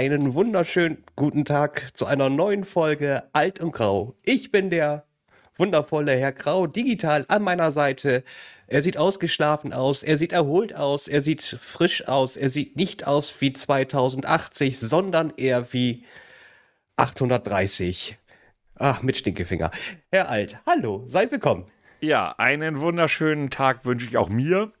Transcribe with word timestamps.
Einen 0.00 0.32
wunderschönen 0.32 1.04
guten 1.14 1.44
Tag 1.44 1.90
zu 1.92 2.06
einer 2.06 2.30
neuen 2.30 2.64
Folge 2.64 3.24
Alt 3.34 3.60
und 3.60 3.72
Grau. 3.72 4.14
Ich 4.22 4.50
bin 4.50 4.70
der 4.70 5.04
wundervolle 5.56 6.12
Herr 6.12 6.32
Grau, 6.32 6.66
digital 6.66 7.26
an 7.28 7.42
meiner 7.42 7.70
Seite. 7.70 8.24
Er 8.66 8.80
sieht 8.80 8.96
ausgeschlafen 8.96 9.74
aus, 9.74 10.02
er 10.02 10.16
sieht 10.16 10.32
erholt 10.32 10.74
aus, 10.74 11.06
er 11.06 11.20
sieht 11.20 11.42
frisch 11.42 12.08
aus, 12.08 12.38
er 12.38 12.48
sieht 12.48 12.76
nicht 12.76 13.06
aus 13.06 13.42
wie 13.42 13.52
2080, 13.52 14.78
sondern 14.78 15.34
eher 15.36 15.70
wie 15.74 16.06
830. 16.96 18.16
Ach, 18.78 19.02
mit 19.02 19.18
Stinkefinger. 19.18 19.70
Herr 20.10 20.30
Alt, 20.30 20.60
hallo, 20.64 21.04
seid 21.08 21.30
willkommen. 21.30 21.66
Ja, 22.00 22.34
einen 22.38 22.80
wunderschönen 22.80 23.50
Tag 23.50 23.84
wünsche 23.84 24.06
ich 24.06 24.16
auch 24.16 24.30
mir. 24.30 24.72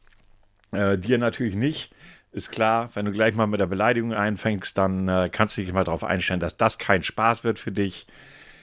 Äh, 0.72 0.96
dir 0.96 1.18
natürlich 1.18 1.56
nicht. 1.56 1.92
Ist 2.32 2.52
klar, 2.52 2.90
wenn 2.94 3.06
du 3.06 3.12
gleich 3.12 3.34
mal 3.34 3.46
mit 3.46 3.58
der 3.58 3.66
Beleidigung 3.66 4.14
einfängst, 4.14 4.78
dann 4.78 5.08
äh, 5.08 5.28
kannst 5.32 5.56
du 5.56 5.62
dich 5.62 5.72
mal 5.72 5.84
darauf 5.84 6.04
einstellen, 6.04 6.38
dass 6.38 6.56
das 6.56 6.78
kein 6.78 7.02
Spaß 7.02 7.42
wird 7.42 7.58
für 7.58 7.72
dich. 7.72 8.06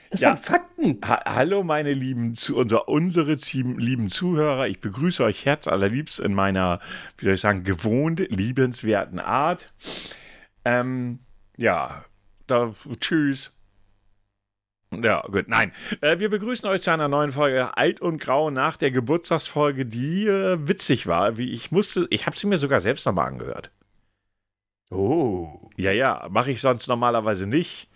Das 0.10 0.22
ja. 0.22 0.36
sind 0.36 0.46
Fakten. 0.46 1.02
Ha 1.04 1.22
Hallo, 1.26 1.64
meine 1.64 1.92
lieben, 1.92 2.36
zu, 2.36 2.56
unser, 2.56 2.88
unsere 2.88 3.34
lieben 3.34 4.10
Zuhörer. 4.10 4.68
Ich 4.68 4.80
begrüße 4.80 5.22
euch 5.24 5.46
herzallerliebst 5.46 6.20
in 6.20 6.34
meiner, 6.34 6.80
wie 7.18 7.26
soll 7.26 7.34
ich 7.34 7.42
sagen, 7.42 7.64
gewohnt 7.64 8.20
liebenswerten 8.30 9.20
Art. 9.20 9.74
Ähm, 10.64 11.20
ja, 11.58 12.06
da, 12.46 12.74
tschüss. 13.02 13.52
Ja, 14.92 15.22
gut, 15.22 15.50
nein. 15.50 15.74
Äh, 16.02 16.20
wir 16.20 16.30
begrüßen 16.30 16.68
euch 16.70 16.82
zu 16.82 16.92
einer 16.92 17.10
neuen 17.10 17.32
Folge 17.34 17.76
Alt 17.76 18.00
und 18.00 18.20
Grau 18.20 18.50
nach 18.50 18.78
der 18.78 18.92
Geburtstagsfolge, 18.92 19.86
die 19.86 20.28
äh, 20.28 20.68
witzig 20.68 21.08
war. 21.08 21.38
Wie 21.38 21.52
ich 21.52 21.72
musste, 21.72 22.08
ich 22.10 22.26
habe 22.26 22.38
sie 22.38 22.48
mir 22.48 22.58
sogar 22.58 22.80
selbst 22.80 23.06
nochmal 23.06 23.28
angehört. 23.28 23.72
Oh. 24.90 25.70
Ja, 25.76 25.92
ja, 25.92 26.28
mache 26.30 26.52
ich 26.52 26.62
sonst 26.62 26.88
normalerweise 26.88 27.48
nicht. 27.48 27.90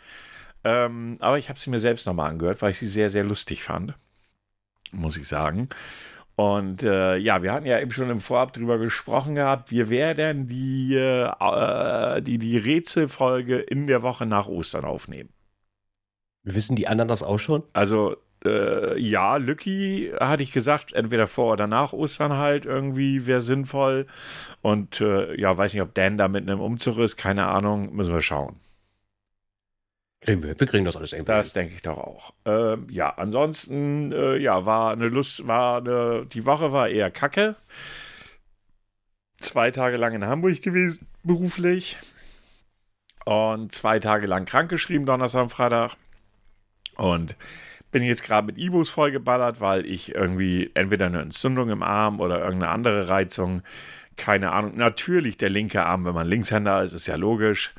Ähm, 0.63 1.17
aber 1.19 1.37
ich 1.39 1.49
habe 1.49 1.59
sie 1.59 1.69
mir 1.69 1.79
selbst 1.79 2.05
nochmal 2.05 2.29
angehört, 2.29 2.61
weil 2.61 2.71
ich 2.71 2.79
sie 2.79 2.87
sehr, 2.87 3.09
sehr 3.09 3.23
lustig 3.23 3.63
fand. 3.63 3.95
Muss 4.91 5.17
ich 5.17 5.27
sagen. 5.27 5.69
Und 6.35 6.83
äh, 6.83 7.17
ja, 7.17 7.43
wir 7.43 7.53
hatten 7.53 7.65
ja 7.65 7.79
eben 7.79 7.91
schon 7.91 8.09
im 8.09 8.19
Vorab 8.19 8.53
drüber 8.53 8.77
gesprochen 8.77 9.35
gehabt. 9.35 9.71
Wir 9.71 9.89
werden 9.89 10.47
die, 10.47 10.95
äh, 10.95 12.21
die, 12.21 12.37
die 12.37 12.57
Rätselfolge 12.57 13.59
in 13.59 13.87
der 13.87 14.01
Woche 14.01 14.25
nach 14.25 14.47
Ostern 14.47 14.85
aufnehmen. 14.85 15.29
Wissen 16.43 16.75
die 16.75 16.87
anderen 16.87 17.07
das 17.07 17.23
auch 17.23 17.37
schon? 17.37 17.63
Also, 17.73 18.17
äh, 18.43 18.99
ja, 18.99 19.37
Lücki 19.37 20.11
hatte 20.19 20.43
ich 20.43 20.51
gesagt, 20.51 20.93
entweder 20.93 21.27
vor 21.27 21.53
oder 21.53 21.67
nach 21.67 21.93
Ostern 21.93 22.33
halt 22.33 22.65
irgendwie 22.65 23.27
wäre 23.27 23.41
sinnvoll. 23.41 24.07
Und 24.61 25.01
äh, 25.01 25.39
ja, 25.39 25.55
weiß 25.55 25.73
nicht, 25.73 25.83
ob 25.83 25.93
Dan 25.93 26.17
da 26.17 26.27
mit 26.27 26.49
einem 26.49 26.59
Umzug 26.59 26.97
ist, 26.97 27.17
keine 27.17 27.45
Ahnung, 27.47 27.93
müssen 27.93 28.13
wir 28.13 28.21
schauen. 28.21 28.59
Kriegen 30.21 30.43
wir, 30.43 30.59
wir 30.59 30.67
kriegen 30.67 30.85
das 30.85 30.95
alles 30.95 31.13
irgendwie. 31.13 31.31
Das 31.31 31.53
denke 31.53 31.73
ich 31.75 31.81
doch 31.81 31.97
auch. 31.97 32.33
Ähm, 32.45 32.87
ja, 32.91 33.09
ansonsten, 33.09 34.11
äh, 34.11 34.37
ja, 34.37 34.65
war 34.65 34.91
eine 34.91 35.07
Lust, 35.07 35.47
war 35.47 35.77
eine, 35.77 36.27
die 36.27 36.45
Woche 36.45 36.71
war 36.71 36.89
eher 36.89 37.09
kacke. 37.09 37.55
Zwei 39.39 39.71
Tage 39.71 39.97
lang 39.97 40.13
in 40.13 40.25
Hamburg 40.25 40.61
gewesen, 40.61 41.07
beruflich. 41.23 41.97
Und 43.25 43.73
zwei 43.73 43.99
Tage 43.99 44.27
lang 44.27 44.45
krankgeschrieben, 44.45 45.07
Donnerstag 45.07 45.43
und 45.43 45.49
Freitag. 45.49 45.95
Und 47.01 47.35
bin 47.91 48.03
jetzt 48.03 48.23
gerade 48.23 48.45
mit 48.45 48.57
Ibus 48.57 48.89
vollgeballert, 48.89 49.59
weil 49.59 49.85
ich 49.85 50.13
irgendwie 50.13 50.69
entweder 50.75 51.07
eine 51.07 51.21
Entzündung 51.21 51.69
im 51.69 51.81
Arm 51.81 52.19
oder 52.19 52.39
irgendeine 52.39 52.71
andere 52.71 53.09
Reizung, 53.09 53.63
keine 54.17 54.51
Ahnung. 54.51 54.77
Natürlich 54.77 55.37
der 55.37 55.49
linke 55.49 55.83
Arm, 55.83 56.05
wenn 56.05 56.13
man 56.13 56.27
Linkshänder 56.27 56.83
ist, 56.83 56.93
ist 56.93 57.07
ja 57.07 57.15
logisch. 57.15 57.73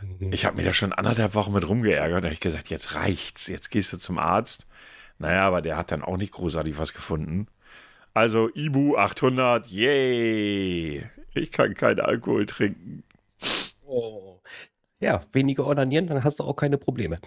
Mhm. 0.00 0.32
Ich 0.32 0.46
habe 0.46 0.56
mich 0.56 0.64
da 0.64 0.72
schon 0.72 0.94
anderthalb 0.94 1.34
Wochen 1.34 1.52
mit 1.52 1.68
rumgeärgert. 1.68 2.24
Da 2.24 2.28
habe 2.28 2.34
ich 2.34 2.40
gesagt, 2.40 2.70
jetzt 2.70 2.94
reicht's, 2.94 3.46
jetzt 3.48 3.70
gehst 3.70 3.92
du 3.92 3.98
zum 3.98 4.18
Arzt. 4.18 4.66
Naja, 5.18 5.46
aber 5.46 5.60
der 5.60 5.76
hat 5.76 5.92
dann 5.92 6.02
auch 6.02 6.16
nicht 6.16 6.32
großartig 6.32 6.78
was 6.78 6.94
gefunden. 6.94 7.46
Also 8.14 8.48
Ibu 8.54 8.96
800, 8.96 9.66
yay! 9.68 11.04
Ich 11.34 11.52
kann 11.52 11.74
keinen 11.74 12.00
Alkohol 12.00 12.46
trinken. 12.46 13.02
Oh. 13.86 14.40
Ja, 15.00 15.20
weniger 15.32 15.66
ordinieren, 15.66 16.06
dann 16.06 16.24
hast 16.24 16.38
du 16.38 16.44
auch 16.44 16.56
keine 16.56 16.78
Probleme. 16.78 17.18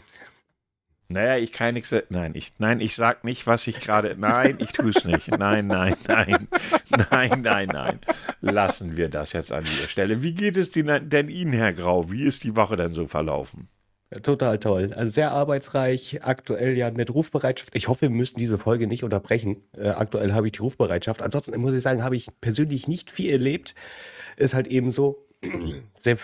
Naja, 1.10 1.38
ich 1.38 1.54
kann 1.54 1.74
nichts. 1.74 1.96
Nein, 2.10 2.34
ich, 2.36 2.54
nein, 2.58 2.82
ich 2.82 2.96
sag 2.96 3.24
nicht, 3.24 3.48
was 3.48 3.66
ich 3.68 3.80
gerade. 3.80 4.16
Nein, 4.18 4.58
ich 4.60 4.74
tue 4.74 4.90
es 4.90 5.06
nicht. 5.06 5.30
Nein, 5.30 5.68
nein, 5.68 5.96
nein. 6.08 6.48
Nein, 7.12 7.42
nein, 7.42 7.70
nein. 7.72 8.00
Lassen 8.42 8.98
wir 8.98 9.08
das 9.08 9.32
jetzt 9.32 9.54
an 9.54 9.64
dieser 9.64 9.88
Stelle. 9.88 10.22
Wie 10.22 10.34
geht 10.34 10.58
es 10.58 10.72
denn 10.72 11.30
Ihnen, 11.30 11.54
Herr 11.54 11.72
Grau? 11.72 12.12
Wie 12.12 12.24
ist 12.24 12.44
die 12.44 12.58
Woche 12.58 12.76
denn 12.76 12.94
so 12.94 13.08
verlaufen? 13.08 13.70
Total 14.22 14.58
toll. 14.60 14.94
Also 14.96 15.12
sehr 15.12 15.32
arbeitsreich. 15.32 16.20
Aktuell 16.24 16.78
ja 16.78 16.92
mit 16.92 17.14
Rufbereitschaft. 17.14 17.76
Ich 17.76 17.88
hoffe, 17.88 18.04
wir 18.04 18.10
müssen 18.10 18.40
diese 18.40 18.58
Folge 18.58 18.88
nicht 18.88 19.04
unterbrechen. 19.04 19.64
Äh, 19.78 19.90
aktuell 19.90 20.34
habe 20.34 20.48
ich 20.48 20.54
die 20.54 20.62
Rufbereitschaft. 20.62 21.22
Ansonsten 21.22 21.60
muss 21.60 21.76
ich 21.76 21.82
sagen, 21.82 22.04
habe 22.04 22.16
ich 22.16 22.28
persönlich 22.42 22.88
nicht 22.88 23.12
viel 23.12 23.32
erlebt. 23.32 23.76
Ist 24.36 24.54
halt 24.54 24.68
eben 24.68 24.92
so. 24.92 25.26
Sehr, 26.02 26.18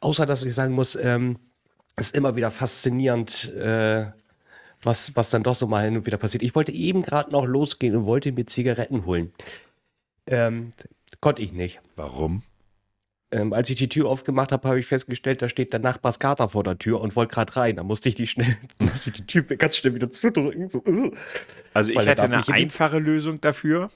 außer 0.00 0.26
dass 0.26 0.42
ich 0.42 0.54
sagen 0.54 0.74
muss, 0.74 0.94
ähm, 0.94 1.38
ist 1.96 2.14
immer 2.14 2.36
wieder 2.36 2.50
faszinierend, 2.50 3.52
äh, 3.54 4.06
was, 4.82 5.16
was 5.16 5.30
dann 5.30 5.42
doch 5.42 5.54
so 5.54 5.66
mal 5.66 5.84
hin 5.84 5.96
und 5.96 6.06
wieder 6.06 6.18
passiert. 6.18 6.42
Ich 6.42 6.54
wollte 6.54 6.72
eben 6.72 7.02
gerade 7.02 7.30
noch 7.30 7.46
losgehen 7.46 7.96
und 7.96 8.06
wollte 8.06 8.32
mir 8.32 8.46
Zigaretten 8.46 9.04
holen. 9.06 9.32
Ähm, 10.26 10.72
konnte 11.20 11.42
ich 11.42 11.52
nicht. 11.52 11.80
Warum? 11.96 12.42
Ähm, 13.30 13.52
als 13.52 13.68
ich 13.70 13.76
die 13.76 13.88
Tür 13.88 14.08
aufgemacht 14.08 14.52
habe, 14.52 14.68
habe 14.68 14.78
ich 14.78 14.86
festgestellt, 14.86 15.42
da 15.42 15.48
steht 15.48 15.72
der 15.72 15.80
Nachbarskater 15.80 16.50
vor 16.50 16.62
der 16.62 16.78
Tür 16.78 17.00
und 17.00 17.16
wollte 17.16 17.34
gerade 17.34 17.56
rein. 17.56 17.76
Da 17.76 17.82
musste 17.82 18.08
ich 18.08 18.14
die 18.14 18.26
schnell, 18.26 18.56
musste 18.78 19.10
ich 19.10 19.16
die 19.16 19.26
Tür 19.26 19.42
ganz 19.58 19.76
schnell 19.76 19.94
wieder 19.94 20.10
zudrücken. 20.10 20.68
So, 20.68 20.82
uh. 20.86 21.10
Also 21.72 21.92
ich 21.92 21.98
hätte 21.98 22.22
eine 22.22 22.46
einfache 22.46 22.98
Lösung 22.98 23.40
dafür. 23.40 23.90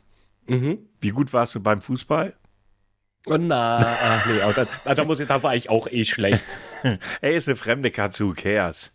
Mhm. 0.49 0.79
Wie 1.01 1.11
gut 1.11 1.33
warst 1.33 1.55
du 1.55 1.61
beim 1.61 1.81
Fußball? 1.81 2.35
Oh, 3.31 3.37
na, 3.37 3.97
ach 4.01 4.27
nee, 4.27 4.39
da, 4.39 4.95
da, 4.95 5.05
muss 5.05 5.21
ich, 5.21 5.29
da 5.29 5.43
war 5.43 5.55
ich 5.55 5.69
auch 5.69 5.87
eh 5.87 6.05
schlecht. 6.05 6.43
Ey, 7.21 7.37
ist 7.37 7.49
eine 7.49 7.57
fremde 7.57 7.91
Katze, 7.91 8.27
who 8.27 8.33
cares? 8.33 8.93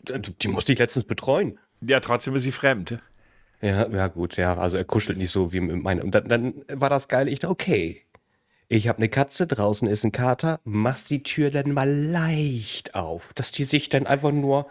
Die 0.00 0.48
musste 0.48 0.72
ich 0.72 0.78
letztens 0.78 1.04
betreuen. 1.04 1.58
Ja, 1.80 2.00
trotzdem 2.00 2.34
ist 2.36 2.44
sie 2.44 2.52
fremd. 2.52 2.98
Ja, 3.60 3.88
ja, 3.88 4.08
gut, 4.08 4.36
ja. 4.36 4.56
Also 4.56 4.76
er 4.76 4.84
kuschelt 4.84 5.18
nicht 5.18 5.30
so 5.30 5.52
wie 5.52 5.60
meine. 5.60 6.02
Und 6.02 6.14
dann, 6.14 6.28
dann 6.28 6.54
war 6.68 6.90
das 6.90 7.08
geil. 7.08 7.28
Ich 7.28 7.38
dachte, 7.38 7.52
okay. 7.52 8.02
Ich 8.68 8.88
habe 8.88 8.98
eine 8.98 9.08
Katze, 9.08 9.46
draußen 9.46 9.86
ist 9.86 10.04
ein 10.04 10.12
Kater, 10.12 10.60
machst 10.64 11.10
die 11.10 11.22
Tür 11.22 11.50
dann 11.50 11.72
mal 11.72 11.88
leicht 11.88 12.94
auf, 12.94 13.32
dass 13.34 13.52
die 13.52 13.64
sich 13.64 13.90
dann 13.90 14.06
einfach 14.06 14.32
nur 14.32 14.66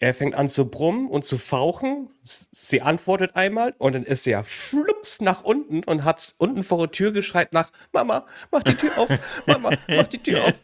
er 0.00 0.14
fängt 0.14 0.34
an 0.36 0.48
zu 0.48 0.70
brummen 0.70 1.08
und 1.08 1.24
zu 1.24 1.38
fauchen. 1.38 2.10
Sie 2.22 2.82
antwortet 2.82 3.34
einmal 3.34 3.74
und 3.78 3.94
dann 3.94 4.04
ist 4.04 4.26
er 4.28 4.44
flups 4.44 5.20
nach 5.20 5.42
unten 5.42 5.82
und 5.82 6.04
hat 6.04 6.34
unten 6.38 6.62
vor 6.62 6.78
der 6.78 6.92
Tür 6.92 7.12
geschreit 7.12 7.52
nach 7.52 7.72
Mama, 7.92 8.26
mach 8.52 8.62
die 8.62 8.76
Tür 8.76 8.96
auf, 8.96 9.08
Mama, 9.46 9.70
mach 9.88 10.06
die 10.06 10.22
Tür 10.22 10.44
auf, 10.44 10.54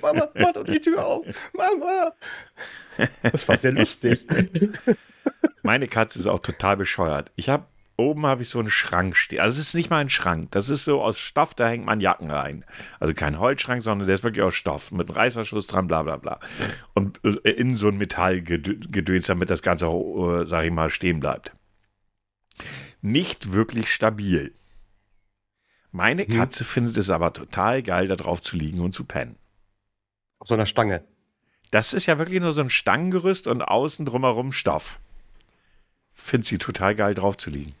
Mama, 0.00 0.28
mach 0.34 0.52
doch 0.52 0.64
die 0.64 0.80
Tür 0.80 1.04
auf, 1.04 1.26
Mama. 1.52 2.12
Das 3.22 3.48
war 3.48 3.58
sehr 3.58 3.72
lustig. 3.72 4.26
Meine 5.62 5.88
Katze 5.88 6.20
ist 6.20 6.26
auch 6.26 6.40
total 6.40 6.76
bescheuert. 6.76 7.32
Ich 7.34 7.48
habe 7.48 7.66
oben 7.96 8.26
habe 8.26 8.42
ich 8.42 8.48
so 8.48 8.58
einen 8.58 8.70
Schrank 8.70 9.16
stehen. 9.16 9.40
Also 9.40 9.60
es 9.60 9.68
ist 9.68 9.74
nicht 9.74 9.90
mal 9.90 9.98
ein 9.98 10.10
Schrank. 10.10 10.50
Das 10.50 10.68
ist 10.68 10.84
so 10.84 11.02
aus 11.02 11.18
Stoff, 11.18 11.54
da 11.54 11.68
hängt 11.68 11.86
man 11.86 12.00
Jacken 12.00 12.30
rein. 12.30 12.64
Also 12.98 13.14
kein 13.14 13.38
Holzschrank, 13.38 13.82
sondern 13.82 14.06
der 14.06 14.16
ist 14.16 14.24
wirklich 14.24 14.42
aus 14.42 14.54
Stoff. 14.54 14.90
Mit 14.90 15.08
einem 15.08 15.16
Reißverschluss 15.16 15.66
dran, 15.66 15.86
bla 15.86 16.02
bla 16.02 16.16
bla. 16.16 16.40
Und 16.94 17.20
äh, 17.24 17.50
in 17.50 17.76
so 17.76 17.88
ein 17.88 17.98
Metallgedöns, 17.98 19.26
damit 19.26 19.50
das 19.50 19.62
Ganze 19.62 19.86
auch, 19.86 20.40
äh, 20.40 20.46
sag 20.46 20.64
ich 20.64 20.72
mal, 20.72 20.90
stehen 20.90 21.20
bleibt. 21.20 21.52
Nicht 23.00 23.52
wirklich 23.52 23.92
stabil. 23.92 24.54
Meine 25.92 26.26
hm. 26.26 26.36
Katze 26.36 26.60
hm. 26.60 26.66
findet 26.66 26.96
es 26.96 27.10
aber 27.10 27.32
total 27.32 27.82
geil, 27.82 28.08
da 28.08 28.16
drauf 28.16 28.42
zu 28.42 28.56
liegen 28.56 28.80
und 28.80 28.94
zu 28.94 29.04
pennen. 29.04 29.36
Auf 30.40 30.48
so 30.48 30.54
einer 30.54 30.66
Stange. 30.66 31.04
Das 31.70 31.92
ist 31.92 32.06
ja 32.06 32.18
wirklich 32.18 32.40
nur 32.40 32.52
so 32.52 32.60
ein 32.60 32.70
Stangengerüst 32.70 33.46
und 33.46 33.62
außen 33.62 34.04
drumherum 34.04 34.52
Stoff. 34.52 34.98
Findet 36.12 36.48
sie 36.48 36.58
total 36.58 36.94
geil, 36.94 37.14
drauf 37.14 37.36
zu 37.36 37.50
liegen. 37.50 37.74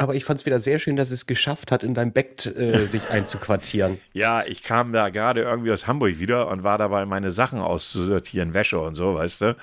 Aber 0.00 0.14
ich 0.14 0.24
fand 0.24 0.40
es 0.40 0.46
wieder 0.46 0.60
sehr 0.60 0.78
schön, 0.78 0.96
dass 0.96 1.10
es 1.10 1.26
geschafft 1.26 1.70
hat, 1.70 1.82
in 1.82 1.92
deinem 1.92 2.12
Bett 2.12 2.46
äh, 2.46 2.78
sich 2.86 3.10
einzuquartieren. 3.10 4.00
Ja, 4.14 4.42
ich 4.46 4.62
kam 4.62 4.94
da 4.94 5.10
gerade 5.10 5.42
irgendwie 5.42 5.72
aus 5.72 5.86
Hamburg 5.86 6.18
wieder 6.18 6.48
und 6.48 6.62
war 6.62 6.78
dabei, 6.78 7.04
meine 7.04 7.30
Sachen 7.30 7.60
auszusortieren, 7.60 8.54
Wäsche 8.54 8.80
und 8.80 8.94
so, 8.94 9.16
weißt 9.16 9.42
du. 9.42 9.56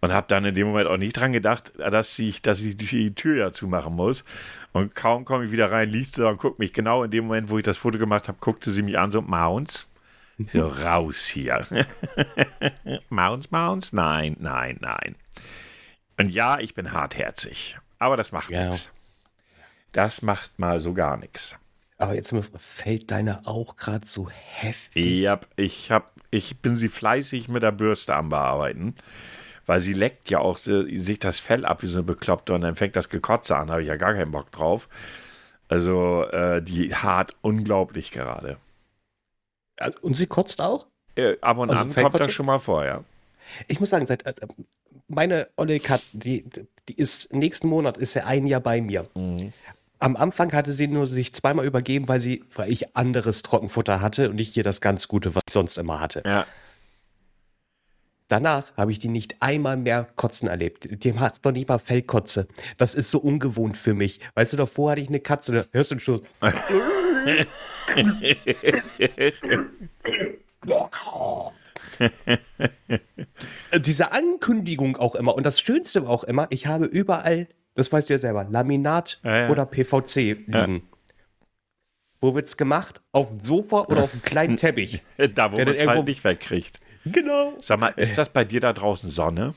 Und 0.00 0.12
habe 0.12 0.28
dann 0.28 0.44
in 0.44 0.54
dem 0.54 0.68
Moment 0.68 0.86
auch 0.86 0.96
nicht 0.96 1.14
dran 1.14 1.32
gedacht, 1.32 1.72
dass 1.76 2.16
ich, 2.20 2.40
dass 2.40 2.62
ich 2.62 2.76
die 2.76 3.16
Tür 3.16 3.36
ja 3.36 3.52
zumachen 3.52 3.96
muss. 3.96 4.24
Und 4.72 4.94
kaum 4.94 5.24
komme 5.24 5.46
ich 5.46 5.50
wieder 5.50 5.72
rein, 5.72 5.90
liest 5.90 6.14
sie 6.14 6.28
und 6.28 6.38
guckt 6.38 6.60
mich 6.60 6.72
genau 6.72 7.02
in 7.02 7.10
dem 7.10 7.24
Moment, 7.24 7.50
wo 7.50 7.58
ich 7.58 7.64
das 7.64 7.76
Foto 7.76 7.98
gemacht 7.98 8.28
habe, 8.28 8.38
guckte 8.40 8.70
sie 8.70 8.82
mich 8.82 8.96
an, 8.96 9.10
so 9.10 9.22
Mounts. 9.22 9.90
So 10.46 10.68
raus 10.84 11.26
hier. 11.26 11.66
Mounts, 13.08 13.50
Mounts? 13.50 13.92
Nein, 13.92 14.36
nein, 14.38 14.78
nein. 14.80 15.16
Und 16.16 16.28
ja, 16.28 16.60
ich 16.60 16.74
bin 16.74 16.92
hartherzig. 16.92 17.76
Aber 17.98 18.16
das 18.16 18.30
macht 18.30 18.50
ja. 18.50 18.68
nichts. 18.68 18.92
Das 19.94 20.22
macht 20.22 20.58
mal 20.58 20.80
so 20.80 20.92
gar 20.92 21.16
nichts. 21.16 21.56
Aber 21.98 22.14
jetzt 22.14 22.34
fällt 22.58 23.12
deine 23.12 23.46
auch 23.46 23.76
gerade 23.76 24.06
so 24.06 24.28
heftig. 24.28 25.20
Ja, 25.20 25.38
ich, 25.54 25.92
hab, 25.92 26.12
ich 26.30 26.58
bin 26.58 26.76
sie 26.76 26.88
fleißig 26.88 27.48
mit 27.48 27.62
der 27.62 27.70
Bürste 27.70 28.14
am 28.14 28.28
Bearbeiten. 28.28 28.96
Weil 29.66 29.80
sie 29.80 29.94
leckt 29.94 30.28
ja 30.28 30.40
auch 30.40 30.58
sich 30.58 31.18
das 31.20 31.38
Fell 31.38 31.64
ab 31.64 31.82
wie 31.82 31.86
so 31.86 31.98
eine 31.98 32.02
Bekloppte 32.02 32.52
und 32.52 32.62
dann 32.62 32.74
fängt 32.76 32.96
das 32.96 33.08
Gekotze 33.08 33.56
an. 33.56 33.70
Habe 33.70 33.82
ich 33.82 33.88
ja 33.88 33.96
gar 33.96 34.12
keinen 34.12 34.32
Bock 34.32 34.50
drauf. 34.50 34.88
Also, 35.68 36.24
äh, 36.24 36.60
die 36.60 36.94
hart 36.94 37.34
unglaublich 37.40 38.10
gerade. 38.10 38.58
Also, 39.78 39.98
und 40.02 40.16
sie 40.16 40.26
kotzt 40.26 40.60
auch? 40.60 40.86
Äh, 41.14 41.36
ab 41.40 41.56
und 41.56 41.70
also 41.70 41.82
an 41.82 41.94
kommt 41.94 42.20
das 42.20 42.32
schon 42.32 42.46
mal 42.46 42.58
vor, 42.58 42.84
ja. 42.84 43.04
Ich 43.68 43.80
muss 43.80 43.90
sagen, 43.90 44.06
seit, 44.06 44.26
äh, 44.26 44.34
meine 45.06 45.48
Olle 45.56 45.78
Kat, 45.78 46.02
die, 46.12 46.44
die 46.88 46.94
ist 46.94 47.32
nächsten 47.32 47.68
Monat 47.68 47.96
ist 47.96 48.14
ja 48.14 48.26
ein 48.26 48.46
Jahr 48.46 48.60
bei 48.60 48.80
mir. 48.80 49.06
Mhm. 49.14 49.52
Am 49.98 50.16
Anfang 50.16 50.52
hatte 50.52 50.72
sie 50.72 50.88
nur 50.88 51.06
sich 51.06 51.32
zweimal 51.32 51.64
übergeben, 51.64 52.08
weil 52.08 52.20
sie, 52.20 52.44
weil 52.54 52.70
ich 52.70 52.96
anderes 52.96 53.42
Trockenfutter 53.42 54.00
hatte 54.00 54.30
und 54.30 54.38
ich 54.40 54.50
hier 54.50 54.64
das 54.64 54.80
ganz 54.80 55.08
Gute, 55.08 55.34
was 55.34 55.42
ich 55.46 55.52
sonst 55.52 55.78
immer 55.78 56.00
hatte. 56.00 56.22
Ja. 56.26 56.46
Danach 58.28 58.76
habe 58.76 58.90
ich 58.90 58.98
die 58.98 59.08
nicht 59.08 59.36
einmal 59.40 59.76
mehr 59.76 60.08
kotzen 60.16 60.48
erlebt. 60.48 60.88
Die 61.04 61.18
hat 61.18 61.44
noch 61.44 61.52
nicht 61.52 61.68
mal 61.68 61.78
Fellkotze. 61.78 62.48
Das 62.78 62.94
ist 62.94 63.10
so 63.10 63.18
ungewohnt 63.18 63.76
für 63.76 63.92
mich. 63.94 64.20
Weißt 64.34 64.54
du, 64.54 64.56
davor 64.56 64.92
hatte 64.92 65.02
ich 65.02 65.08
eine 65.08 65.20
Katze, 65.20 65.52
da 65.52 65.64
hörst 65.72 65.90
du 65.90 65.98
schon. 65.98 66.22
Diese 73.78 74.12
Ankündigung 74.12 74.96
auch 74.96 75.14
immer. 75.14 75.34
Und 75.34 75.44
das 75.44 75.60
Schönste 75.60 76.04
war 76.04 76.10
auch 76.10 76.24
immer, 76.24 76.46
ich 76.50 76.66
habe 76.66 76.86
überall, 76.86 77.48
das 77.74 77.92
weißt 77.92 78.08
du 78.08 78.14
ja 78.14 78.18
selber, 78.18 78.44
Laminat 78.50 79.20
ja, 79.22 79.40
ja. 79.40 79.50
oder 79.50 79.66
PVC 79.66 80.46
liegen. 80.46 80.88
Wo 82.20 82.38
es 82.38 82.56
gemacht? 82.56 83.02
Auf 83.12 83.28
dem 83.28 83.40
Sofa 83.40 83.82
oder 83.82 84.04
auf 84.04 84.12
einem 84.12 84.22
kleinen 84.22 84.56
Teppich? 84.58 85.02
da, 85.34 85.52
wo 85.52 85.58
man 85.58 85.68
es 85.68 85.86
halt 85.86 86.06
nicht 86.06 86.24
wegkriegt. 86.24 86.80
Genau. 87.04 87.54
Sag 87.60 87.80
mal, 87.80 87.92
ist 87.96 88.16
das 88.16 88.30
bei 88.30 88.44
dir 88.44 88.60
da 88.60 88.72
draußen 88.72 89.10
Sonne? 89.10 89.54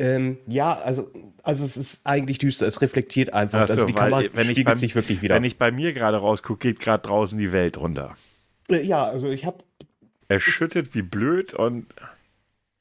Ähm, 0.00 0.38
ja, 0.46 0.78
also, 0.78 1.10
also 1.42 1.62
es 1.62 1.76
ist 1.76 2.06
eigentlich 2.06 2.38
düster, 2.38 2.66
es 2.66 2.80
reflektiert 2.80 3.34
einfach. 3.34 3.66
So, 3.66 3.74
also 3.74 3.86
die 3.86 3.92
Kamera 3.92 4.24
wenn 4.32 4.46
spiegelt 4.46 4.78
sich 4.78 4.94
wirklich 4.94 5.20
wieder. 5.20 5.34
Wenn 5.34 5.44
ich 5.44 5.58
bei 5.58 5.70
mir 5.70 5.92
gerade 5.92 6.16
rausgucke, 6.16 6.68
geht 6.68 6.80
gerade 6.80 7.06
draußen 7.06 7.38
die 7.38 7.52
Welt 7.52 7.78
runter. 7.78 8.16
Äh, 8.70 8.82
ja, 8.82 9.04
also 9.04 9.28
ich 9.28 9.44
habe. 9.44 9.58
Er 10.28 10.40
schüttet 10.40 10.94
wie 10.94 11.02
blöd 11.02 11.52
und. 11.52 11.94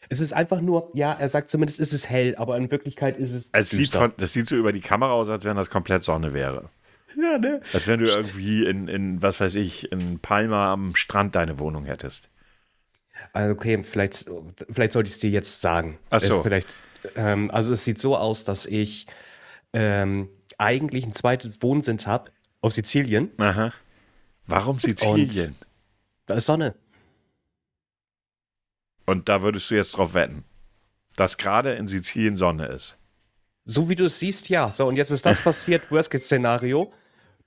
Es 0.10 0.22
ist 0.22 0.34
einfach 0.34 0.60
nur, 0.60 0.90
ja, 0.94 1.14
er 1.14 1.30
sagt 1.30 1.52
zumindest, 1.52 1.80
ist 1.80 1.94
es 1.94 2.10
hell, 2.10 2.36
aber 2.36 2.58
in 2.58 2.72
Wirklichkeit 2.72 3.18
ist 3.18 3.32
es. 3.32 3.50
es 3.54 3.70
sieht 3.70 3.94
von, 3.94 4.12
das 4.18 4.34
sieht 4.34 4.50
so 4.50 4.56
über 4.56 4.72
die 4.72 4.82
Kamera 4.82 5.12
aus, 5.12 5.30
als 5.30 5.46
wenn 5.46 5.56
das 5.56 5.70
komplett 5.70 6.04
Sonne 6.04 6.34
wäre. 6.34 6.70
Ja, 7.16 7.38
ne? 7.38 7.62
Als 7.74 7.88
wenn 7.88 8.00
du 8.00 8.06
irgendwie 8.06 8.66
in, 8.66 8.88
in 8.88 9.22
was 9.22 9.40
weiß 9.40 9.56
ich, 9.56 9.92
in 9.92 10.20
Palma 10.20 10.74
am 10.74 10.96
Strand 10.96 11.36
deine 11.36 11.60
Wohnung 11.60 11.86
hättest. 11.86 12.30
Also 13.34 13.54
okay, 13.54 13.84
vielleicht, 13.84 14.30
vielleicht 14.70 14.94
sollte 14.94 15.08
ich 15.08 15.16
es 15.16 15.20
dir 15.20 15.30
jetzt 15.30 15.62
sagen. 15.62 16.00
Ach 16.10 16.22
so. 16.22 16.40
Äh, 16.40 16.44
vielleicht, 16.44 16.78
ähm, 17.16 17.52
also 17.52 17.74
es 17.74 17.84
sieht 17.84 18.00
so 18.00 18.16
aus, 18.18 18.46
dass 18.46 18.66
ich 18.66 19.06
ähm, 19.74 20.30
eigentlich 20.58 21.06
ein 21.06 21.14
zweites 21.14 21.62
Wohnsitz 21.62 22.08
habe 22.08 22.32
auf 22.62 22.74
Sizilien. 22.74 23.32
Aha. 23.38 23.74
Warum 24.48 24.80
Sizilien? 24.80 25.50
Und 25.50 25.66
da 26.26 26.36
ist 26.36 26.46
Sonne. 26.46 26.76
Und 29.10 29.28
da 29.28 29.42
würdest 29.42 29.72
du 29.72 29.76
jetzt 29.76 29.98
drauf 29.98 30.14
wetten, 30.14 30.44
dass 31.16 31.40
gerade 31.40 31.74
in 31.74 31.88
Sizilien 31.88 32.38
Sonne 32.38 32.68
ist. 32.68 32.96
So 33.66 33.90
wie 33.90 33.96
du 33.96 34.06
es 34.06 34.20
siehst, 34.20 34.50
ja. 34.50 34.72
So, 34.72 34.86
und 34.86 34.98
jetzt 34.98 35.10
ist 35.10 35.26
das 35.26 35.42
passiert, 35.44 35.90
Worst-Case-Szenario. 35.90 36.94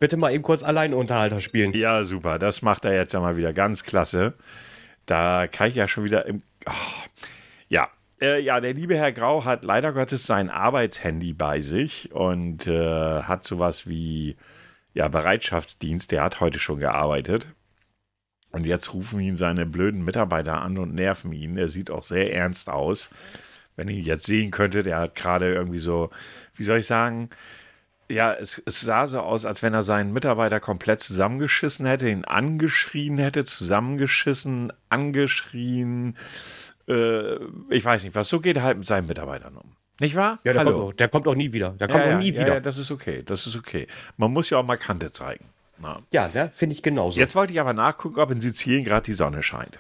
Bitte 0.01 0.17
mal 0.17 0.33
eben 0.33 0.43
kurz 0.43 0.65
Alleinunterhalter 0.65 1.41
spielen. 1.41 1.73
Ja, 1.73 2.03
super. 2.03 2.41
Das 2.41 2.63
macht 2.63 2.85
er 2.85 2.95
jetzt 2.95 3.13
ja 3.13 3.21
mal 3.21 3.37
wieder 3.37 3.53
ganz 3.53 3.85
klasse. 3.85 4.35
Da 5.07 5.47
kann 5.47 5.69
ich 5.69 5.77
ja 5.77 5.87
schon 5.87 6.03
wieder 6.03 6.27
im. 6.27 6.43
Oh, 6.67 6.73
ja. 7.69 7.89
Äh, 8.21 8.41
ja, 8.41 8.59
der 8.61 8.75
liebe 8.75 8.97
Herr 8.97 9.13
Grau 9.13 9.45
hat 9.45 9.63
leider 9.63 9.93
Gottes 9.93 10.27
sein 10.27 10.51
Arbeitshandy 10.51 11.33
bei 11.33 11.61
sich 11.61 12.11
und 12.11 12.67
äh, 12.67 13.23
hat 13.23 13.45
sowas 13.45 13.87
wie 13.87 14.37
ja, 14.95 15.07
Bereitschaftsdienst. 15.07 16.11
Der 16.11 16.25
hat 16.25 16.41
heute 16.41 16.59
schon 16.59 16.81
gearbeitet. 16.81 17.47
Und 18.53 18.67
jetzt 18.67 18.93
rufen 18.93 19.21
ihn 19.21 19.37
seine 19.37 19.67
blöden 19.67 20.05
Mitarbeiter 20.05 20.61
an 20.61 20.79
und 20.79 20.95
nerven 20.95 21.33
ihn. 21.33 21.57
Er 21.57 21.69
sieht 21.69 21.91
auch 21.91 22.05
sehr 22.05 22.33
ernst 22.33 22.69
aus. 22.69 23.11
Wenn 23.77 23.89
ihr 23.89 23.97
ihn 23.97 24.05
jetzt 24.05 24.27
sehen 24.27 24.51
könntet, 24.51 24.87
der 24.87 24.99
hat 24.99 25.15
gerade 25.15 25.53
irgendwie 25.53 25.79
so, 25.79 26.11
wie 26.55 26.65
soll 26.65 26.79
ich 26.79 26.87
sagen, 26.87 27.31
ja, 28.11 28.35
es, 28.35 28.63
es, 28.67 28.83
sah 28.83 29.07
so 29.07 29.21
aus, 29.21 29.47
als 29.47 29.63
wenn 29.63 29.73
er 29.73 29.83
seinen 29.83 30.13
Mitarbeiter 30.13 30.61
komplett 30.61 31.01
zusammengeschissen 31.01 31.87
hätte, 31.87 32.09
ihn 32.09 32.27
angeschrien 32.27 33.17
hätte, 33.17 33.47
zusammengeschissen, 33.47 34.71
angeschrien. 34.91 36.19
Äh, 36.87 37.37
ich 37.71 37.85
weiß 37.85 38.05
nicht 38.05 38.15
was. 38.15 38.29
So 38.29 38.41
geht 38.41 38.57
er 38.57 38.65
halt 38.65 38.79
mit 38.79 38.87
seinen 38.87 39.07
Mitarbeitern 39.07 39.57
um. 39.57 39.73
Nicht 39.99 40.17
wahr? 40.17 40.41
Ja, 40.45 40.53
der, 40.53 40.61
Hallo. 40.61 40.73
Kommt, 40.73 40.85
auch, 40.85 40.93
der 40.95 41.09
kommt 41.09 41.29
auch 41.29 41.35
nie 41.35 41.53
wieder. 41.53 41.71
Der 41.71 41.89
kommt 41.89 42.05
ja, 42.05 42.15
auch 42.15 42.19
nie 42.19 42.33
ja, 42.33 42.41
wieder. 42.41 42.55
Ja, 42.55 42.61
das 42.61 42.77
ist 42.77 42.91
okay. 42.91 43.23
Das 43.25 43.47
ist 43.47 43.57
okay. 43.57 43.87
Man 44.17 44.33
muss 44.33 44.51
ja 44.51 44.59
auch 44.59 44.67
mal 44.67 44.77
Kante 44.77 45.11
zeigen. 45.13 45.47
Na. 45.79 46.03
Ja, 46.13 46.29
ne? 46.29 46.51
finde 46.55 46.75
ich 46.75 46.83
genauso. 46.83 47.19
Jetzt 47.19 47.35
wollte 47.35 47.53
ich 47.53 47.61
aber 47.61 47.73
nachgucken, 47.73 48.21
ob 48.21 48.31
in 48.31 48.41
Sizilien 48.41 48.85
gerade 48.85 49.05
die 49.05 49.13
Sonne 49.15 49.43
scheint. 49.43 49.79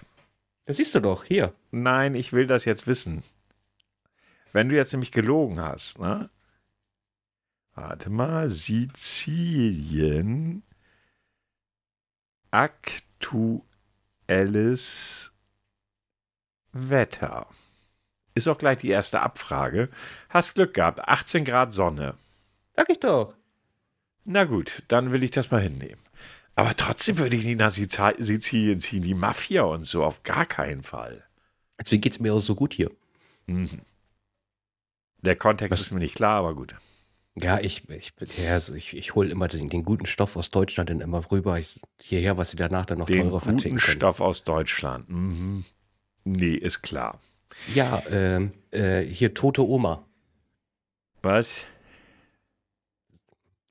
Das 0.64 0.76
siehst 0.76 0.94
du 0.94 1.00
doch, 1.00 1.24
hier. 1.24 1.52
Nein, 1.70 2.14
ich 2.14 2.32
will 2.32 2.46
das 2.46 2.64
jetzt 2.64 2.86
wissen. 2.86 3.22
Wenn 4.52 4.68
du 4.68 4.76
jetzt 4.76 4.92
nämlich 4.92 5.10
gelogen 5.12 5.60
hast, 5.60 5.98
ne? 5.98 6.30
Warte 7.74 8.10
mal, 8.10 8.48
Sizilien. 8.48 8.92
Aktuelles 12.50 13.72
Wetter. 16.72 17.46
Ist 18.34 18.48
auch 18.48 18.58
gleich 18.58 18.78
die 18.78 18.90
erste 18.90 19.20
Abfrage. 19.20 19.88
Hast 20.28 20.54
Glück 20.54 20.74
gehabt, 20.74 21.00
18 21.00 21.44
Grad 21.44 21.72
Sonne. 21.74 22.14
Sag 22.76 22.88
ich 22.90 23.00
doch. 23.00 23.34
Na 24.24 24.44
gut, 24.44 24.82
dann 24.88 25.12
will 25.12 25.22
ich 25.22 25.30
das 25.30 25.50
mal 25.50 25.60
hinnehmen. 25.60 26.00
Aber 26.54 26.76
trotzdem 26.76 27.18
würde 27.18 27.36
ich 27.36 27.44
nicht 27.44 27.58
nach 27.58 27.72
Sizilien 27.72 28.80
ziehen, 28.80 29.02
die 29.02 29.14
Mafia 29.14 29.62
und 29.62 29.86
so, 29.86 30.04
auf 30.04 30.22
gar 30.22 30.46
keinen 30.46 30.82
Fall. 30.82 31.24
Deswegen 31.80 32.02
geht 32.02 32.12
es 32.12 32.20
mir 32.20 32.34
auch 32.34 32.40
so 32.40 32.54
gut 32.54 32.74
hier. 32.74 32.90
Mhm. 33.46 33.80
Der 35.22 35.36
Kontext 35.36 35.72
Was? 35.72 35.86
ist 35.86 35.90
mir 35.92 36.00
nicht 36.00 36.14
klar, 36.14 36.38
aber 36.38 36.54
gut. 36.54 36.74
Ja, 37.34 37.58
ich, 37.58 37.88
ich, 37.88 38.12
ja, 38.36 38.52
also 38.52 38.74
ich, 38.74 38.94
ich 38.94 39.14
hole 39.14 39.30
immer 39.30 39.48
den, 39.48 39.70
den, 39.70 39.84
guten 39.84 40.04
Stoff 40.04 40.36
aus 40.36 40.50
Deutschland 40.50 40.90
dann 40.90 41.00
immer 41.00 41.30
rüber 41.30 41.58
ich, 41.58 41.80
hierher, 41.98 42.36
was 42.36 42.50
sie 42.50 42.58
danach 42.58 42.84
dann 42.84 42.98
noch 42.98 43.06
den 43.06 43.22
teurer 43.22 43.40
verticken 43.40 43.78
können. 43.78 43.92
Den 43.92 43.96
Stoff 43.96 44.20
aus 44.20 44.44
Deutschland. 44.44 45.08
Mhm. 45.08 45.64
Nee, 46.24 46.54
ist 46.54 46.82
klar. 46.82 47.20
Ja, 47.74 48.02
ähm, 48.10 48.52
äh, 48.70 49.00
hier 49.00 49.32
tote 49.32 49.66
Oma. 49.66 50.04
Was? 51.22 51.64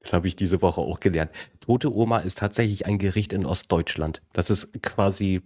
Das 0.02 0.14
habe 0.14 0.28
ich 0.28 0.36
diese 0.36 0.62
Woche 0.62 0.82
auch 0.82 1.00
gelernt. 1.00 1.32
Tote 1.60 1.94
Oma 1.94 2.20
ist 2.20 2.40
tatsächlich 2.40 2.86
ein 2.86 2.98
Gericht 2.98 3.34
in 3.34 3.46
Ostdeutschland. 3.46 4.22
Das 4.34 4.50
ist 4.50 4.82
quasi 4.82 5.42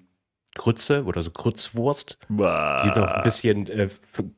Grütze 0.56 1.04
oder 1.04 1.22
so 1.22 1.32
Grützwurst, 1.32 2.18
bah. 2.30 2.82
die 2.84 3.00
noch 3.00 3.08
ein 3.08 3.24
bisschen 3.24 3.68
äh, 3.68 3.90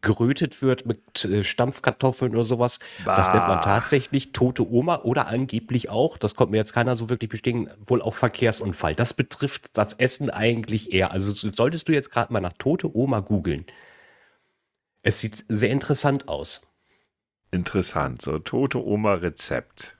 gerötet 0.01 0.63
wird 0.63 0.87
mit 0.87 1.23
äh, 1.25 1.43
Stampfkartoffeln 1.43 2.33
oder 2.33 2.43
sowas. 2.43 2.79
Bah. 3.05 3.15
Das 3.15 3.31
nennt 3.31 3.47
man 3.47 3.61
tatsächlich 3.61 4.33
tote 4.33 4.67
Oma 4.67 5.01
oder 5.03 5.27
angeblich 5.27 5.89
auch, 5.89 6.17
das 6.17 6.35
konnte 6.35 6.51
mir 6.51 6.57
jetzt 6.57 6.73
keiner 6.73 6.95
so 6.95 7.09
wirklich 7.09 7.29
bestätigen, 7.29 7.69
wohl 7.85 8.01
auch 8.01 8.15
Verkehrsunfall. 8.15 8.95
Das 8.95 9.13
betrifft 9.13 9.77
das 9.77 9.93
Essen 9.93 10.31
eigentlich 10.31 10.91
eher. 10.91 11.11
Also 11.11 11.31
solltest 11.51 11.87
du 11.87 11.93
jetzt 11.93 12.11
gerade 12.11 12.33
mal 12.33 12.41
nach 12.41 12.53
tote 12.53 12.93
Oma 12.95 13.19
googeln. 13.19 13.65
Es 15.03 15.21
sieht 15.21 15.45
sehr 15.47 15.69
interessant 15.69 16.27
aus. 16.27 16.67
Interessant, 17.51 18.23
so 18.23 18.39
tote 18.39 18.83
Oma 18.83 19.13
Rezept. 19.13 19.96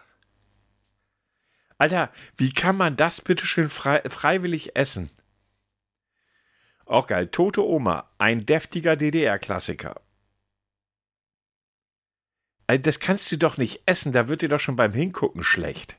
Alter, 1.78 2.10
wie 2.36 2.52
kann 2.52 2.76
man 2.76 2.96
das 2.96 3.20
bitte 3.20 3.46
schön 3.46 3.68
frei, 3.68 4.02
freiwillig 4.08 4.76
essen? 4.76 5.10
Auch 6.86 7.06
geil. 7.06 7.26
Tote 7.26 7.64
Oma, 7.64 8.08
ein 8.18 8.46
deftiger 8.46 8.96
DDR-Klassiker. 8.96 10.00
Also 12.68 12.82
das 12.82 12.98
kannst 12.98 13.30
du 13.30 13.38
doch 13.38 13.58
nicht 13.58 13.82
essen, 13.86 14.12
da 14.12 14.28
wird 14.28 14.42
dir 14.42 14.48
doch 14.48 14.60
schon 14.60 14.76
beim 14.76 14.92
Hingucken 14.92 15.44
schlecht. 15.44 15.96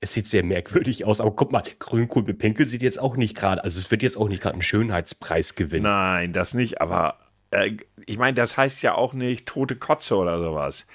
Es 0.00 0.12
sieht 0.12 0.28
sehr 0.28 0.44
merkwürdig 0.44 1.04
aus, 1.04 1.20
aber 1.20 1.34
guck 1.34 1.50
mal, 1.50 1.62
Grünkohl 1.78 2.24
mit 2.24 2.38
Pinkel 2.38 2.66
sieht 2.66 2.82
jetzt 2.82 3.00
auch 3.00 3.16
nicht 3.16 3.36
gerade, 3.36 3.64
also 3.64 3.78
es 3.78 3.90
wird 3.90 4.02
jetzt 4.02 4.16
auch 4.16 4.28
nicht 4.28 4.42
gerade 4.42 4.54
einen 4.54 4.62
Schönheitspreis 4.62 5.54
gewinnen. 5.54 5.84
Nein, 5.84 6.32
das 6.32 6.54
nicht, 6.54 6.80
aber 6.80 7.18
äh, 7.50 7.76
ich 8.06 8.18
meine, 8.18 8.34
das 8.34 8.56
heißt 8.56 8.82
ja 8.82 8.94
auch 8.94 9.12
nicht 9.12 9.46
tote 9.46 9.76
Kotze 9.76 10.16
oder 10.16 10.38
sowas. 10.38 10.86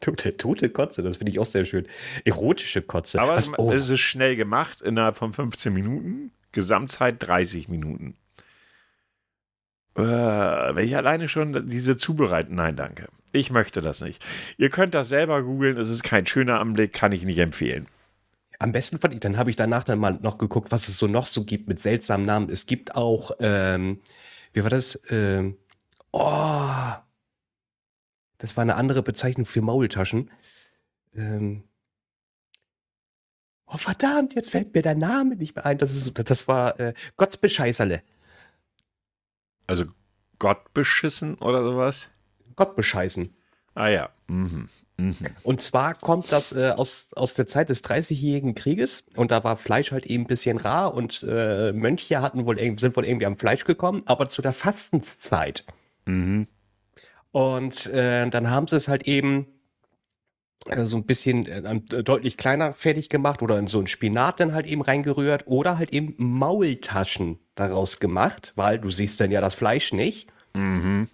Tote, 0.00 0.36
tote 0.36 0.70
Kotze, 0.70 1.02
das 1.02 1.16
finde 1.16 1.32
ich 1.32 1.40
auch 1.40 1.44
sehr 1.44 1.64
schön. 1.64 1.86
Erotische 2.24 2.82
Kotze. 2.82 3.20
Aber 3.20 3.36
Was, 3.36 3.50
oh. 3.58 3.72
es 3.72 3.90
ist 3.90 4.00
schnell 4.00 4.36
gemacht, 4.36 4.80
innerhalb 4.80 5.16
von 5.16 5.32
15 5.32 5.72
Minuten. 5.72 6.30
Gesamtzeit 6.52 7.16
30 7.18 7.68
Minuten. 7.68 8.16
Äh, 9.96 10.02
wenn 10.02 10.86
ich 10.86 10.96
alleine 10.96 11.28
schon 11.28 11.68
diese 11.68 11.96
zubereiten, 11.96 12.54
nein, 12.54 12.76
danke. 12.76 13.08
Ich 13.32 13.50
möchte 13.50 13.82
das 13.82 14.00
nicht. 14.00 14.24
Ihr 14.56 14.70
könnt 14.70 14.94
das 14.94 15.08
selber 15.08 15.42
googeln, 15.42 15.76
es 15.76 15.90
ist 15.90 16.02
kein 16.02 16.26
schöner 16.26 16.60
Anblick, 16.60 16.92
kann 16.92 17.12
ich 17.12 17.24
nicht 17.24 17.38
empfehlen. 17.38 17.86
Am 18.58 18.72
besten 18.72 18.98
fand 18.98 19.14
ich, 19.14 19.20
dann 19.20 19.36
habe 19.36 19.50
ich 19.50 19.56
danach 19.56 19.84
dann 19.84 19.98
mal 19.98 20.18
noch 20.22 20.38
geguckt, 20.38 20.72
was 20.72 20.88
es 20.88 20.98
so 20.98 21.06
noch 21.06 21.26
so 21.26 21.44
gibt 21.44 21.68
mit 21.68 21.80
seltsamen 21.80 22.26
Namen. 22.26 22.48
Es 22.50 22.66
gibt 22.66 22.96
auch, 22.96 23.32
ähm, 23.40 24.00
wie 24.52 24.62
war 24.62 24.70
das? 24.70 25.00
Ähm, 25.10 25.56
oh, 26.12 26.70
das 28.38 28.56
war 28.56 28.62
eine 28.62 28.76
andere 28.76 29.02
Bezeichnung 29.02 29.46
für 29.46 29.60
Maultaschen. 29.60 30.30
Ähm, 31.14 31.64
oh 33.66 33.76
verdammt, 33.76 34.34
jetzt 34.34 34.50
fällt 34.50 34.74
mir 34.74 34.82
der 34.82 34.94
Name 34.94 35.36
nicht 35.36 35.56
mehr 35.56 35.66
ein. 35.66 35.78
Das, 35.78 35.94
ist, 35.94 36.30
das 36.30 36.48
war 36.48 36.78
äh, 36.80 36.94
Gottsbescheißerle. 37.16 38.02
Also 39.66 39.84
Gott 40.38 40.72
beschissen 40.72 41.34
oder 41.36 41.62
sowas? 41.62 42.10
Gott 42.56 42.76
bescheißen. 42.76 43.34
Ah 43.74 43.88
ja. 43.88 44.08
Mhm. 44.28 44.68
Mhm. 44.96 45.14
Und 45.44 45.60
zwar 45.60 45.94
kommt 45.94 46.32
das 46.32 46.52
äh, 46.52 46.70
aus, 46.70 47.12
aus 47.14 47.34
der 47.34 47.46
Zeit 47.46 47.68
des 47.68 47.84
30-jährigen 47.84 48.56
Krieges 48.56 49.04
und 49.14 49.30
da 49.30 49.44
war 49.44 49.56
Fleisch 49.56 49.92
halt 49.92 50.06
eben 50.06 50.24
ein 50.24 50.26
bisschen 50.26 50.58
rar 50.58 50.92
und 50.92 51.24
äh, 51.28 51.72
Mönche 51.72 52.20
hatten 52.20 52.46
wohl, 52.46 52.58
sind 52.78 52.96
wohl 52.96 53.04
irgendwie 53.04 53.26
am 53.26 53.38
Fleisch 53.38 53.64
gekommen, 53.64 54.02
aber 54.06 54.28
zu 54.28 54.42
der 54.42 54.52
Fastenszeit. 54.52 55.64
Mhm. 56.04 56.48
Und 57.38 57.86
äh, 57.86 58.28
dann 58.28 58.50
haben 58.50 58.66
sie 58.66 58.74
es 58.74 58.88
halt 58.88 59.06
eben 59.06 59.46
äh, 60.66 60.86
so 60.86 60.96
ein 60.96 61.06
bisschen 61.06 61.46
äh, 61.46 62.02
deutlich 62.02 62.36
kleiner 62.36 62.72
fertig 62.72 63.10
gemacht 63.10 63.42
oder 63.42 63.60
in 63.60 63.68
so 63.68 63.78
ein 63.78 63.86
Spinat 63.86 64.40
dann 64.40 64.54
halt 64.54 64.66
eben 64.66 64.82
reingerührt 64.82 65.46
oder 65.46 65.78
halt 65.78 65.92
eben 65.92 66.16
Maultaschen 66.16 67.38
daraus 67.54 68.00
gemacht, 68.00 68.54
weil 68.56 68.80
du 68.80 68.90
siehst 68.90 69.20
dann 69.20 69.30
ja 69.30 69.40
das 69.40 69.54
Fleisch 69.54 69.92
nicht. 69.92 70.28
Mhm. 70.54 71.06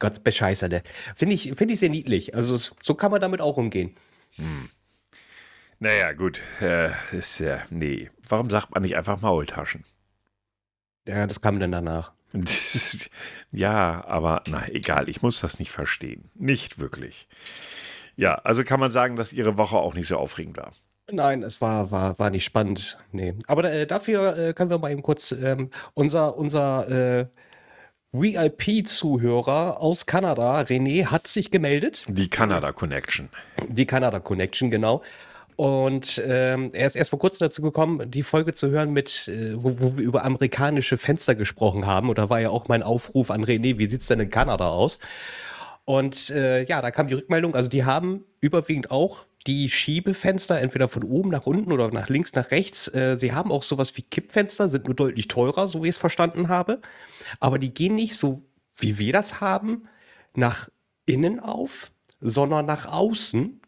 Gott 0.00 0.24
bescheißerte. 0.24 0.82
Finde 1.14 1.36
ich, 1.36 1.52
find 1.54 1.70
ich 1.70 1.78
sehr 1.78 1.88
niedlich. 1.88 2.34
Also 2.34 2.56
so 2.56 2.94
kann 2.94 3.12
man 3.12 3.20
damit 3.20 3.40
auch 3.40 3.56
umgehen. 3.56 3.94
Hm. 4.34 4.70
Naja, 5.78 6.14
gut. 6.14 6.40
Äh, 6.60 6.90
ist 7.12 7.38
ja, 7.38 7.62
nee. 7.70 8.10
Warum 8.28 8.50
sagt 8.50 8.72
man 8.72 8.82
nicht 8.82 8.96
einfach 8.96 9.20
Maultaschen? 9.20 9.84
Ja, 11.06 11.28
das 11.28 11.40
kam 11.40 11.60
dann 11.60 11.70
danach. 11.70 12.12
ja, 13.52 14.04
aber 14.06 14.42
na 14.48 14.68
egal, 14.68 15.08
ich 15.08 15.22
muss 15.22 15.40
das 15.40 15.58
nicht 15.58 15.70
verstehen. 15.70 16.30
Nicht 16.34 16.78
wirklich. 16.78 17.28
Ja, 18.16 18.34
also 18.34 18.64
kann 18.64 18.80
man 18.80 18.90
sagen, 18.90 19.16
dass 19.16 19.32
Ihre 19.32 19.56
Woche 19.56 19.76
auch 19.76 19.94
nicht 19.94 20.08
so 20.08 20.16
aufregend 20.16 20.56
war. 20.56 20.72
Nein, 21.10 21.42
es 21.42 21.60
war, 21.60 21.90
war, 21.90 22.18
war 22.18 22.30
nicht 22.30 22.44
spannend. 22.44 22.98
Nee. 23.12 23.34
Aber 23.46 23.64
äh, 23.64 23.86
dafür 23.86 24.36
äh, 24.36 24.52
können 24.54 24.70
wir 24.70 24.78
mal 24.78 24.92
eben 24.92 25.02
kurz 25.02 25.32
ähm, 25.32 25.70
unser, 25.94 26.36
unser 26.36 27.20
äh, 27.20 27.26
VIP-Zuhörer 28.12 29.80
aus 29.80 30.06
Kanada, 30.06 30.60
René, 30.60 31.06
hat 31.06 31.28
sich 31.28 31.50
gemeldet. 31.50 32.04
Die 32.08 32.28
Kanada 32.28 32.72
Connection. 32.72 33.28
Die 33.68 33.86
Kanada 33.86 34.18
Connection, 34.18 34.70
genau. 34.70 35.02
Und 35.60 36.22
ähm, 36.26 36.70
er 36.72 36.86
ist 36.86 36.96
erst 36.96 37.10
vor 37.10 37.18
kurzem 37.18 37.40
dazu 37.40 37.60
gekommen, 37.60 38.10
die 38.10 38.22
Folge 38.22 38.54
zu 38.54 38.70
hören, 38.70 38.94
mit, 38.94 39.28
äh, 39.28 39.62
wo, 39.62 39.78
wo, 39.78 39.98
wir 39.98 40.02
über 40.02 40.24
amerikanische 40.24 40.96
Fenster 40.96 41.34
gesprochen 41.34 41.86
haben. 41.86 42.08
Und 42.08 42.16
da 42.16 42.30
war 42.30 42.40
ja 42.40 42.48
auch 42.48 42.68
mein 42.68 42.82
Aufruf 42.82 43.30
an 43.30 43.44
René, 43.44 43.76
wie 43.76 43.86
sieht 43.86 44.00
es 44.00 44.06
denn 44.06 44.20
in 44.20 44.30
Kanada 44.30 44.70
aus? 44.70 44.98
Und 45.84 46.30
äh, 46.30 46.64
ja, 46.64 46.80
da 46.80 46.90
kam 46.90 47.08
die 47.08 47.14
Rückmeldung, 47.14 47.54
also 47.54 47.68
die 47.68 47.84
haben 47.84 48.24
überwiegend 48.40 48.90
auch 48.90 49.26
die 49.46 49.68
Schiebefenster, 49.68 50.58
entweder 50.58 50.88
von 50.88 51.04
oben 51.04 51.28
nach 51.28 51.44
unten 51.44 51.72
oder 51.72 51.90
nach 51.90 52.08
links 52.08 52.32
nach 52.32 52.50
rechts. 52.52 52.88
Äh, 52.94 53.16
sie 53.16 53.34
haben 53.34 53.52
auch 53.52 53.62
sowas 53.62 53.94
wie 53.98 54.02
Kippfenster, 54.02 54.70
sind 54.70 54.86
nur 54.86 54.94
deutlich 54.96 55.28
teurer, 55.28 55.68
so 55.68 55.82
wie 55.82 55.88
ich 55.88 55.96
es 55.96 55.98
verstanden 55.98 56.48
habe. 56.48 56.80
Aber 57.38 57.58
die 57.58 57.74
gehen 57.74 57.96
nicht 57.96 58.16
so, 58.16 58.40
wie 58.78 58.98
wir 58.98 59.12
das 59.12 59.42
haben, 59.42 59.90
nach 60.34 60.70
innen 61.04 61.38
auf, 61.38 61.92
sondern 62.18 62.64
nach 62.64 62.86
außen 62.86 63.60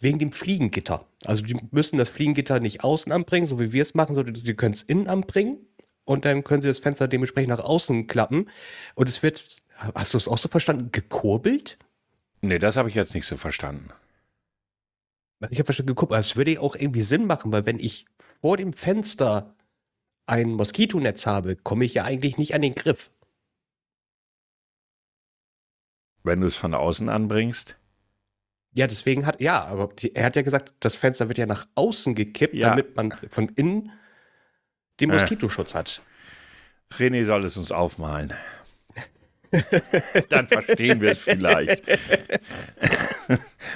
wegen 0.00 0.18
dem 0.18 0.32
Fliegengitter. 0.32 1.04
Also 1.24 1.44
die 1.44 1.56
müssen 1.70 1.98
das 1.98 2.08
Fliegengitter 2.08 2.60
nicht 2.60 2.82
außen 2.82 3.12
anbringen, 3.12 3.46
so 3.46 3.60
wie 3.60 3.72
wir 3.72 3.82
es 3.82 3.94
machen, 3.94 4.14
sondern 4.14 4.34
sie 4.34 4.54
können 4.54 4.74
es 4.74 4.82
innen 4.82 5.06
anbringen 5.06 5.58
und 6.04 6.24
dann 6.24 6.44
können 6.44 6.62
sie 6.62 6.68
das 6.68 6.78
Fenster 6.78 7.08
dementsprechend 7.08 7.50
nach 7.50 7.60
außen 7.60 8.06
klappen. 8.06 8.48
Und 8.94 9.08
es 9.08 9.22
wird, 9.22 9.62
hast 9.94 10.14
du 10.14 10.18
es 10.18 10.28
auch 10.28 10.38
so 10.38 10.48
verstanden, 10.48 10.90
gekurbelt? 10.92 11.78
Nee, 12.40 12.58
das 12.58 12.76
habe 12.76 12.88
ich 12.88 12.94
jetzt 12.94 13.14
nicht 13.14 13.26
so 13.26 13.36
verstanden. 13.36 13.90
Ich 15.50 15.58
habe 15.58 15.72
schon 15.72 15.86
geguckt, 15.86 16.12
es 16.12 16.36
würde 16.36 16.60
auch 16.60 16.74
irgendwie 16.74 17.02
Sinn 17.02 17.26
machen, 17.26 17.52
weil 17.52 17.66
wenn 17.66 17.78
ich 17.78 18.06
vor 18.40 18.56
dem 18.56 18.72
Fenster 18.72 19.54
ein 20.26 20.52
Moskitonetz 20.52 21.26
habe, 21.26 21.56
komme 21.56 21.84
ich 21.84 21.94
ja 21.94 22.04
eigentlich 22.04 22.38
nicht 22.38 22.54
an 22.54 22.62
den 22.62 22.74
Griff. 22.74 23.10
Wenn 26.22 26.40
du 26.40 26.46
es 26.46 26.56
von 26.56 26.74
außen 26.74 27.08
anbringst? 27.08 27.79
Ja, 28.72 28.86
deswegen 28.86 29.26
hat, 29.26 29.40
ja, 29.40 29.64
aber 29.64 29.88
die, 29.88 30.14
er 30.14 30.26
hat 30.26 30.36
ja 30.36 30.42
gesagt, 30.42 30.74
das 30.80 30.94
Fenster 30.94 31.28
wird 31.28 31.38
ja 31.38 31.46
nach 31.46 31.66
außen 31.74 32.14
gekippt, 32.14 32.54
ja. 32.54 32.70
damit 32.70 32.94
man 32.96 33.12
von 33.28 33.48
innen 33.50 33.90
den. 35.00 35.10
Moskitoschutz 35.10 35.74
äh. 35.74 35.78
hat. 35.78 36.02
René 36.92 37.24
soll 37.24 37.44
es 37.44 37.56
uns 37.56 37.72
aufmalen. 37.72 38.32
Dann 40.28 40.46
verstehen 40.46 41.00
wir 41.00 41.12
es 41.12 41.20
vielleicht. 41.20 41.82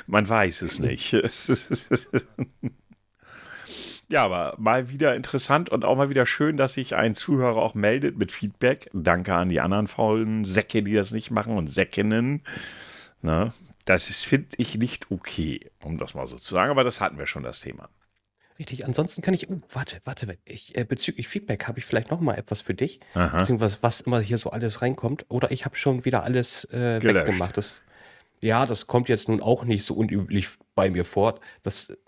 Man 0.06 0.28
weiß 0.28 0.62
es 0.62 0.78
nicht. 0.78 1.12
ja, 4.08 4.24
aber 4.24 4.54
mal 4.58 4.90
wieder 4.90 5.16
interessant 5.16 5.70
und 5.70 5.84
auch 5.84 5.96
mal 5.96 6.10
wieder 6.10 6.26
schön, 6.26 6.56
dass 6.56 6.74
sich 6.74 6.94
ein 6.94 7.14
Zuhörer 7.14 7.56
auch 7.56 7.74
meldet 7.74 8.16
mit 8.16 8.30
Feedback. 8.30 8.88
Danke 8.92 9.34
an 9.34 9.48
die 9.48 9.60
anderen 9.60 9.88
faulen 9.88 10.44
Säcke, 10.44 10.82
die 10.82 10.94
das 10.94 11.10
nicht 11.10 11.30
machen 11.30 11.56
und 11.56 11.68
Säckinnen. 11.68 12.42
Ne? 13.22 13.52
Das 13.84 14.06
finde 14.06 14.48
ich 14.56 14.76
nicht 14.78 15.10
okay, 15.10 15.70
um 15.82 15.98
das 15.98 16.14
mal 16.14 16.26
so 16.26 16.36
zu 16.36 16.54
sagen, 16.54 16.70
aber 16.70 16.84
das 16.84 17.00
hatten 17.00 17.18
wir 17.18 17.26
schon 17.26 17.42
das 17.42 17.60
Thema. 17.60 17.90
Richtig, 18.58 18.86
ansonsten 18.86 19.20
kann 19.20 19.34
ich, 19.34 19.50
oh, 19.50 19.60
warte, 19.72 19.98
warte, 20.04 20.38
ich, 20.44 20.76
äh, 20.76 20.84
bezüglich 20.84 21.26
Feedback 21.26 21.66
habe 21.66 21.80
ich 21.80 21.84
vielleicht 21.84 22.10
noch 22.10 22.20
mal 22.20 22.36
etwas 22.36 22.60
für 22.60 22.74
dich, 22.74 23.00
Aha. 23.14 23.38
beziehungsweise 23.38 23.78
was 23.80 24.00
immer 24.00 24.20
hier 24.20 24.38
so 24.38 24.50
alles 24.50 24.80
reinkommt, 24.80 25.26
oder 25.28 25.50
ich 25.50 25.64
habe 25.64 25.74
schon 25.74 26.04
wieder 26.04 26.22
alles 26.22 26.64
äh, 26.66 27.02
weggemacht. 27.02 27.56
Das, 27.56 27.80
ja, 28.40 28.64
das 28.64 28.86
kommt 28.86 29.08
jetzt 29.08 29.28
nun 29.28 29.42
auch 29.42 29.64
nicht 29.64 29.84
so 29.84 29.94
unüblich 29.94 30.48
bei 30.76 30.88
mir 30.88 31.04
fort. 31.04 31.40
Das, 31.62 31.98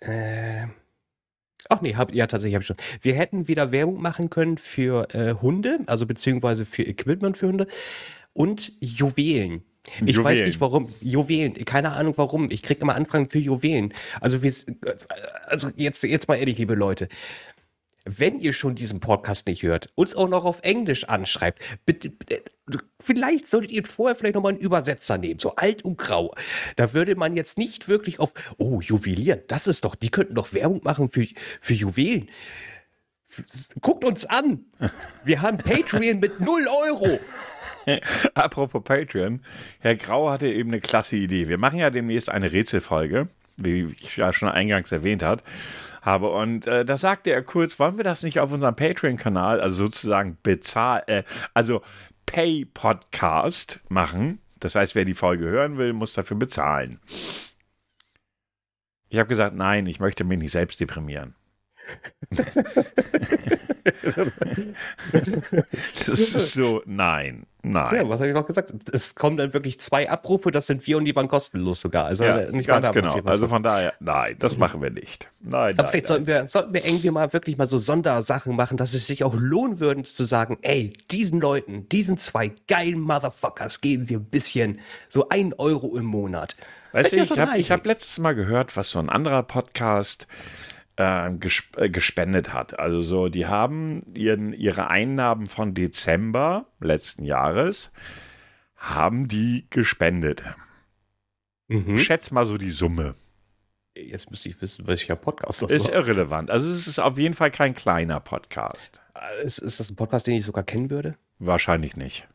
äh, 0.00 0.66
ach 1.70 1.80
nee, 1.80 1.94
hab, 1.94 2.12
ja, 2.14 2.26
tatsächlich 2.26 2.54
habe 2.54 2.62
ich 2.62 2.66
schon. 2.66 2.76
Wir 3.00 3.14
hätten 3.14 3.48
wieder 3.48 3.72
Werbung 3.72 4.02
machen 4.02 4.28
können 4.28 4.58
für 4.58 5.14
äh, 5.14 5.34
Hunde, 5.40 5.80
also 5.86 6.04
beziehungsweise 6.04 6.66
für 6.66 6.82
Equipment 6.82 7.38
für 7.38 7.48
Hunde 7.48 7.66
und 8.34 8.72
Juwelen. 8.80 9.64
Ich 10.04 10.16
Juwelen. 10.16 10.24
weiß 10.24 10.40
nicht 10.42 10.60
warum. 10.60 10.92
Juwelen, 11.00 11.54
keine 11.64 11.92
Ahnung 11.92 12.14
warum. 12.16 12.50
Ich 12.50 12.62
kriege 12.62 12.80
immer 12.80 12.94
Anfragen 12.94 13.30
für 13.30 13.38
Juwelen. 13.38 13.94
Also, 14.20 14.38
also 15.46 15.70
jetzt, 15.76 16.02
jetzt 16.02 16.28
mal 16.28 16.36
ehrlich, 16.36 16.58
liebe 16.58 16.74
Leute. 16.74 17.08
Wenn 18.04 18.40
ihr 18.40 18.54
schon 18.54 18.74
diesen 18.74 19.00
Podcast 19.00 19.46
nicht 19.46 19.62
hört, 19.62 19.90
uns 19.94 20.14
auch 20.14 20.28
noch 20.28 20.44
auf 20.44 20.60
Englisch 20.62 21.04
anschreibt, 21.04 21.60
bitte, 21.84 22.08
bitte 22.08 22.42
vielleicht 23.00 23.48
solltet 23.48 23.70
ihr 23.70 23.84
vorher 23.84 24.14
vielleicht 24.14 24.34
nochmal 24.34 24.52
einen 24.52 24.60
Übersetzer 24.60 25.18
nehmen, 25.18 25.40
so 25.40 25.56
alt 25.56 25.82
und 25.84 25.98
grau. 25.98 26.34
Da 26.76 26.94
würde 26.94 27.16
man 27.16 27.36
jetzt 27.36 27.58
nicht 27.58 27.88
wirklich 27.88 28.18
auf, 28.18 28.32
oh, 28.56 28.80
Juwelieren, 28.80 29.40
das 29.48 29.66
ist 29.66 29.84
doch, 29.84 29.94
die 29.94 30.10
könnten 30.10 30.34
doch 30.34 30.52
Werbung 30.54 30.80
machen 30.84 31.10
für, 31.10 31.26
für 31.60 31.74
Juwelen. 31.74 32.30
Guckt 33.80 34.04
uns 34.04 34.24
an. 34.24 34.64
Wir 35.24 35.42
haben 35.42 35.58
Patreon 35.58 36.18
mit 36.18 36.40
0 36.40 36.66
Euro. 36.82 37.20
Apropos 38.34 38.82
Patreon, 38.82 39.40
Herr 39.80 39.96
Grau 39.96 40.30
hatte 40.30 40.48
eben 40.48 40.70
eine 40.70 40.80
klasse 40.80 41.16
Idee. 41.16 41.48
Wir 41.48 41.58
machen 41.58 41.78
ja 41.78 41.90
demnächst 41.90 42.28
eine 42.28 42.52
Rätselfolge, 42.52 43.28
wie 43.56 43.94
ich 44.00 44.16
ja 44.16 44.32
schon 44.32 44.48
eingangs 44.48 44.92
erwähnt 44.92 45.22
hat, 45.22 45.42
habe. 46.02 46.30
Und 46.30 46.66
äh, 46.66 46.84
da 46.84 46.96
sagte 46.96 47.30
er 47.30 47.42
kurz, 47.42 47.78
wollen 47.78 47.96
wir 47.96 48.04
das 48.04 48.22
nicht 48.22 48.40
auf 48.40 48.52
unserem 48.52 48.76
Patreon-Kanal, 48.76 49.60
also 49.60 49.84
sozusagen 49.84 50.38
bezahl, 50.42 51.02
äh, 51.06 51.22
also 51.54 51.82
Pay-Podcast 52.26 53.80
machen? 53.88 54.40
Das 54.60 54.74
heißt, 54.74 54.94
wer 54.94 55.04
die 55.04 55.14
Folge 55.14 55.46
hören 55.46 55.78
will, 55.78 55.92
muss 55.92 56.12
dafür 56.12 56.36
bezahlen. 56.36 56.98
Ich 59.08 59.18
habe 59.18 59.28
gesagt, 59.28 59.54
nein, 59.54 59.86
ich 59.86 60.00
möchte 60.00 60.24
mich 60.24 60.38
nicht 60.38 60.52
selbst 60.52 60.80
deprimieren. 60.80 61.34
Das 66.06 66.18
ist 66.18 66.52
so, 66.52 66.82
nein, 66.84 67.46
nein. 67.62 67.94
Ja, 67.96 68.08
was 68.08 68.20
habe 68.20 68.28
ich 68.28 68.34
noch 68.34 68.46
gesagt? 68.46 68.74
Es 68.92 69.14
kommen 69.14 69.36
dann 69.36 69.54
wirklich 69.54 69.80
zwei 69.80 70.08
Abrufe, 70.10 70.50
das 70.50 70.66
sind 70.66 70.86
wir 70.86 70.98
und 70.98 71.04
die 71.04 71.16
waren 71.16 71.28
kostenlos 71.28 71.80
sogar. 71.80 72.04
Also 72.04 72.24
ja, 72.24 72.50
nicht 72.50 72.66
ganz 72.66 72.90
genau. 72.92 73.14
Also 73.24 73.48
von 73.48 73.62
daher, 73.62 73.94
nein, 74.00 74.36
das 74.38 74.54
mhm. 74.54 74.60
machen 74.60 74.82
wir 74.82 74.90
nicht. 74.90 75.28
Nein, 75.40 75.74
Aber 75.74 75.84
nein, 75.84 75.90
vielleicht 75.90 75.92
nein. 75.92 76.04
Sollten, 76.04 76.26
wir, 76.26 76.48
sollten 76.48 76.74
wir 76.74 76.84
irgendwie 76.84 77.10
mal 77.10 77.32
wirklich 77.32 77.56
mal 77.56 77.66
so 77.66 77.78
Sondersachen 77.78 78.54
machen, 78.54 78.76
dass 78.76 78.94
es 78.94 79.06
sich 79.06 79.24
auch 79.24 79.34
lohnen 79.34 79.80
würde 79.80 80.02
zu 80.02 80.24
sagen, 80.24 80.58
ey, 80.62 80.92
diesen 81.10 81.40
Leuten, 81.40 81.88
diesen 81.88 82.18
zwei 82.18 82.52
geilen 82.66 83.00
Motherfuckers 83.00 83.80
geben 83.80 84.08
wir 84.08 84.18
ein 84.18 84.24
bisschen, 84.24 84.80
so 85.08 85.28
ein 85.30 85.54
Euro 85.54 85.96
im 85.96 86.04
Monat. 86.04 86.56
Weißt 86.92 87.12
du, 87.12 87.16
ich 87.16 87.30
habe 87.30 87.52
hab 87.52 87.86
letztes 87.86 88.18
Mal 88.18 88.34
gehört, 88.34 88.76
was 88.76 88.90
so 88.90 88.98
ein 88.98 89.08
anderer 89.08 89.42
Podcast 89.42 90.26
äh, 90.98 91.32
gesp 91.34 91.78
äh, 91.78 91.88
gespendet 91.88 92.52
hat. 92.52 92.78
Also 92.78 93.00
so, 93.00 93.28
die 93.28 93.46
haben 93.46 94.02
ihren, 94.14 94.52
ihre 94.52 94.90
Einnahmen 94.90 95.46
von 95.46 95.72
Dezember 95.72 96.66
letzten 96.80 97.24
Jahres, 97.24 97.92
haben 98.76 99.28
die 99.28 99.66
gespendet. 99.70 100.44
Mhm. 101.68 101.98
Schätz 101.98 102.30
mal 102.30 102.46
so 102.46 102.58
die 102.58 102.70
Summe. 102.70 103.14
Jetzt 103.94 104.30
müsste 104.30 104.48
ich 104.48 104.60
wissen, 104.60 104.86
welcher 104.86 105.16
Podcast 105.16 105.62
das 105.62 105.72
Ist 105.72 105.88
war. 105.88 105.94
irrelevant. 105.94 106.50
Also 106.50 106.70
es 106.70 106.86
ist 106.86 106.98
auf 106.98 107.18
jeden 107.18 107.34
Fall 107.34 107.50
kein 107.50 107.74
kleiner 107.74 108.20
Podcast. 108.20 109.00
Ist, 109.42 109.58
ist 109.58 109.80
das 109.80 109.90
ein 109.90 109.96
Podcast, 109.96 110.26
den 110.26 110.34
ich 110.34 110.44
sogar 110.44 110.62
kennen 110.62 110.90
würde? 110.90 111.16
Wahrscheinlich 111.38 111.96
nicht. 111.96 112.28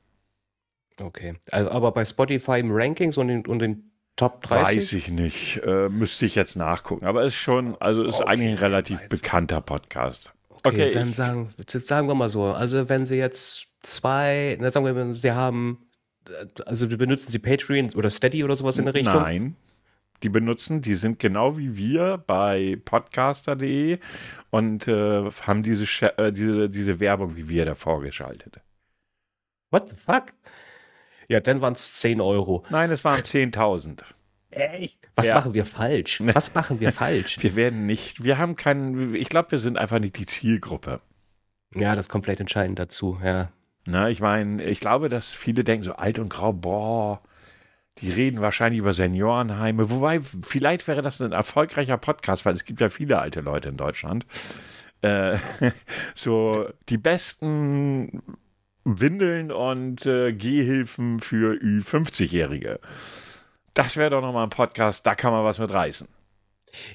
Okay. 0.99 1.35
Also, 1.51 1.71
aber 1.71 1.91
bei 1.91 2.05
Spotify 2.05 2.59
im 2.59 2.71
Rankings 2.71 3.17
und 3.17 3.27
den, 3.29 3.45
und 3.45 3.59
den 3.59 3.92
Top 4.15 4.43
30? 4.43 4.65
Weiß 4.77 4.93
ich 4.93 5.07
nicht. 5.09 5.61
Äh, 5.65 5.89
müsste 5.89 6.25
ich 6.25 6.35
jetzt 6.35 6.55
nachgucken. 6.55 7.05
Aber 7.05 7.23
ist 7.23 7.33
schon, 7.35 7.75
also 7.81 8.03
ist 8.03 8.15
Okay, 8.15 8.25
eigentlich 8.27 8.49
ein 8.51 8.57
relativ 8.57 9.01
weiß. 9.01 9.09
bekannter 9.09 9.61
Podcast. 9.61 10.33
Okay, 10.49 10.83
Okay, 10.83 10.93
dann 10.93 11.09
ich- 11.09 11.15
sagen, 11.15 11.49
sagen 11.67 12.07
wir 12.07 12.15
mal 12.15 12.29
so. 12.29 12.45
Also, 12.45 12.87
wenn 12.89 13.05
Sie 13.05 13.15
jetzt 13.17 13.67
zwei, 13.81 14.57
na, 14.61 14.69
sagen 14.71 14.85
wir 14.85 14.93
mal, 14.93 15.15
Sie 15.15 15.31
haben, 15.31 15.89
also 16.65 16.87
benutzen 16.87 17.31
Sie 17.31 17.39
Patreon 17.39 17.89
oder 17.95 18.09
Steady 18.09 18.43
oder 18.43 18.55
sowas 18.55 18.77
in 18.77 18.85
der 18.85 18.93
Richtung? 18.93 19.15
Nein. 19.21 19.55
Die 20.21 20.29
benutzen, 20.29 20.81
die 20.81 20.93
sind 20.93 21.19
genau 21.19 21.57
wie 21.57 21.75
wir 21.75 22.17
bei 22.25 22.77
podcaster.de 22.85 23.99
und 24.51 24.87
äh, 24.87 25.29
haben 25.41 25.63
diese, 25.63 25.83
äh, 26.17 26.31
diese, 26.31 26.69
diese 26.69 26.99
Werbung 27.01 27.35
wie 27.35 27.49
wir 27.49 27.65
davor 27.65 27.99
geschaltet. 28.01 28.61
What 29.71 29.89
the 29.89 29.95
fuck? 29.97 30.27
Ja, 31.27 31.39
dann 31.39 31.61
waren 31.61 31.73
es 31.73 31.95
10 31.95 32.21
Euro. 32.21 32.63
Nein, 32.69 32.91
es 32.91 33.03
waren 33.03 33.21
10.000. 33.21 34.01
Echt? 34.51 34.99
Was 35.15 35.27
Ja. 35.27 35.35
machen 35.35 35.53
wir 35.53 35.65
falsch? 35.65 36.21
Was 36.25 36.53
machen 36.53 36.79
wir 36.79 36.91
falsch? 36.91 37.37
Wir 37.41 37.55
werden 37.55 37.85
nicht, 37.87 38.23
wir 38.23 38.37
haben 38.37 38.55
keinen, 38.55 39.15
ich 39.15 39.29
glaube, 39.29 39.51
wir 39.51 39.59
sind 39.59 39.77
einfach 39.79 39.97
nicht 39.99 40.17
die 40.17 40.27
Zielgruppe. 40.27 41.01
Ja, 41.75 41.95
das 41.95 42.05
ist 42.05 42.09
komplett 42.11 42.39
entscheidend 42.39 42.77
dazu, 42.77 43.19
ja. 43.23 43.49
Na, 43.87 44.09
ich 44.09 44.19
meine, 44.19 44.63
ich 44.63 44.79
glaube, 44.79 45.09
dass 45.09 45.31
viele 45.33 45.63
denken 45.63 45.83
so 45.83 45.93
alt 45.93 46.19
und 46.19 46.29
grau, 46.29 46.53
boah, 46.53 47.21
die 47.99 48.09
reden 48.11 48.41
wahrscheinlich 48.41 48.79
über 48.79 48.93
Seniorenheime. 48.93 49.89
Wobei, 49.89 50.21
vielleicht 50.21 50.87
wäre 50.87 51.01
das 51.01 51.19
ein 51.21 51.31
erfolgreicher 51.31 51.97
Podcast, 51.97 52.45
weil 52.45 52.53
es 52.53 52.63
gibt 52.63 52.79
ja 52.79 52.89
viele 52.89 53.19
alte 53.19 53.41
Leute 53.41 53.69
in 53.69 53.77
Deutschland. 53.77 54.25
Äh, 55.01 55.37
so 56.15 56.69
die 56.89 56.97
besten 56.97 58.21
Windeln 58.83 59.51
und 59.51 60.05
äh, 60.05 60.33
Gehhilfen 60.33 61.19
für 61.19 61.55
Ü50-Jährige. 61.55 62.79
Das 63.73 63.97
wäre 63.97 64.09
doch 64.11 64.21
nochmal 64.21 64.43
ein 64.43 64.49
Podcast, 64.49 65.05
da 65.07 65.15
kann 65.15 65.31
man 65.31 65.43
was 65.43 65.59
mit 65.59 65.71
reißen. 65.71 66.07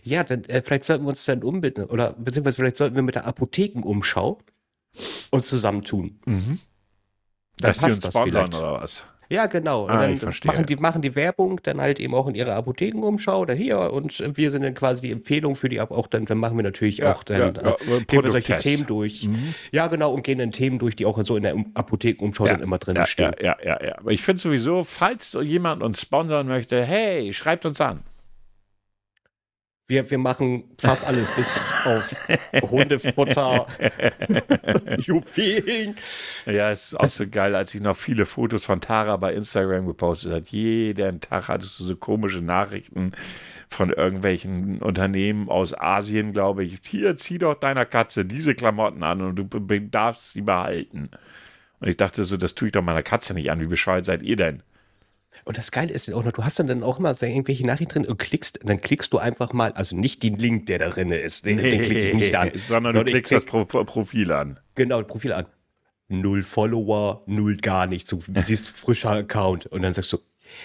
Ja, 0.05 0.25
dann 0.25 0.45
äh, 0.45 0.63
vielleicht 0.63 0.85
sollten 0.85 1.05
wir 1.05 1.11
uns 1.11 1.25
dann 1.25 1.43
umbinden 1.43 1.85
oder 1.85 2.13
beziehungsweise 2.13 2.57
vielleicht 2.57 2.77
sollten 2.77 2.97
wir 2.97 3.03
mit 3.03 3.15
der 3.15 3.27
Apothekenumschau 3.27 4.39
uns 5.31 5.47
zusammentun. 5.47 6.19
Dann 6.25 6.59
Dass 7.59 7.77
die 7.77 7.81
passt 7.83 8.05
uns 8.05 8.15
das 8.15 8.23
vielleicht. 8.23 8.57
oder 8.57 8.73
was? 8.75 9.07
Ja, 9.31 9.47
genau. 9.47 9.85
Und 9.85 9.91
Ah, 9.91 10.03
dann 10.03 10.15
ich 10.15 10.21
verstehe. 10.21 10.51
machen 10.51 10.65
die, 10.67 10.77
machen 10.77 11.03
die 11.03 11.15
Werbung 11.15 11.61
dann 11.63 11.81
halt 11.81 12.01
eben 12.01 12.15
auch 12.15 12.27
in 12.29 12.35
ihrer 12.35 12.55
Apothekenumschau 12.55 13.45
dann 13.45 13.57
hier 13.59 13.93
und 13.93 14.23
wir 14.37 14.51
sind 14.51 14.63
dann 14.63 14.75
quasi 14.75 15.03
die 15.03 15.13
Empfehlung 15.13 15.55
für 15.55 15.69
die 15.69 15.81
auch 15.81 16.07
dann, 16.07 16.25
dann 16.25 16.39
machen 16.39 16.57
wir 16.57 16.63
natürlich 16.63 16.99
Ja, 16.99 17.13
auch 17.13 17.23
dann 17.25 17.55
ja, 17.55 17.63
ja, 17.63 17.97
äh, 17.97 18.01
gehen 18.07 18.23
wir 18.25 18.31
solche. 18.31 18.57
Themen 18.59 18.87
durch. 18.87 19.29
Ja, 19.71 19.87
genau, 19.89 20.13
und 20.15 20.23
gehen 20.25 20.39
dann 20.39 20.51
Themen 20.51 20.79
durch, 20.79 20.97
die 20.97 21.05
auch 21.05 21.23
so 21.25 21.37
in 21.37 21.43
der 21.43 21.55
Apothekenumschau 21.75 22.47
dann 22.47 22.63
immer 22.63 22.79
drin 22.79 22.97
ja, 22.97 23.07
stehen. 23.07 23.33
Ja, 23.41 23.57
ja, 23.63 23.79
ja, 23.79 23.87
ja. 23.87 23.99
Aber 23.99 24.13
ich 24.13 24.23
finde 24.23 24.41
sowieso, 24.41 24.83
falls 24.83 25.37
jemand 25.43 25.83
uns 25.83 26.01
sponsern 26.01 26.47
möchte, 26.49 26.83
hey, 26.83 27.33
schreibt 27.35 27.67
uns 27.67 27.81
an. 27.81 28.01
Wir, 29.91 30.11
wir 30.11 30.19
machen 30.19 30.65
fast 30.79 31.07
alles 31.07 31.31
bis 31.31 31.73
auf 31.87 32.15
Hundefutter, 32.61 33.67
Juwelen. 34.99 35.97
Ja, 36.45 36.71
es 36.71 36.89
ist 36.89 37.01
auch 37.01 37.07
so 37.07 37.27
geil, 37.27 37.55
als 37.55 37.75
ich 37.75 37.81
noch 37.81 37.97
viele 37.97 38.27
Fotos 38.27 38.67
von 38.67 38.83
Tara 38.83 39.17
bei 39.17 39.33
Instagram 39.33 39.87
gepostet 39.87 40.35
hat. 40.35 40.49
Jeden 40.51 41.23
Tag 41.23 41.49
hattest 41.49 41.81
du 41.81 41.85
so 41.85 41.97
komische 41.97 42.43
Nachrichten 42.43 43.13
von 43.71 43.91
irgendwelchen 43.91 44.83
Unternehmen 44.83 45.49
aus 45.49 45.73
Asien, 45.73 46.35
glaube 46.35 46.65
ich. 46.65 46.81
Hier, 46.87 47.17
zieh 47.17 47.39
doch 47.39 47.55
deiner 47.55 47.87
Katze 47.87 48.27
diese 48.27 48.55
Klamotten 48.55 49.03
an 49.03 49.23
und 49.23 49.37
du 49.37 49.45
darfst 49.91 50.35
sie 50.35 50.43
behalten. 50.43 51.09
Und 51.81 51.89
ich 51.89 51.97
dachte 51.97 52.25
so, 52.25 52.37
das 52.37 52.55
tue 52.55 52.69
ich 52.69 52.73
doch 52.73 52.83
meiner 52.83 53.03
Katze 53.03 53.33
nicht 53.33 53.51
an. 53.51 53.61
Wie 53.61 53.67
bescheuert 53.67 54.05
seid 54.05 54.23
ihr 54.23 54.37
denn? 54.37 54.63
Und 55.45 55.59
das 55.59 55.71
Geile 55.71 55.93
ist 55.93 56.13
auch 56.13 56.25
noch, 56.25 56.33
du 56.33 56.45
hast 56.45 56.59
dann, 56.59 56.67
dann 56.67 56.83
auch 56.83 56.99
immer 56.99 57.15
so 57.15 57.27
irgendwelche 57.27 57.67
Nachrichten 57.67 57.93
drin 57.93 58.07
und 58.07 58.19
klickst, 58.19 58.61
dann 58.63 58.81
klickst 58.81 59.13
du 59.13 59.19
einfach 59.19 59.53
mal, 59.53 59.73
also 59.73 59.97
nicht 59.97 60.23
den 60.23 60.37
Link, 60.37 60.67
der 60.67 60.79
da 60.79 60.89
drin 60.89 61.11
ist, 61.11 61.47
den, 61.47 61.59
den 61.59 61.83
klicke 61.83 62.09
ich 62.09 62.15
nicht 62.15 62.35
an. 62.35 62.51
sondern 62.55 62.95
du 62.95 63.05
klickst 63.05 63.33
das 63.33 63.45
Pro 63.45 63.65
Pro 63.65 63.85
Profil 63.85 64.33
an. 64.33 64.61
Genau, 64.75 65.03
Profil 65.03 65.33
an. 65.33 65.47
Null 66.09 66.43
Follower, 66.43 67.23
null 67.27 67.57
gar 67.59 67.87
nichts. 67.87 68.11
Du 68.11 68.21
siehst 68.41 68.69
frischer 68.69 69.11
Account 69.11 69.67
und 69.67 69.83
dann 69.83 69.93
sagst 69.93 70.13
du, 70.13 70.19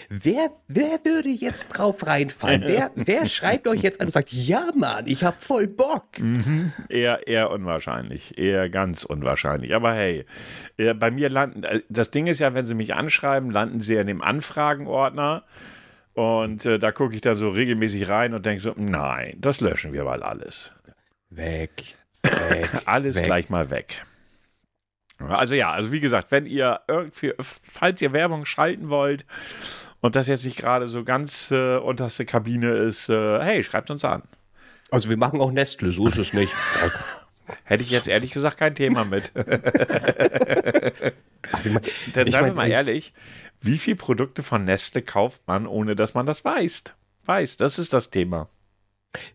wer, 0.09 0.49
wer 0.67 0.99
würde 1.03 1.29
jetzt 1.29 1.69
drauf 1.69 2.05
reinfallen? 2.05 2.63
Wer, 2.65 2.91
wer 2.95 3.25
schreibt 3.25 3.67
euch 3.67 3.81
jetzt 3.81 3.99
an 3.99 4.07
und 4.07 4.11
sagt, 4.11 4.31
ja 4.31 4.69
Mann, 4.75 5.07
ich 5.07 5.23
hab 5.23 5.43
voll 5.43 5.67
Bock. 5.67 6.05
Eher, 6.89 7.27
eher 7.27 7.51
unwahrscheinlich. 7.51 8.37
Eher 8.37 8.69
ganz 8.69 9.03
unwahrscheinlich. 9.03 9.73
Aber 9.75 9.93
hey, 9.93 10.25
äh, 10.77 10.93
bei 10.93 11.11
mir 11.11 11.29
landen, 11.29 11.63
äh, 11.63 11.81
das 11.89 12.11
Ding 12.11 12.27
ist 12.27 12.39
ja, 12.39 12.53
wenn 12.53 12.65
sie 12.65 12.75
mich 12.75 12.93
anschreiben, 12.93 13.51
landen 13.51 13.79
sie 13.81 13.95
in 13.95 14.07
dem 14.07 14.21
Anfragenordner. 14.21 15.43
Und 16.13 16.65
äh, 16.65 16.77
da 16.77 16.91
gucke 16.91 17.15
ich 17.15 17.21
dann 17.21 17.37
so 17.37 17.49
regelmäßig 17.49 18.07
rein 18.07 18.33
und 18.33 18.45
denke 18.45 18.61
so, 18.61 18.73
nein, 18.77 19.35
das 19.39 19.61
löschen 19.61 19.93
wir 19.93 20.03
mal 20.03 20.21
alles. 20.21 20.71
Weg, 21.29 21.95
weg, 22.21 22.69
Alles 22.85 23.15
weg. 23.15 23.23
gleich 23.23 23.49
mal 23.49 23.71
weg. 23.71 24.05
Also 25.29 25.55
ja, 25.55 25.71
also 25.71 25.91
wie 25.91 25.99
gesagt, 25.99 26.31
wenn 26.31 26.45
ihr 26.45 26.81
irgendwie, 26.87 27.33
falls 27.73 28.01
ihr 28.01 28.13
Werbung 28.13 28.45
schalten 28.45 28.89
wollt 28.89 29.25
und 30.01 30.15
das 30.15 30.27
jetzt 30.27 30.45
nicht 30.45 30.57
gerade 30.57 30.87
so 30.87 31.03
ganz 31.03 31.51
äh, 31.51 31.77
unterste 31.77 32.25
Kabine 32.25 32.71
ist, 32.71 33.09
äh, 33.09 33.39
hey, 33.39 33.63
schreibt 33.63 33.89
uns 33.89 34.03
an. 34.05 34.23
Also 34.91 35.09
wir 35.09 35.17
machen 35.17 35.41
auch 35.41 35.51
Nestle, 35.51 35.91
so 35.91 36.07
ist 36.07 36.17
es 36.17 36.33
nicht. 36.33 36.53
Hätte 37.65 37.83
ich 37.83 37.91
jetzt 37.91 38.07
ehrlich 38.07 38.31
gesagt 38.31 38.57
kein 38.57 38.75
Thema 38.75 39.03
mit. 39.05 39.31
Dann 42.13 42.29
seien 42.29 42.45
wir 42.45 42.53
mal 42.53 42.69
ehrlich, 42.69 43.13
wie 43.59 43.77
viele 43.77 43.97
Produkte 43.97 44.43
von 44.43 44.63
Nestle 44.63 45.01
kauft 45.01 45.41
man, 45.47 45.67
ohne 45.67 45.95
dass 45.95 46.13
man 46.13 46.25
das 46.25 46.45
weiß? 46.45 46.83
Weiß, 47.25 47.57
das 47.57 47.79
ist 47.79 47.91
das 47.93 48.09
Thema. 48.11 48.49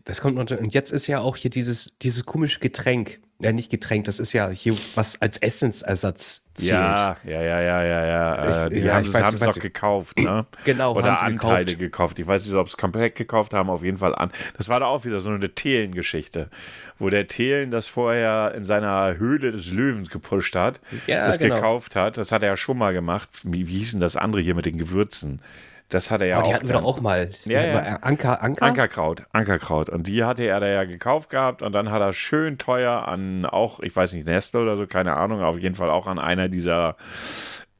Das 0.05 0.21
kommt 0.21 0.37
unter, 0.37 0.59
und 0.59 0.73
jetzt 0.73 0.91
ist 0.91 1.07
ja 1.07 1.19
auch 1.19 1.35
hier 1.37 1.49
dieses, 1.51 1.97
dieses 1.99 2.25
komische 2.25 2.59
Getränk. 2.59 3.19
Ja, 3.41 3.53
nicht 3.53 3.71
Getränk, 3.71 4.03
das 4.03 4.19
ist 4.19 4.33
ja 4.33 4.49
hier 4.49 4.75
was 4.95 5.21
als 5.21 5.37
Essensersatz 5.37 6.45
zählt. 6.55 6.71
Ja, 6.71 7.15
ja, 7.23 7.41
ja, 7.41 7.61
ja, 7.61 7.83
ja, 7.83 8.05
ja. 8.05 8.35
Äh, 8.35 8.67
Ich- 8.67 8.73
die 8.81 8.85
ja, 8.85 8.95
haben 8.95 9.05
es 9.05 9.13
weiß- 9.13 9.45
doch 9.45 9.59
gekauft, 9.59 10.19
ne? 10.19 10.45
Genau, 10.65 10.93
Oder 10.93 11.13
haben 11.13 11.19
sie 11.19 11.25
Anteile 11.47 11.63
gekauft. 11.65 11.79
gekauft. 11.79 12.19
Ich 12.19 12.27
weiß 12.27 12.45
nicht, 12.45 12.53
ob 12.55 12.67
sie 12.67 12.73
es 12.73 12.77
komplett 12.77 13.15
gekauft 13.15 13.53
haben, 13.53 13.69
auf 13.69 13.81
jeden 13.81 13.97
Fall 13.97 14.13
an. 14.13 14.31
Das 14.57 14.67
war 14.67 14.81
da 14.81 14.87
auch 14.87 15.05
wieder 15.05 15.21
so 15.21 15.29
eine 15.29 15.49
Thelen-Geschichte, 15.55 16.49
wo 16.97 17.09
der 17.09 17.27
Thelen 17.27 17.71
das 17.71 17.87
vorher 17.87 18.53
in 18.55 18.65
seiner 18.65 19.15
Höhle 19.17 19.53
des 19.53 19.71
Löwens 19.71 20.09
gepusht 20.09 20.57
hat, 20.57 20.81
Ja, 21.07 21.25
das 21.25 21.39
genau. 21.39 21.55
gekauft 21.55 21.95
hat. 21.95 22.17
Das 22.17 22.33
hat 22.33 22.41
er 22.43 22.49
ja 22.49 22.57
schon 22.57 22.77
mal 22.77 22.91
gemacht. 22.93 23.29
Wie, 23.43 23.67
wie 23.69 23.77
hieß 23.77 23.91
denn 23.91 24.01
das 24.01 24.17
andere 24.17 24.41
hier 24.41 24.55
mit 24.55 24.65
den 24.65 24.77
Gewürzen? 24.77 25.41
Das 25.89 26.11
hat 26.11 26.21
er 26.21 26.27
ja 26.27 26.37
Aber 26.37 26.45
auch. 26.45 26.49
die 26.49 26.53
hatten 26.55 26.67
wir 26.67 26.73
dann- 26.73 26.83
doch 26.83 26.97
auch 26.97 27.01
mal. 27.01 27.31
Die 27.45 27.49
Ja, 27.51 27.61
ja. 27.63 27.73
wir- 27.73 28.03
Anker, 28.03 28.41
Anker? 28.43 28.65
Ankerkraut, 28.65 29.23
Ankerkraut. 29.33 29.89
Und 29.89 30.05
die 30.07 30.23
hatte 30.23 30.43
er 30.43 30.59
da 30.59 30.67
ja 30.67 30.83
gekauft 30.83 31.31
gehabt 31.31 31.61
und 31.63 31.71
dann 31.73 31.89
hat 31.89 32.01
er 32.01 32.13
schön 32.13 32.57
teuer 32.59 33.07
an 33.07 33.45
auch, 33.45 33.79
ich 33.79 33.95
weiß 33.95 34.13
nicht, 34.13 34.25
Nestle 34.27 34.61
oder 34.61 34.77
so, 34.77 34.85
keine 34.85 35.15
Ahnung, 35.17 35.41
auf 35.41 35.57
jeden 35.57 35.73
Fall 35.75 35.89
auch 35.89 36.05
an 36.07 36.19
einer 36.19 36.47
dieser, 36.47 36.95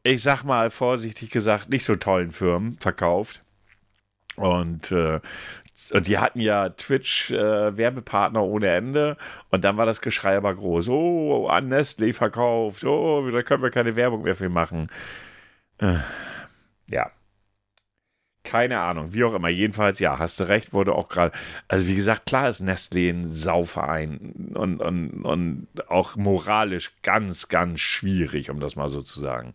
ich 0.02 0.24
sag 0.24 0.44
mal 0.44 0.72
vorsichtig 0.72 1.30
gesagt, 1.30 1.70
nicht 1.70 1.86
so 1.86 1.96
tollen 1.96 2.32
Firmen 2.32 2.78
verkauft. 2.80 3.42
Und, 4.38 4.92
äh, 4.92 5.20
und 5.94 6.08
die 6.08 6.18
hatten 6.18 6.40
ja 6.40 6.70
Twitch-Werbepartner 6.70 8.42
ohne 8.44 8.70
Ende. 8.70 9.18
Und 9.52 9.64
dann 9.66 9.78
war 9.78 9.86
das 9.86 10.02
Geschrei 10.02 10.36
aber 10.38 10.54
groß. 10.56 10.90
Oh, 10.90 11.48
an 11.48 11.68
Nestle 11.68 12.14
verkauft. 12.14 12.84
Oh, 12.86 13.30
da 13.32 13.42
können 13.44 13.62
wir 13.64 13.70
keine 13.70 13.96
Werbung 13.96 14.24
mehr 14.24 14.36
für 14.36 14.50
machen. 14.50 14.90
Äh, 15.80 15.96
ja. 16.90 17.12
Keine 18.44 18.80
Ahnung, 18.80 19.14
wie 19.14 19.24
auch 19.26 19.34
immer. 19.34 19.50
Jedenfalls, 19.50 20.00
ja, 20.00 20.18
hast 20.18 20.40
du 20.40 20.46
recht, 20.46 20.72
wurde 20.74 20.96
auch 20.96 21.10
gerade. 21.10 21.36
Also, 21.68 21.88
wie 21.88 21.96
gesagt, 21.96 22.26
klar 22.26 22.50
ist 22.50 22.62
Nestlé 22.62 23.10
ein 23.10 23.32
Sauverein 23.32 24.54
und, 24.56 24.82
und, 24.82 25.26
und 25.26 25.68
auch 25.88 26.16
moralisch 26.16 26.92
ganz, 27.04 27.50
ganz 27.50 27.82
schwierig, 27.82 28.50
um 28.50 28.60
das 28.60 28.76
mal 28.76 28.90
so 28.90 29.02
zu 29.02 29.20
sagen. 29.20 29.54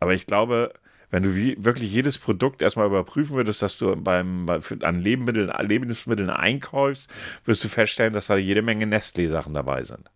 Aber 0.00 0.14
ich 0.14 0.26
glaube, 0.26 0.72
wenn 1.10 1.22
du 1.22 1.36
wie, 1.36 1.56
wirklich 1.64 1.92
jedes 1.92 2.18
Produkt 2.18 2.60
erstmal 2.60 2.88
überprüfen 2.88 3.36
würdest, 3.36 3.62
dass 3.62 3.78
du 3.78 3.94
beim, 3.94 4.46
bei, 4.46 4.60
für, 4.60 4.76
an 4.82 5.00
Lebensmitteln, 5.00 5.52
Lebensmitteln 5.60 6.28
einkaufst, 6.28 7.08
wirst 7.44 7.62
du 7.62 7.68
feststellen, 7.68 8.12
dass 8.12 8.26
da 8.26 8.36
jede 8.36 8.62
Menge 8.62 8.84
Nestlé-Sachen 8.86 9.54
dabei 9.54 9.84
sind. 9.84 10.10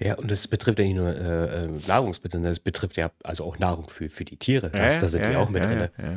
Ja, 0.00 0.14
und 0.14 0.28
das 0.28 0.48
betrifft 0.48 0.80
ja 0.80 0.86
nicht 0.86 0.96
nur 0.96 1.14
äh, 1.14 1.62
äh, 1.62 1.68
Nahrungsmittel, 1.86 2.42
das 2.42 2.58
betrifft 2.58 2.96
ja 2.96 3.12
also 3.22 3.44
auch 3.44 3.58
Nahrung 3.58 3.88
für, 3.90 4.10
für 4.10 4.24
die 4.24 4.38
Tiere. 4.38 4.70
Das, 4.70 4.98
da 4.98 5.08
sind 5.08 5.24
die 5.24 5.36
auch 5.36 5.50
mit 5.50 5.64
ja, 5.64 5.70
drin. 5.70 5.88
ja, 5.98 6.04
ja. 6.04 6.10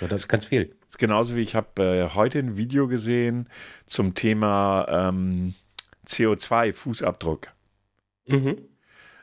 So, 0.00 0.06
das 0.06 0.22
ist 0.22 0.28
ganz 0.28 0.46
viel. 0.46 0.66
Das 0.80 0.90
ist 0.90 0.98
genauso 0.98 1.36
wie 1.36 1.42
ich 1.42 1.54
habe 1.54 1.82
äh, 1.82 2.14
heute 2.14 2.38
ein 2.38 2.56
Video 2.56 2.88
gesehen 2.88 3.48
zum 3.86 4.14
Thema 4.14 4.86
ähm, 4.88 5.54
CO2-Fußabdruck. 6.06 7.48
Mhm. 8.26 8.56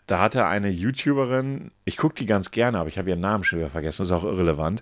Da 0.05 0.21
hatte 0.21 0.45
eine 0.45 0.69
YouTuberin, 0.69 1.71
ich 1.83 1.97
gucke 1.97 2.15
die 2.15 2.25
ganz 2.25 2.51
gerne, 2.51 2.79
aber 2.79 2.87
ich 2.87 2.97
habe 2.97 3.09
ihren 3.09 3.19
Namen 3.19 3.43
schon 3.43 3.59
wieder 3.59 3.69
vergessen, 3.69 4.03
das 4.03 4.07
ist 4.07 4.13
auch 4.13 4.23
irrelevant. 4.23 4.81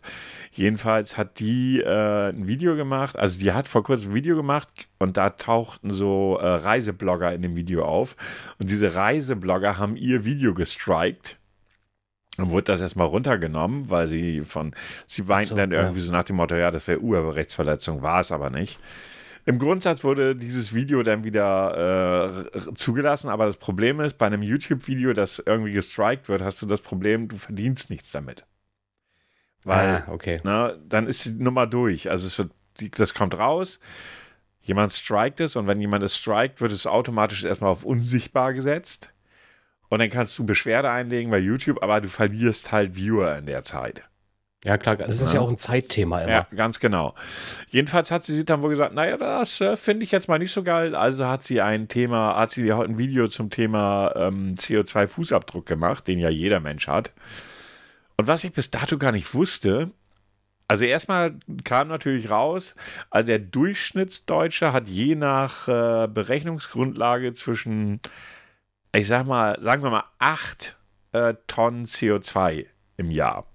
Jedenfalls 0.51 1.17
hat 1.17 1.39
die 1.39 1.79
äh, 1.79 2.29
ein 2.29 2.45
Video 2.45 2.75
gemacht, 2.75 3.17
also 3.17 3.39
die 3.39 3.51
hat 3.51 3.67
vor 3.67 3.81
kurzem 3.81 4.11
ein 4.11 4.15
Video 4.15 4.35
gemacht 4.35 4.69
und 4.99 5.17
da 5.17 5.31
tauchten 5.31 5.89
so 5.89 6.37
äh, 6.39 6.45
Reiseblogger 6.45 7.33
in 7.33 7.41
dem 7.41 7.55
Video 7.55 7.85
auf. 7.85 8.15
Und 8.59 8.69
diese 8.69 8.93
Reiseblogger 8.93 9.79
haben 9.79 9.95
ihr 9.95 10.25
Video 10.25 10.53
gestrikt. 10.53 11.39
Und 12.37 12.49
wurde 12.49 12.65
das 12.65 12.81
erstmal 12.81 13.07
runtergenommen, 13.07 13.89
weil 13.89 14.07
sie 14.07 14.41
von, 14.41 14.75
sie 15.07 15.27
weinten 15.27 15.49
so, 15.49 15.55
dann 15.55 15.71
irgendwie 15.71 15.99
ja. 15.99 16.05
so 16.05 16.11
nach 16.11 16.25
dem 16.25 16.35
Motto, 16.35 16.55
ja, 16.55 16.69
das 16.69 16.87
wäre 16.87 16.99
Urheberrechtsverletzung, 16.99 18.01
war 18.01 18.19
es 18.19 18.31
aber 18.31 18.49
nicht. 18.49 18.79
Im 19.47 19.59
Grundsatz 19.59 20.03
wurde 20.03 20.35
dieses 20.35 20.73
Video 20.73 21.03
dann 21.03 21.23
wieder 21.23 22.47
äh, 22.55 22.73
zugelassen, 22.73 23.29
aber 23.29 23.45
das 23.45 23.57
Problem 23.57 23.99
ist, 23.99 24.17
bei 24.17 24.25
einem 24.25 24.41
YouTube-Video, 24.41 25.13
das 25.13 25.41
irgendwie 25.45 25.71
gestrikt 25.71 26.27
wird, 26.29 26.41
hast 26.41 26.61
du 26.61 26.65
das 26.65 26.81
Problem, 26.81 27.27
du 27.27 27.37
verdienst 27.37 27.91
nichts 27.91 28.11
damit. 28.11 28.43
Weil, 29.63 30.03
ah, 30.07 30.11
okay. 30.11 30.41
na, 30.43 30.69
ne, 30.69 30.79
dann 30.87 31.07
ist 31.07 31.25
die 31.25 31.31
Nummer 31.33 31.67
durch. 31.67 32.09
Also 32.09 32.27
es 32.27 32.37
wird, 32.37 32.51
das 32.97 33.13
kommt 33.13 33.37
raus, 33.37 33.79
jemand 34.61 34.93
strikt 34.93 35.39
es 35.39 35.55
und 35.55 35.67
wenn 35.67 35.79
jemand 35.79 36.03
es 36.03 36.15
strikt, 36.15 36.59
wird 36.59 36.71
es 36.71 36.87
automatisch 36.87 37.45
erstmal 37.45 37.71
auf 37.71 37.83
unsichtbar 37.83 38.53
gesetzt. 38.53 39.11
Und 39.89 39.99
dann 39.99 40.09
kannst 40.09 40.37
du 40.39 40.45
Beschwerde 40.45 40.89
einlegen 40.89 41.31
bei 41.31 41.39
YouTube, 41.39 41.81
aber 41.81 42.01
du 42.01 42.09
verlierst 42.09 42.71
halt 42.71 42.95
Viewer 42.95 43.37
in 43.37 43.45
der 43.45 43.63
Zeit. 43.63 44.03
Ja, 44.63 44.79
klar, 44.79 44.95
das 44.95 45.21
ist 45.21 45.33
ja, 45.33 45.39
ja 45.39 45.45
auch 45.45 45.49
ein 45.49 45.59
Zeitthema 45.59 46.21
immer. 46.21 46.31
Ja, 46.31 46.47
ganz 46.55 46.79
genau. 46.79 47.13
Jedenfalls 47.69 48.09
hat 48.09 48.23
sie 48.23 48.35
sich 48.35 48.45
dann 48.45 48.63
wohl 48.63 48.71
gesagt, 48.71 48.95
naja, 48.95 49.15
das 49.15 49.61
äh, 49.61 49.75
finde 49.75 50.03
ich 50.03 50.11
jetzt 50.11 50.27
mal 50.27 50.39
nicht 50.39 50.51
so 50.51 50.63
geil. 50.63 50.95
Also 50.95 51.27
hat 51.27 51.43
sie 51.43 51.61
ein 51.61 51.87
Thema, 51.87 52.35
hat 52.35 52.49
sie 52.49 52.73
heute 52.73 52.91
ein 52.91 52.97
Video 52.97 53.27
zum 53.27 53.51
Thema 53.51 54.11
ähm, 54.15 54.55
CO2-Fußabdruck 54.55 55.65
gemacht, 55.65 56.07
den 56.07 56.17
ja 56.17 56.29
jeder 56.29 56.61
Mensch 56.61 56.87
hat. 56.87 57.13
Und 58.17 58.25
was 58.25 58.43
ich 58.43 58.53
bis 58.53 58.71
dato 58.71 58.97
gar 58.97 59.11
nicht 59.11 59.35
wusste, 59.35 59.91
also 60.67 60.83
erstmal 60.83 61.35
kam 61.63 61.89
natürlich 61.89 62.31
raus, 62.31 62.75
also 63.11 63.27
der 63.27 63.39
Durchschnittsdeutsche 63.39 64.73
hat 64.73 64.89
je 64.89 65.13
nach 65.13 65.67
äh, 65.67 66.07
Berechnungsgrundlage 66.07 67.33
zwischen, 67.33 67.99
ich 68.95 69.07
sag 69.07 69.25
mal, 69.25 69.61
sagen 69.61 69.83
wir 69.83 69.89
mal, 69.89 70.05
8 70.19 70.75
äh, 71.11 71.33
Tonnen 71.47 71.85
CO2 71.85 72.65
im 72.97 73.11
Jahr. 73.11 73.45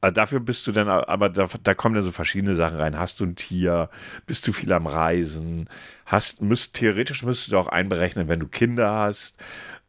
Äh, 0.00 0.12
dafür 0.12 0.40
bist 0.40 0.66
du 0.66 0.72
dann, 0.72 0.88
aber 0.88 1.28
da, 1.28 1.48
da, 1.62 1.74
kommen 1.74 1.94
dann 1.94 2.04
so 2.04 2.12
verschiedene 2.12 2.54
Sachen 2.54 2.78
rein. 2.78 2.98
Hast 2.98 3.20
du 3.20 3.24
ein 3.24 3.36
Tier? 3.36 3.90
Bist 4.26 4.46
du 4.46 4.52
viel 4.52 4.72
am 4.72 4.86
Reisen? 4.86 5.68
Hast, 6.06 6.40
müsst, 6.40 6.74
theoretisch 6.74 7.22
müsstest 7.22 7.52
du 7.52 7.58
auch 7.58 7.68
einberechnen, 7.68 8.28
wenn 8.28 8.40
du 8.40 8.48
Kinder 8.48 8.92
hast 8.92 9.36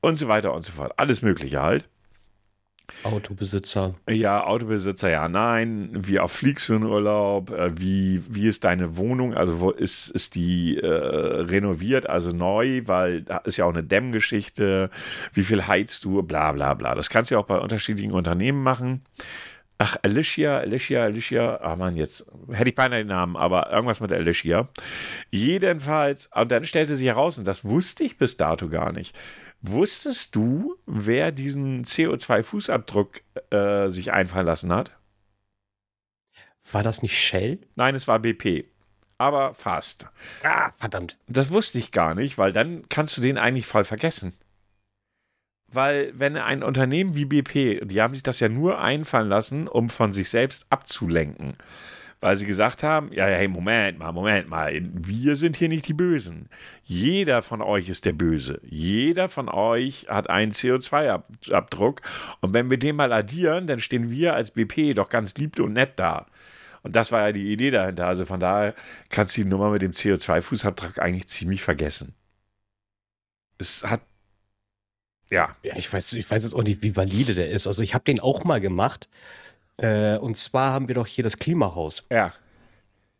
und 0.01 0.17
so 0.17 0.27
weiter 0.27 0.53
und 0.53 0.65
so 0.65 0.71
fort. 0.71 0.93
Alles 0.97 1.21
Mögliche 1.21 1.61
halt. 1.61 1.87
Autobesitzer. 3.03 3.95
Ja, 4.09 4.45
Autobesitzer, 4.45 5.09
ja, 5.09 5.27
nein. 5.27 5.89
Wie 5.93 6.19
oft 6.19 6.35
fliegst 6.35 6.69
du 6.69 6.75
in 6.75 6.83
Urlaub? 6.83 7.51
Äh, 7.51 7.79
wie, 7.79 8.21
wie 8.27 8.47
ist 8.47 8.63
deine 8.63 8.97
Wohnung? 8.97 9.33
Also, 9.33 9.59
wo 9.59 9.71
ist, 9.71 10.09
ist 10.09 10.35
die 10.35 10.77
äh, 10.77 10.87
renoviert, 10.87 12.09
also 12.09 12.31
neu? 12.31 12.81
Weil 12.85 13.21
da 13.21 13.37
ist 13.39 13.57
ja 13.57 13.65
auch 13.65 13.73
eine 13.73 13.83
Dämmgeschichte. 13.83 14.89
Wie 15.33 15.43
viel 15.43 15.67
heizt 15.67 16.03
du? 16.05 16.23
Bla, 16.23 16.51
bla, 16.51 16.73
bla. 16.73 16.95
Das 16.95 17.09
kannst 17.09 17.31
du 17.31 17.35
ja 17.35 17.39
auch 17.39 17.47
bei 17.47 17.57
unterschiedlichen 17.57 18.11
Unternehmen 18.11 18.63
machen. 18.63 19.03
Ach, 19.81 19.95
Alicia, 20.01 20.57
Alicia, 20.57 21.03
Alicia. 21.05 21.61
Ah, 21.61 21.77
Mann, 21.77 21.95
jetzt 21.95 22.25
hätte 22.51 22.69
ich 22.69 22.75
beinahe 22.75 22.99
den 22.99 23.07
Namen, 23.07 23.37
aber 23.37 23.71
irgendwas 23.71 24.01
mit 24.01 24.11
Alicia. 24.11 24.67
Jedenfalls, 25.31 26.29
und 26.35 26.51
dann 26.51 26.65
stellte 26.65 26.97
sich 26.97 27.07
heraus, 27.07 27.37
und 27.37 27.45
das 27.45 27.63
wusste 27.63 28.03
ich 28.03 28.17
bis 28.17 28.35
dato 28.35 28.67
gar 28.67 28.91
nicht. 28.91 29.15
Wusstest 29.61 30.35
du, 30.35 30.77
wer 30.85 31.31
diesen 31.31 31.83
CO2-Fußabdruck 31.83 33.21
äh, 33.51 33.89
sich 33.89 34.13
einfallen 34.13 34.45
lassen 34.45 34.71
hat? 34.71 34.97
War 36.71 36.83
das 36.83 37.01
nicht 37.01 37.17
Shell? 37.17 37.59
Nein, 37.75 37.95
es 37.95 38.07
war 38.07 38.19
BP. 38.19 38.65
Aber 39.17 39.53
fast. 39.53 40.07
Ah, 40.43 40.71
verdammt. 40.77 41.17
Das 41.27 41.51
wusste 41.51 41.77
ich 41.77 41.91
gar 41.91 42.15
nicht, 42.15 42.37
weil 42.37 42.53
dann 42.53 42.87
kannst 42.87 43.17
du 43.17 43.21
den 43.21 43.37
eigentlich 43.37 43.65
voll 43.65 43.83
vergessen. 43.83 44.33
Weil, 45.71 46.17
wenn 46.17 46.37
ein 46.37 46.63
Unternehmen 46.63 47.15
wie 47.15 47.25
BP, 47.25 47.85
die 47.85 48.01
haben 48.01 48.13
sich 48.13 48.23
das 48.23 48.39
ja 48.39 48.49
nur 48.49 48.79
einfallen 48.79 49.29
lassen, 49.29 49.67
um 49.67 49.89
von 49.89 50.13
sich 50.13 50.29
selbst 50.29 50.65
abzulenken. 50.69 51.53
Weil 52.21 52.35
sie 52.35 52.45
gesagt 52.45 52.83
haben: 52.83 53.11
Ja, 53.13 53.25
hey, 53.25 53.47
Moment 53.47 53.99
mal, 53.99 54.11
Moment 54.11 54.49
mal, 54.49 54.73
wir 54.93 55.35
sind 55.35 55.55
hier 55.55 55.69
nicht 55.69 55.87
die 55.87 55.93
Bösen. 55.93 56.49
Jeder 56.83 57.41
von 57.41 57.61
euch 57.61 57.87
ist 57.89 58.05
der 58.05 58.13
Böse. 58.13 58.59
Jeder 58.63 59.29
von 59.29 59.47
euch 59.47 60.07
hat 60.09 60.29
einen 60.29 60.51
CO2-Abdruck. 60.51 62.01
Und 62.41 62.53
wenn 62.53 62.69
wir 62.69 62.77
den 62.77 62.97
mal 62.97 63.13
addieren, 63.13 63.67
dann 63.67 63.79
stehen 63.79 64.09
wir 64.09 64.35
als 64.35 64.51
BP 64.51 64.95
doch 64.95 65.09
ganz 65.09 65.35
lieb 65.35 65.59
und 65.59 65.73
nett 65.73 65.93
da. 65.97 66.25
Und 66.83 66.95
das 66.95 67.11
war 67.11 67.27
ja 67.27 67.31
die 67.31 67.51
Idee 67.51 67.71
dahinter. 67.71 68.07
Also 68.07 68.25
von 68.25 68.39
daher 68.39 68.73
kannst 69.09 69.37
du 69.37 69.43
die 69.43 69.49
Nummer 69.49 69.69
mit 69.69 69.81
dem 69.81 69.91
CO2-Fußabdruck 69.91 70.99
eigentlich 70.99 71.27
ziemlich 71.27 71.61
vergessen. 71.61 72.13
Es 73.57 73.83
hat 73.83 74.01
ja. 75.31 75.55
Ja, 75.63 75.75
ich 75.75 75.91
weiß, 75.91 76.13
ich 76.13 76.29
weiß 76.29 76.43
jetzt 76.43 76.53
auch 76.53 76.63
nicht, 76.63 76.81
wie 76.81 76.95
valide 76.95 77.35
der 77.35 77.49
ist. 77.49 77.67
Also 77.67 77.83
ich 77.83 77.93
habe 77.93 78.03
den 78.03 78.19
auch 78.19 78.43
mal 78.43 78.59
gemacht. 78.59 79.09
Äh, 79.83 80.17
und 80.17 80.37
zwar 80.37 80.73
haben 80.73 80.87
wir 80.87 80.95
doch 80.95 81.07
hier 81.07 81.23
das 81.23 81.37
Klimahaus. 81.37 82.03
Ja. 82.09 82.33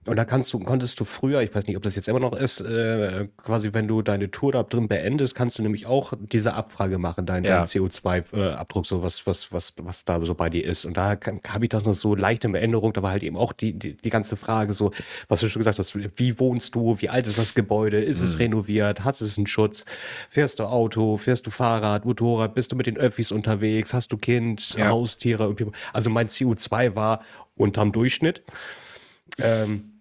Und 0.10 0.16
da 0.16 0.26
kannst 0.26 0.52
du, 0.54 0.60
konntest 0.60 1.00
du 1.00 1.06
früher, 1.06 1.44
ich 1.44 1.54
weiß 1.54 1.68
nicht, 1.68 1.78
ob 1.78 1.84
das 1.84 1.96
jetzt 1.96 2.08
immer 2.08 2.20
noch 2.20 2.34
ist, 2.34 2.62
äh, 2.62 3.28
quasi 3.38 3.74
wenn 3.74 3.88
du 3.88 4.02
deine 4.02 4.32
Tour 4.32 4.52
da 4.52 4.64
drin 4.64 4.88
beendest, 4.88 5.36
kannst 5.36 5.60
du 5.60 5.62
nämlich 5.62 5.86
auch 5.86 6.14
diese 6.20 6.56
Abfrage 6.56 6.98
machen, 6.98 7.28
dein, 7.28 7.44
ja. 7.44 7.58
dein 7.58 7.68
CO2-Abdruck, 7.68 8.88
so 8.88 9.04
was, 9.04 9.28
was, 9.28 9.54
was, 9.54 9.74
was 9.78 10.06
da 10.06 10.20
so 10.26 10.34
bei 10.34 10.50
dir 10.50 10.66
ist. 10.66 10.86
Und 10.86 10.98
da 10.98 11.16
habe 11.48 11.66
ich 11.66 11.70
das 11.70 11.86
noch 11.86 11.94
so 11.94 12.16
leicht 12.16 12.44
in 12.44 12.56
Erinnerung, 12.56 12.92
da 12.94 13.04
war 13.04 13.12
halt 13.12 13.22
eben 13.22 13.38
auch 13.38 13.54
die, 13.54 13.74
die, 13.74 13.96
die 13.98 14.10
ganze 14.10 14.36
Frage 14.36 14.74
so, 14.74 14.90
was 15.28 15.42
du 15.42 15.48
schon 15.48 15.60
gesagt 15.60 15.78
hast, 15.78 15.96
wie 15.96 16.40
wohnst 16.40 16.74
du, 16.74 17.00
wie 17.00 17.10
alt 17.10 17.28
ist 17.28 17.38
das 17.38 17.54
Gebäude, 17.54 18.02
ist 18.02 18.18
mhm. 18.18 18.26
es 18.26 18.40
renoviert, 18.40 19.04
hast 19.04 19.22
es 19.22 19.38
einen 19.38 19.46
Schutz, 19.46 19.86
fährst 20.28 20.58
du 20.58 20.64
Auto, 20.64 21.18
fährst 21.18 21.46
du 21.46 21.52
Fahrrad, 21.52 22.06
Motorrad, 22.06 22.56
bist 22.56 22.72
du 22.72 22.76
mit 22.76 22.88
den 22.88 22.98
Öffis 22.98 23.32
unterwegs, 23.32 23.94
hast 23.94 24.12
du 24.12 24.18
Kind, 24.18 24.76
ja. 24.76 24.88
Haustiere, 24.88 25.56
also 25.94 26.10
mein 26.10 26.30
CO2 26.30 26.96
war 26.96 27.22
unterm 27.56 27.92
Durchschnitt. 27.92 28.42
Ähm, 29.38 29.99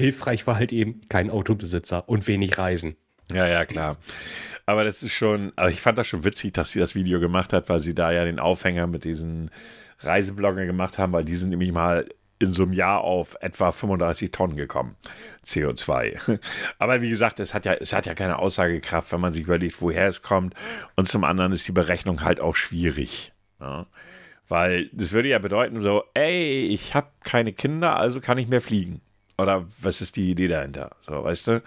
hilfreich 0.00 0.46
war 0.46 0.56
halt 0.56 0.72
eben 0.72 1.02
kein 1.08 1.30
Autobesitzer 1.30 2.08
und 2.08 2.26
wenig 2.26 2.58
Reisen. 2.58 2.96
Ja, 3.32 3.46
ja, 3.46 3.64
klar. 3.64 3.96
Aber 4.66 4.84
das 4.84 5.02
ist 5.02 5.12
schon, 5.12 5.52
also 5.56 5.70
ich 5.70 5.80
fand 5.80 5.98
das 5.98 6.06
schon 6.06 6.24
witzig, 6.24 6.52
dass 6.54 6.72
sie 6.72 6.78
das 6.78 6.94
Video 6.94 7.20
gemacht 7.20 7.52
hat, 7.52 7.68
weil 7.68 7.80
sie 7.80 7.94
da 7.94 8.10
ja 8.10 8.24
den 8.24 8.38
Aufhänger 8.38 8.86
mit 8.86 9.04
diesen 9.04 9.50
Reisebloggern 10.00 10.66
gemacht 10.66 10.98
haben, 10.98 11.12
weil 11.12 11.24
die 11.24 11.36
sind 11.36 11.50
nämlich 11.50 11.72
mal 11.72 12.08
in 12.38 12.54
so 12.54 12.62
einem 12.62 12.72
Jahr 12.72 13.02
auf 13.02 13.36
etwa 13.40 13.70
35 13.70 14.32
Tonnen 14.32 14.56
gekommen, 14.56 14.96
CO2. 15.44 16.40
Aber 16.78 17.02
wie 17.02 17.10
gesagt, 17.10 17.38
es 17.38 17.52
hat 17.52 17.66
ja, 17.66 17.74
es 17.74 17.92
hat 17.92 18.06
ja 18.06 18.14
keine 18.14 18.38
Aussagekraft, 18.38 19.12
wenn 19.12 19.20
man 19.20 19.32
sich 19.32 19.42
überlegt, 19.42 19.80
woher 19.82 20.08
es 20.08 20.22
kommt. 20.22 20.54
Und 20.96 21.06
zum 21.06 21.22
anderen 21.24 21.52
ist 21.52 21.68
die 21.68 21.72
Berechnung 21.72 22.24
halt 22.24 22.40
auch 22.40 22.56
schwierig. 22.56 23.32
Ja? 23.60 23.86
Weil 24.48 24.88
das 24.92 25.12
würde 25.12 25.28
ja 25.28 25.38
bedeuten, 25.38 25.82
so, 25.82 26.02
ey, 26.14 26.62
ich 26.62 26.94
habe 26.94 27.08
keine 27.22 27.52
Kinder, 27.52 27.96
also 27.96 28.20
kann 28.20 28.38
ich 28.38 28.48
mehr 28.48 28.62
fliegen. 28.62 29.02
Oder 29.42 29.66
was 29.80 30.00
ist 30.00 30.16
die 30.16 30.30
Idee 30.30 30.48
dahinter? 30.48 30.90
So, 31.00 31.24
weißt 31.24 31.46
du? 31.48 31.62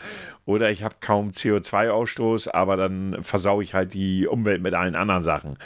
Oder 0.46 0.70
ich 0.72 0.84
habe 0.84 0.96
kaum 1.00 1.32
CO2-Ausstoß, 1.32 2.50
aber 2.52 2.78
dann 2.78 3.24
versaue 3.24 3.64
ich 3.64 3.74
halt 3.74 3.94
die 3.94 4.28
Umwelt 4.28 4.62
mit 4.62 4.74
allen 4.74 4.96
anderen 4.96 5.24
Sachen. 5.24 5.58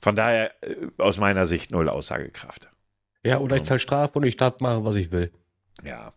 Von 0.00 0.16
daher, 0.16 0.52
äh, 0.62 0.88
aus 0.98 1.18
meiner 1.18 1.46
Sicht, 1.46 1.70
null 1.70 1.88
Aussagekraft. 1.88 2.68
Ja, 3.24 3.38
oder 3.38 3.56
ich 3.56 3.62
zahle 3.62 3.80
Strafe 3.80 4.18
und 4.18 4.24
ich 4.24 4.36
darf 4.36 4.60
machen, 4.60 4.84
was 4.84 4.96
ich 4.96 5.10
will. 5.10 5.32
Ja. 5.82 6.12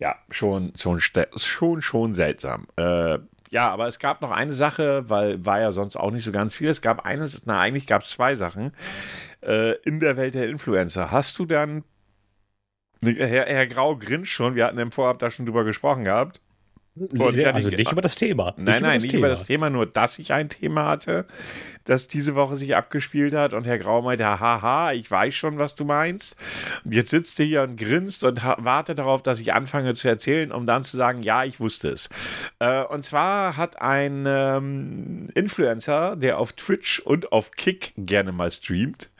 Ja, 0.00 0.16
schon, 0.30 0.72
schon, 0.76 1.00
schon, 1.00 1.80
schon 1.80 2.14
seltsam. 2.14 2.66
Äh, 2.76 3.18
ja, 3.50 3.70
aber 3.70 3.86
es 3.86 4.00
gab 4.00 4.20
noch 4.20 4.32
eine 4.32 4.52
Sache, 4.52 5.08
weil 5.08 5.46
war 5.46 5.60
ja 5.60 5.70
sonst 5.70 5.94
auch 5.94 6.10
nicht 6.10 6.24
so 6.24 6.32
ganz 6.32 6.54
viel. 6.56 6.68
Es 6.68 6.82
gab 6.82 7.06
eines, 7.06 7.46
na, 7.46 7.60
eigentlich 7.60 7.86
gab 7.86 8.02
es 8.02 8.10
zwei 8.10 8.34
Sachen. 8.34 8.72
Äh, 9.42 9.76
in 9.82 10.00
der 10.00 10.16
Welt 10.16 10.34
der 10.34 10.48
Influencer. 10.48 11.12
Hast 11.12 11.38
du 11.38 11.46
dann 11.46 11.84
Herr, 13.04 13.46
Herr 13.46 13.66
Grau 13.66 13.96
grinst 13.96 14.30
schon, 14.30 14.54
wir 14.54 14.66
hatten 14.66 14.78
im 14.78 14.92
Vorab 14.92 15.18
da 15.18 15.30
schon 15.30 15.46
drüber 15.46 15.64
gesprochen 15.64 16.04
gehabt. 16.04 16.40
Und 16.96 17.34
ja, 17.34 17.50
also 17.50 17.70
nicht 17.70 17.90
über 17.90 18.02
das 18.02 18.14
Thema. 18.14 18.54
Nein, 18.56 18.64
nicht 18.64 18.82
nein, 18.82 19.00
nicht 19.00 19.10
Thema. 19.10 19.18
über 19.18 19.28
das 19.28 19.44
Thema, 19.44 19.68
nur 19.68 19.84
dass 19.84 20.20
ich 20.20 20.32
ein 20.32 20.48
Thema 20.48 20.86
hatte, 20.86 21.26
das 21.82 22.06
diese 22.06 22.36
Woche 22.36 22.54
sich 22.54 22.76
abgespielt 22.76 23.34
hat 23.34 23.52
und 23.52 23.64
Herr 23.66 23.78
Grau 23.78 24.00
meinte, 24.00 24.24
haha, 24.24 24.92
ich 24.92 25.10
weiß 25.10 25.34
schon, 25.34 25.58
was 25.58 25.74
du 25.74 25.84
meinst. 25.84 26.36
Und 26.84 26.94
jetzt 26.94 27.10
sitzt 27.10 27.40
er 27.40 27.46
hier 27.46 27.62
und 27.62 27.76
grinst 27.76 28.22
und 28.22 28.44
wartet 28.44 29.00
darauf, 29.00 29.24
dass 29.24 29.40
ich 29.40 29.52
anfange 29.52 29.94
zu 29.94 30.06
erzählen, 30.06 30.52
um 30.52 30.66
dann 30.66 30.84
zu 30.84 30.96
sagen, 30.96 31.22
ja, 31.22 31.42
ich 31.42 31.58
wusste 31.58 31.88
es. 31.88 32.10
Äh, 32.60 32.84
und 32.84 33.04
zwar 33.04 33.56
hat 33.56 33.82
ein 33.82 34.24
ähm, 34.28 35.30
Influencer, 35.34 36.14
der 36.14 36.38
auf 36.38 36.52
Twitch 36.52 37.00
und 37.00 37.32
auf 37.32 37.50
Kick 37.50 37.92
gerne 37.96 38.30
mal 38.30 38.52
streamt, 38.52 39.10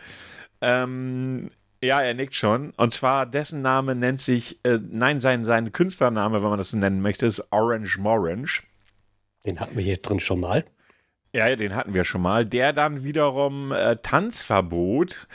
ähm, 0.61 1.51
Ja, 1.85 2.01
er 2.01 2.15
nickt 2.15 2.35
schon. 2.35 2.71
Und 2.77 2.95
zwar 2.95 3.27
dessen 3.27 3.61
Name 3.61 3.95
nennt 3.95 4.21
sich, 4.21 4.59
äh, 4.65 4.79
nein, 4.91 5.21
sein, 5.21 5.45
sein 5.45 5.71
Künstlername, 5.71 6.43
wenn 6.43 6.49
man 6.49 6.59
das 6.59 6.71
so 6.71 6.79
nennen 6.79 7.03
möchte, 7.03 7.27
ist 7.27 7.53
Orange 7.53 7.99
Morange. 7.99 8.63
Den 9.45 9.61
hatten 9.61 9.77
wir 9.77 9.85
hier 9.85 9.99
drin 9.99 10.19
schon 10.19 10.41
mal. 10.41 10.65
Ja, 11.35 11.55
den 11.55 11.75
hatten 11.75 11.93
wir 11.93 12.05
schon 12.05 12.23
mal. 12.23 12.47
Der 12.47 12.73
dann 12.73 13.05
wiederum 13.05 13.73
äh, 13.73 13.97
Tanzverbot. 13.97 15.29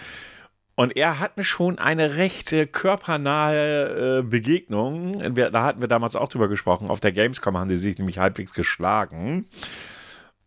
Und 0.74 0.96
er 0.96 1.20
hatten 1.20 1.44
schon 1.44 1.78
eine 1.78 2.16
rechte 2.16 2.66
körpernahe 2.66 4.20
äh, 4.20 4.22
Begegnung. 4.24 5.36
Da 5.36 5.64
hatten 5.64 5.82
wir 5.82 5.90
damals 5.90 6.16
auch 6.16 6.30
drüber 6.30 6.48
gesprochen. 6.48 6.90
Auf 6.90 7.02
der 7.02 7.12
Gamescom 7.12 7.58
haben 7.58 7.70
die 7.70 7.78
sich 7.78 7.98
nämlich 7.98 8.18
halbwegs 8.18 8.54
geschlagen. 8.54 9.50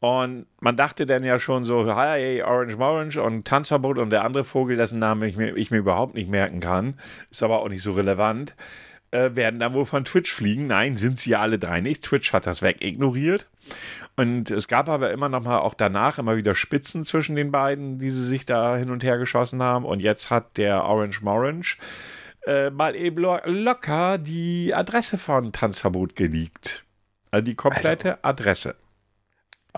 Und 0.02 0.46
man 0.58 0.76
dachte 0.76 1.06
dann 1.06 1.22
ja 1.22 1.38
schon 1.38 1.62
so, 1.62 1.86
hey, 1.96 2.42
Orange 2.42 2.76
Morange 2.76 3.22
und 3.22 3.46
Tanzverbot 3.46 3.98
und 3.98 4.10
der 4.10 4.24
andere 4.24 4.42
Vogel, 4.42 4.76
dessen 4.76 4.98
Namen 4.98 5.22
ich 5.28 5.36
mir, 5.36 5.56
ich 5.56 5.70
mir 5.70 5.76
überhaupt 5.76 6.14
nicht 6.14 6.28
merken 6.28 6.58
kann, 6.58 6.98
ist 7.30 7.44
aber 7.44 7.60
auch 7.60 7.68
nicht 7.68 7.84
so 7.84 7.92
relevant, 7.92 8.56
äh, 9.12 9.30
werden 9.36 9.60
dann 9.60 9.74
wohl 9.74 9.86
von 9.86 10.04
Twitch 10.04 10.32
fliegen. 10.32 10.66
Nein, 10.66 10.96
sind 10.96 11.20
sie 11.20 11.30
ja 11.30 11.40
alle 11.40 11.60
drei 11.60 11.80
nicht. 11.80 12.02
Twitch 12.02 12.32
hat 12.32 12.48
das 12.48 12.62
wegignoriert. 12.62 13.46
Und 14.16 14.50
es 14.50 14.66
gab 14.66 14.88
aber 14.88 15.12
immer 15.12 15.28
noch 15.28 15.44
mal 15.44 15.60
auch 15.60 15.74
danach 15.74 16.18
immer 16.18 16.36
wieder 16.36 16.56
Spitzen 16.56 17.04
zwischen 17.04 17.36
den 17.36 17.52
beiden, 17.52 18.00
die 18.00 18.10
sie 18.10 18.26
sich 18.26 18.44
da 18.44 18.76
hin 18.76 18.90
und 18.90 19.04
her 19.04 19.18
geschossen 19.18 19.62
haben. 19.62 19.84
Und 19.84 20.00
jetzt 20.00 20.30
hat 20.30 20.56
der 20.56 20.82
Orange 20.82 21.22
Morange 21.22 21.76
äh, 22.44 22.70
mal 22.70 22.96
eben 22.96 23.22
locker 23.22 24.18
die 24.18 24.74
Adresse 24.74 25.16
von 25.16 25.52
Tanzverbot 25.52 26.16
geleakt. 26.16 26.84
Also 27.30 27.44
die 27.44 27.54
komplette 27.54 28.14
also. 28.14 28.42
Adresse. 28.42 28.74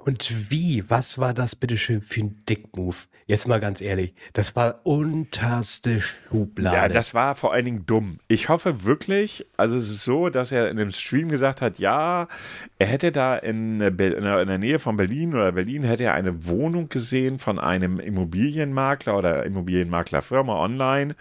Und 0.03 0.51
wie? 0.51 0.85
Was 0.89 1.19
war 1.19 1.33
das 1.33 1.57
bitteschön 1.57 2.03
für 2.03 2.21
ein 2.21 2.39
Dick-Move? 2.49 2.97
Jetzt 3.27 3.49
mal 3.49 3.59
ganz 3.59 3.81
ehrlich, 3.81 4.13
das 4.35 4.55
war 4.55 4.81
unterste 4.83 6.03
Schublade. 6.03 6.77
Ja, 6.77 6.89
das 6.89 7.15
war 7.15 7.35
vor 7.35 7.55
allen 7.55 7.65
Dingen 7.65 7.87
dumm. 7.87 8.19
Ich 8.29 8.51
hoffe 8.51 8.85
wirklich, 8.85 9.47
also 9.57 9.77
es 9.77 9.89
ist 9.89 10.05
so, 10.05 10.29
dass 10.29 10.53
er 10.53 10.69
in 10.69 10.77
dem 10.77 10.91
Stream 10.91 11.29
gesagt 11.31 11.63
hat, 11.63 11.79
ja, 11.79 12.29
er 12.79 12.87
hätte 12.87 13.13
da 13.13 13.37
in, 13.37 13.81
in 13.81 13.97
der 13.97 14.59
Nähe 14.59 14.79
von 14.79 14.99
Berlin 14.99 15.33
oder 15.33 15.53
Berlin 15.53 15.85
hätte 15.85 16.05
er 16.05 16.15
eine 16.15 16.47
Wohnung 16.47 16.91
gesehen 16.91 17.39
von 17.39 17.59
einem 17.59 17.99
Immobilienmakler 17.99 19.17
oder 19.17 19.47
Immobilienmaklerfirma 19.47 20.63
online 20.63 21.17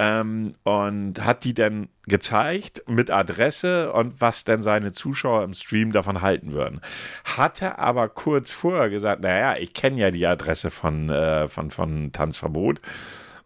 ähm, 0.00 0.54
und 0.62 1.22
hat 1.22 1.44
die 1.44 1.52
dann 1.52 1.90
gezeigt 2.06 2.82
mit 2.86 3.10
Adresse 3.10 3.92
und 3.92 4.18
was 4.18 4.44
denn 4.44 4.62
seine 4.62 4.92
Zuschauer 4.92 5.44
im 5.44 5.52
Stream 5.52 5.92
davon 5.92 6.22
halten 6.22 6.52
würden. 6.52 6.80
Hatte 7.26 7.78
aber 7.78 8.08
kurz 8.08 8.50
vorher 8.50 8.88
gesagt, 8.88 9.22
naja, 9.22 9.58
ich 9.58 9.74
kenne 9.74 10.00
ja 10.00 10.10
die 10.10 10.26
Adresse 10.26 10.70
von, 10.70 11.10
äh, 11.10 11.48
von, 11.48 11.70
von 11.70 12.12
Tanzverbot. 12.12 12.80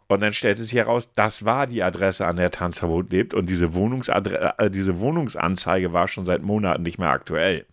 Und 0.07 0.21
dann 0.21 0.33
stellte 0.33 0.63
sich 0.63 0.75
heraus, 0.75 1.13
das 1.15 1.45
war 1.45 1.67
die 1.67 1.83
Adresse, 1.83 2.25
an 2.25 2.37
der 2.37 2.53
Tanzverbot 2.53 3.11
lebt. 3.11 3.35
Und 3.35 3.47
diese, 3.47 3.65
äh, 3.65 4.71
diese 4.71 5.01
Wohnungsanzeige 5.01 5.93
war 5.93 6.07
schon 6.07 6.25
seit 6.25 6.43
Monaten 6.43 6.85
nicht 6.85 6.99
mehr 6.99 7.11
aktuell. 7.11 7.67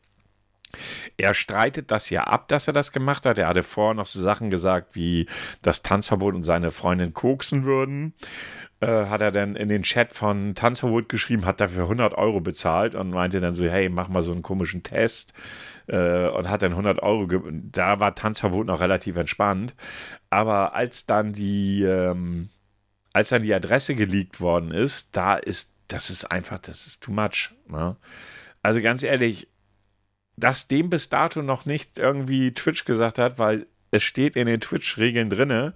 Er 1.17 1.33
streitet 1.33 1.91
das 1.91 2.09
ja 2.09 2.23
ab, 2.23 2.47
dass 2.47 2.67
er 2.67 2.73
das 2.73 2.91
gemacht 2.91 3.25
hat. 3.25 3.37
Er 3.37 3.47
hatte 3.47 3.63
vorher 3.63 3.93
noch 3.93 4.07
so 4.07 4.19
Sachen 4.19 4.49
gesagt, 4.49 4.95
wie 4.95 5.27
das 5.61 5.83
Tanzverbot 5.83 6.33
und 6.33 6.43
seine 6.43 6.71
Freundin 6.71 7.13
koksen 7.13 7.65
würden. 7.65 8.13
Äh, 8.81 9.05
hat 9.05 9.21
er 9.21 9.31
dann 9.31 9.55
in 9.55 9.69
den 9.69 9.83
Chat 9.83 10.11
von 10.11 10.55
Tanzverbot 10.55 11.07
geschrieben, 11.07 11.45
hat 11.45 11.61
dafür 11.61 11.83
100 11.83 12.15
Euro 12.15 12.41
bezahlt 12.41 12.95
und 12.95 13.11
meinte 13.11 13.39
dann 13.39 13.53
so, 13.53 13.63
hey, 13.65 13.89
mach 13.89 14.09
mal 14.09 14.23
so 14.23 14.31
einen 14.31 14.41
komischen 14.41 14.81
Test 14.81 15.33
äh, 15.85 16.27
und 16.29 16.49
hat 16.49 16.63
dann 16.63 16.71
100 16.71 17.03
Euro, 17.03 17.27
da 17.51 17.99
war 17.99 18.15
Tanzverbot 18.15 18.65
noch 18.65 18.79
relativ 18.81 19.17
entspannt, 19.17 19.75
aber 20.31 20.73
als 20.73 21.05
dann 21.05 21.31
die, 21.31 21.83
ähm, 21.83 22.49
als 23.13 23.29
dann 23.29 23.43
die 23.43 23.53
Adresse 23.53 23.93
geleakt 23.93 24.41
worden 24.41 24.71
ist, 24.71 25.15
da 25.15 25.35
ist, 25.35 25.71
das 25.87 26.09
ist 26.09 26.25
einfach, 26.25 26.57
das 26.57 26.87
ist 26.87 27.01
too 27.01 27.11
much. 27.11 27.53
Ne? 27.67 27.97
Also 28.63 28.81
ganz 28.81 29.03
ehrlich, 29.03 29.47
dass 30.37 30.67
dem 30.67 30.89
bis 30.89 31.07
dato 31.07 31.43
noch 31.43 31.67
nicht 31.67 31.99
irgendwie 31.99 32.51
Twitch 32.51 32.85
gesagt 32.85 33.19
hat, 33.19 33.37
weil 33.37 33.67
es 33.91 34.03
steht 34.03 34.35
in 34.35 34.47
den 34.47 34.61
Twitch-Regeln 34.61 35.29
drinne, 35.29 35.73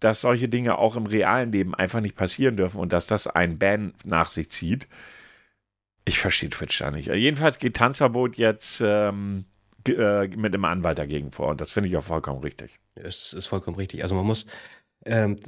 dass 0.00 0.20
solche 0.20 0.48
Dinge 0.48 0.78
auch 0.78 0.96
im 0.96 1.06
realen 1.06 1.52
Leben 1.52 1.74
einfach 1.74 2.00
nicht 2.00 2.16
passieren 2.16 2.56
dürfen 2.56 2.78
und 2.78 2.92
dass 2.92 3.06
das 3.06 3.28
ein 3.28 3.58
Ban 3.58 3.94
nach 4.04 4.30
sich 4.30 4.50
zieht. 4.50 4.88
Ich 6.04 6.18
verstehe 6.18 6.50
Twitch 6.50 6.78
da 6.78 6.90
nicht. 6.90 7.06
Jedenfalls 7.06 7.58
geht 7.58 7.76
Tanzverbot 7.76 8.36
jetzt 8.36 8.82
ähm, 8.84 9.44
äh, 9.86 10.26
mit 10.26 10.52
einem 10.52 10.64
Anwalt 10.64 10.98
dagegen 10.98 11.30
vor 11.30 11.48
und 11.48 11.60
das 11.60 11.70
finde 11.70 11.88
ich 11.88 11.96
auch 11.96 12.02
vollkommen 12.02 12.40
richtig. 12.40 12.80
Das 12.96 13.32
ist 13.32 13.46
vollkommen 13.46 13.76
richtig. 13.76 14.02
Also 14.02 14.16
man 14.16 14.26
muss 14.26 14.46
ähm, 15.04 15.38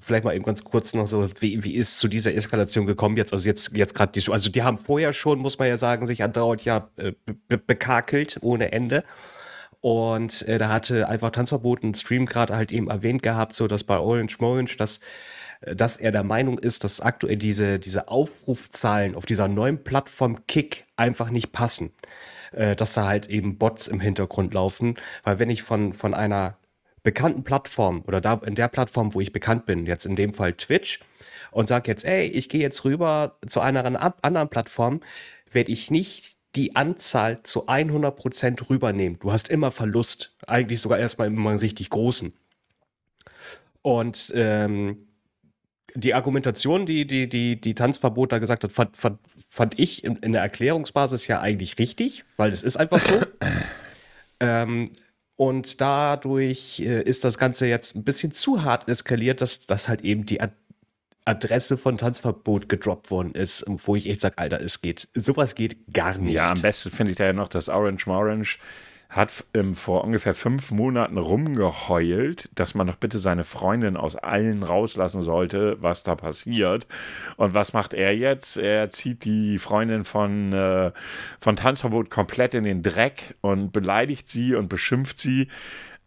vielleicht 0.00 0.24
mal 0.24 0.34
eben 0.34 0.44
ganz 0.44 0.64
kurz 0.64 0.94
noch 0.94 1.06
so, 1.06 1.26
wie, 1.40 1.64
wie 1.64 1.74
ist 1.74 1.98
zu 1.98 2.08
dieser 2.08 2.34
Eskalation 2.34 2.86
gekommen 2.86 3.16
jetzt? 3.16 3.32
Also 3.32 3.46
jetzt, 3.46 3.74
jetzt 3.76 3.94
gerade 3.94 4.12
die, 4.12 4.30
also 4.30 4.50
die 4.50 4.62
haben 4.62 4.78
vorher 4.78 5.12
schon, 5.12 5.38
muss 5.38 5.58
man 5.58 5.68
ja 5.68 5.76
sagen, 5.76 6.06
sich 6.06 6.22
andauernd 6.22 6.64
ja 6.64 6.90
äh, 6.96 7.12
bekakelt 7.48 8.38
ohne 8.42 8.72
Ende. 8.72 9.04
Und 9.84 10.48
äh, 10.48 10.56
da 10.56 10.70
hatte 10.70 11.10
einfach 11.10 11.30
Tanzverbot 11.30 11.84
einen 11.84 11.94
Stream 11.94 12.24
gerade 12.24 12.56
halt 12.56 12.72
eben 12.72 12.88
erwähnt 12.88 13.22
gehabt, 13.22 13.54
so 13.54 13.66
dass 13.66 13.84
bei 13.84 13.98
Orange 13.98 14.38
Morange, 14.40 14.76
dass, 14.78 15.00
äh, 15.60 15.76
dass 15.76 15.98
er 15.98 16.10
der 16.10 16.24
Meinung 16.24 16.58
ist, 16.58 16.84
dass 16.84 17.02
aktuell 17.02 17.36
diese, 17.36 17.78
diese 17.78 18.08
Aufrufzahlen 18.08 19.14
auf 19.14 19.26
dieser 19.26 19.46
neuen 19.46 19.84
Plattform 19.84 20.46
Kick 20.46 20.86
einfach 20.96 21.28
nicht 21.28 21.52
passen. 21.52 21.92
Äh, 22.52 22.76
dass 22.76 22.94
da 22.94 23.04
halt 23.04 23.28
eben 23.28 23.58
Bots 23.58 23.86
im 23.86 24.00
Hintergrund 24.00 24.54
laufen. 24.54 24.96
Weil 25.22 25.38
wenn 25.38 25.50
ich 25.50 25.62
von, 25.62 25.92
von 25.92 26.14
einer 26.14 26.56
bekannten 27.02 27.44
Plattform 27.44 28.04
oder 28.06 28.22
da 28.22 28.40
in 28.42 28.54
der 28.54 28.68
Plattform, 28.68 29.12
wo 29.12 29.20
ich 29.20 29.32
bekannt 29.32 29.66
bin, 29.66 29.84
jetzt 29.84 30.06
in 30.06 30.16
dem 30.16 30.32
Fall 30.32 30.54
Twitch, 30.54 31.00
und 31.50 31.68
sage 31.68 31.90
jetzt, 31.90 32.06
ey, 32.06 32.24
ich 32.24 32.48
gehe 32.48 32.62
jetzt 32.62 32.86
rüber 32.86 33.36
zu 33.46 33.60
einer 33.60 33.84
anderen 34.22 34.48
Plattform, 34.48 35.00
werde 35.52 35.72
ich 35.72 35.90
nicht 35.90 36.33
die 36.56 36.76
Anzahl 36.76 37.42
zu 37.42 37.66
100% 37.68 38.70
rübernehmen. 38.70 39.18
Du 39.18 39.32
hast 39.32 39.48
immer 39.48 39.70
Verlust, 39.70 40.34
eigentlich 40.46 40.80
sogar 40.80 40.98
erstmal 40.98 41.28
immer 41.28 41.50
einen 41.50 41.58
richtig 41.58 41.90
großen. 41.90 42.32
Und 43.82 44.32
ähm, 44.34 45.08
die 45.94 46.14
Argumentation, 46.14 46.86
die 46.86 47.06
die, 47.06 47.28
die, 47.28 47.60
die 47.60 47.74
Tanzverbot 47.74 48.32
da 48.32 48.38
gesagt 48.38 48.64
hat, 48.64 48.72
fand, 48.72 48.96
fand, 48.96 49.18
fand 49.48 49.78
ich 49.78 50.04
in, 50.04 50.16
in, 50.16 50.32
der 50.32 50.42
Erklärungsbasis 50.42 51.26
ja 51.26 51.40
eigentlich 51.40 51.78
richtig, 51.78 52.24
weil 52.36 52.52
es 52.52 52.62
ist 52.62 52.76
einfach 52.76 53.00
so. 53.00 53.20
ähm, 54.40 54.90
und 55.36 55.80
dadurch 55.80 56.80
äh, 56.80 57.02
ist 57.02 57.24
das 57.24 57.38
Ganze 57.38 57.66
jetzt 57.66 57.96
ein 57.96 58.04
bisschen 58.04 58.32
zu 58.32 58.62
hart 58.62 58.88
eskaliert, 58.88 59.40
dass, 59.40 59.66
dass 59.66 59.88
halt 59.88 60.02
eben 60.02 60.26
die 60.26 60.40
Adresse 61.24 61.76
von 61.76 61.96
Tanzverbot 61.96 62.68
gedroppt 62.68 63.10
worden 63.10 63.32
ist, 63.32 63.64
wo 63.66 63.96
ich 63.96 64.08
echt 64.08 64.20
sage, 64.20 64.38
Alter, 64.38 64.60
es 64.60 64.82
geht. 64.82 65.08
Sowas 65.14 65.54
geht 65.54 65.92
gar 65.92 66.18
nicht. 66.18 66.34
Ja, 66.34 66.50
am 66.50 66.60
besten 66.60 66.90
finde 66.90 67.12
ich 67.12 67.18
da 67.18 67.24
ja 67.24 67.32
noch, 67.32 67.48
dass 67.48 67.68
Orange 67.68 68.06
Morange 68.06 68.58
hat 69.08 69.44
ähm, 69.54 69.74
vor 69.74 70.02
ungefähr 70.02 70.34
fünf 70.34 70.72
Monaten 70.72 71.18
rumgeheult, 71.18 72.50
dass 72.56 72.74
man 72.74 72.88
doch 72.88 72.96
bitte 72.96 73.20
seine 73.20 73.44
Freundin 73.44 73.96
aus 73.96 74.16
allen 74.16 74.64
rauslassen 74.64 75.22
sollte, 75.22 75.76
was 75.80 76.02
da 76.02 76.16
passiert. 76.16 76.88
Und 77.36 77.54
was 77.54 77.72
macht 77.72 77.94
er 77.94 78.14
jetzt? 78.16 78.56
Er 78.56 78.90
zieht 78.90 79.24
die 79.24 79.58
Freundin 79.58 80.04
von, 80.04 80.52
äh, 80.52 80.90
von 81.40 81.56
Tanzverbot 81.56 82.10
komplett 82.10 82.54
in 82.54 82.64
den 82.64 82.82
Dreck 82.82 83.36
und 83.40 83.72
beleidigt 83.72 84.28
sie 84.28 84.56
und 84.56 84.68
beschimpft 84.68 85.20
sie. 85.20 85.48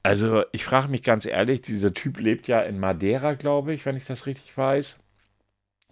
Also 0.03 0.43
ich 0.51 0.65
frage 0.65 0.89
mich 0.89 1.01
ganz 1.01 1.25
ehrlich, 1.25 1.61
dieser 1.61 1.93
Typ 1.93 2.19
lebt 2.19 2.47
ja 2.47 2.61
in 2.61 2.79
Madeira, 2.79 3.33
glaube 3.33 3.73
ich, 3.73 3.85
wenn 3.85 3.95
ich 3.95 4.05
das 4.05 4.25
richtig 4.25 4.57
weiß. 4.57 4.97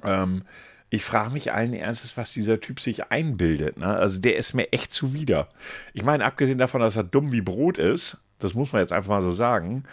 Ähm, 0.03 0.43
ich 0.89 1.03
frage 1.03 1.33
mich 1.33 1.51
allen 1.51 1.73
Ernstes, 1.73 2.15
was 2.15 2.33
dieser 2.33 2.59
Typ 2.59 2.79
sich 2.79 3.11
einbildet. 3.11 3.77
Ne? 3.77 3.87
Also 3.87 4.19
der 4.19 4.37
ist 4.37 4.53
mir 4.53 4.71
echt 4.71 4.93
zuwider. 4.93 5.49
Ich 5.93 6.03
meine, 6.03 6.25
abgesehen 6.25 6.57
davon, 6.57 6.81
dass 6.81 6.95
er 6.95 7.03
dumm 7.03 7.31
wie 7.31 7.41
Brot 7.41 7.77
ist, 7.77 8.17
das 8.39 8.53
muss 8.53 8.71
man 8.71 8.81
jetzt 8.81 8.93
einfach 8.93 9.09
mal 9.09 9.21
so 9.21 9.31
sagen. 9.31 9.83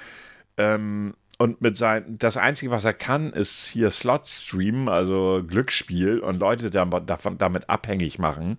Ähm, 0.56 1.14
und 1.38 1.60
mit 1.60 1.76
sein, 1.76 2.18
das 2.18 2.36
Einzige, 2.36 2.70
was 2.70 2.84
er 2.84 2.92
kann, 2.92 3.32
ist 3.32 3.66
hier 3.66 3.90
Slot 3.90 4.28
streamen, 4.28 4.88
also 4.88 5.42
Glücksspiel 5.44 6.20
und 6.20 6.38
Leute 6.38 6.70
davon, 6.70 7.38
damit 7.38 7.68
abhängig 7.68 8.18
machen. 8.18 8.58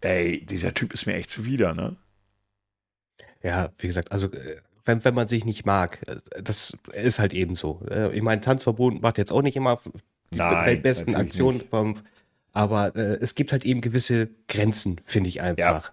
Ey, 0.00 0.44
dieser 0.46 0.74
Typ 0.74 0.94
ist 0.94 1.06
mir 1.06 1.14
echt 1.14 1.30
zuwider, 1.30 1.74
ne? 1.74 1.96
Ja, 3.42 3.70
wie 3.78 3.86
gesagt, 3.86 4.12
also 4.12 4.28
äh, 4.28 4.58
wenn, 4.84 5.04
wenn 5.04 5.14
man 5.14 5.28
sich 5.28 5.44
nicht 5.44 5.64
mag, 5.64 6.02
äh, 6.06 6.16
das 6.42 6.76
ist 6.92 7.18
halt 7.18 7.34
eben 7.34 7.56
so. 7.56 7.80
Äh, 7.90 8.14
ich 8.16 8.22
meine, 8.22 8.40
Tanzverbot 8.40 9.02
macht 9.02 9.18
jetzt 9.18 9.32
auch 9.32 9.42
nicht 9.42 9.56
immer 9.56 9.80
die 10.30 10.38
Nein, 10.38 10.66
weltbesten 10.66 11.14
Aktionen, 11.14 11.62
vom, 11.68 11.98
aber 12.52 12.94
äh, 12.96 13.18
es 13.20 13.34
gibt 13.34 13.52
halt 13.52 13.64
eben 13.64 13.80
gewisse 13.80 14.28
Grenzen, 14.48 15.00
finde 15.04 15.28
ich 15.28 15.40
einfach. 15.40 15.84
Ja. 15.86 15.92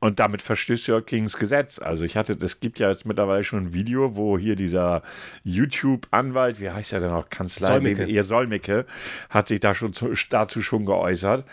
Und 0.00 0.20
damit 0.20 0.42
verstößt 0.42 0.86
ja 0.88 1.00
Kings 1.00 1.38
Gesetz. 1.38 1.78
Also 1.78 2.04
ich 2.04 2.16
hatte, 2.16 2.34
es 2.34 2.60
gibt 2.60 2.78
ja 2.78 2.90
jetzt 2.90 3.06
mittlerweile 3.06 3.42
schon 3.42 3.68
ein 3.68 3.72
Video, 3.72 4.16
wo 4.16 4.38
hier 4.38 4.54
dieser 4.54 5.02
YouTube-Anwalt, 5.44 6.60
wie 6.60 6.68
heißt 6.68 6.92
er 6.92 7.00
denn 7.00 7.10
noch, 7.10 7.30
Kanzlei, 7.30 7.68
Solmecke. 7.68 8.04
ihr 8.04 8.22
Solmecke, 8.22 8.84
hat 9.30 9.48
sich 9.48 9.60
da 9.60 9.74
schon 9.74 9.94
zu, 9.94 10.12
dazu 10.28 10.60
schon 10.60 10.84
geäußert. 10.84 11.46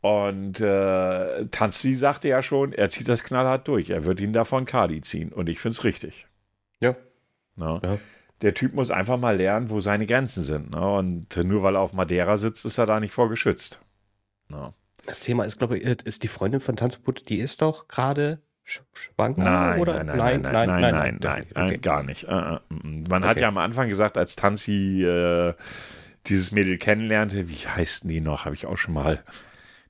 Und 0.00 0.60
äh, 0.60 1.46
Tanzi 1.46 1.94
sagte 1.94 2.28
ja 2.28 2.40
schon, 2.40 2.72
er 2.72 2.88
zieht 2.88 3.08
das 3.08 3.24
knallhart 3.24 3.66
durch. 3.66 3.90
Er 3.90 4.04
wird 4.04 4.20
ihn 4.20 4.32
davon 4.32 4.64
Kadi 4.64 5.00
ziehen. 5.00 5.32
Und 5.32 5.48
ich 5.48 5.58
finde 5.58 5.72
es 5.72 5.82
richtig. 5.82 6.28
Ja. 6.78 6.94
ja. 7.82 7.98
Der 8.42 8.54
Typ 8.54 8.74
muss 8.74 8.90
einfach 8.90 9.18
mal 9.18 9.36
lernen, 9.36 9.70
wo 9.70 9.80
seine 9.80 10.06
Grenzen 10.06 10.42
sind. 10.42 10.70
Ne? 10.70 10.80
Und 10.80 11.36
nur 11.36 11.62
weil 11.62 11.76
er 11.76 11.80
auf 11.80 11.92
Madeira 11.92 12.36
sitzt, 12.36 12.64
ist 12.64 12.78
er 12.78 12.86
da 12.86 13.00
nicht 13.00 13.12
vorgeschützt. 13.12 13.80
Ne? 14.48 14.72
Das 15.06 15.20
Thema 15.20 15.44
ist, 15.44 15.58
glaube 15.58 15.78
ich, 15.78 15.84
ist 15.84 16.22
die 16.22 16.28
Freundin 16.28 16.60
von 16.60 16.76
Tanzverbot, 16.76 17.28
die 17.28 17.38
ist 17.38 17.62
doch 17.62 17.88
gerade 17.88 18.40
schwanger? 18.92 19.42
Nein, 19.42 19.80
oder? 19.80 20.04
Nein, 20.04 20.16
nein, 20.16 20.40
nein, 20.42 20.52
nein, 20.52 20.52
nein, 20.52 20.80
nein, 20.80 20.80
nein, 20.80 21.18
nein, 21.20 21.46
nein 21.54 21.66
okay. 21.66 21.78
gar 21.78 22.02
nicht. 22.02 22.24
Uh, 22.24 22.58
Man 22.68 23.22
okay. 23.22 23.30
hat 23.30 23.40
ja 23.40 23.48
am 23.48 23.58
Anfang 23.58 23.88
gesagt, 23.88 24.18
als 24.18 24.36
Tanzi 24.36 25.02
äh, 25.02 25.54
dieses 26.26 26.52
Mädel 26.52 26.78
kennenlernte, 26.78 27.48
wie 27.48 27.54
heißt 27.54 28.08
die 28.08 28.20
noch, 28.20 28.44
habe 28.44 28.54
ich 28.54 28.66
auch 28.66 28.76
schon 28.76 28.94
mal, 28.94 29.24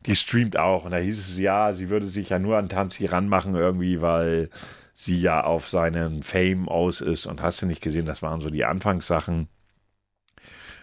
die 0.07 0.15
streamt 0.15 0.57
auch 0.57 0.85
und 0.85 0.93
da 0.93 0.99
hieß 0.99 1.19
es, 1.19 1.39
ja, 1.39 1.73
sie 1.73 1.91
würde 1.91 2.07
sich 2.07 2.29
ja 2.29 2.39
nur 2.39 2.57
an 2.57 2.69
Tanzi 2.69 3.07
ranmachen 3.07 3.55
irgendwie, 3.55 4.01
weil 4.01 4.51
sie 4.99 5.21
ja 5.21 5.45
auf 5.45 5.69
seinen 5.69 6.25
Fame 6.25 6.69
aus 6.69 7.01
ist 7.01 7.27
und 7.27 7.41
hast 7.41 7.63
du 7.63 7.67
nicht 7.67 7.83
gesehen, 7.83 8.05
das 8.05 8.21
waren 8.21 8.41
so 8.41 8.51
die 8.51 8.65
Anfangssachen. 8.65 9.47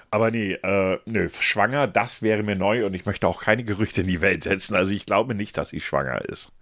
Aber 0.09 0.31
nee, 0.31 0.53
äh, 0.53 0.99
nö, 1.05 1.27
schwanger, 1.27 1.87
das 1.87 2.21
wäre 2.21 2.41
mir 2.41 2.55
neu 2.55 2.85
und 2.85 2.93
ich 2.93 3.05
möchte 3.05 3.27
auch 3.27 3.41
keine 3.41 3.65
Gerüchte 3.65 4.01
in 4.01 4.07
die 4.07 4.21
Welt 4.21 4.43
setzen. 4.43 4.73
Also 4.73 4.93
ich 4.93 5.05
glaube 5.05 5.35
nicht, 5.35 5.57
dass 5.57 5.69
sie 5.69 5.81
schwanger 5.81 6.23
ist. 6.29 6.53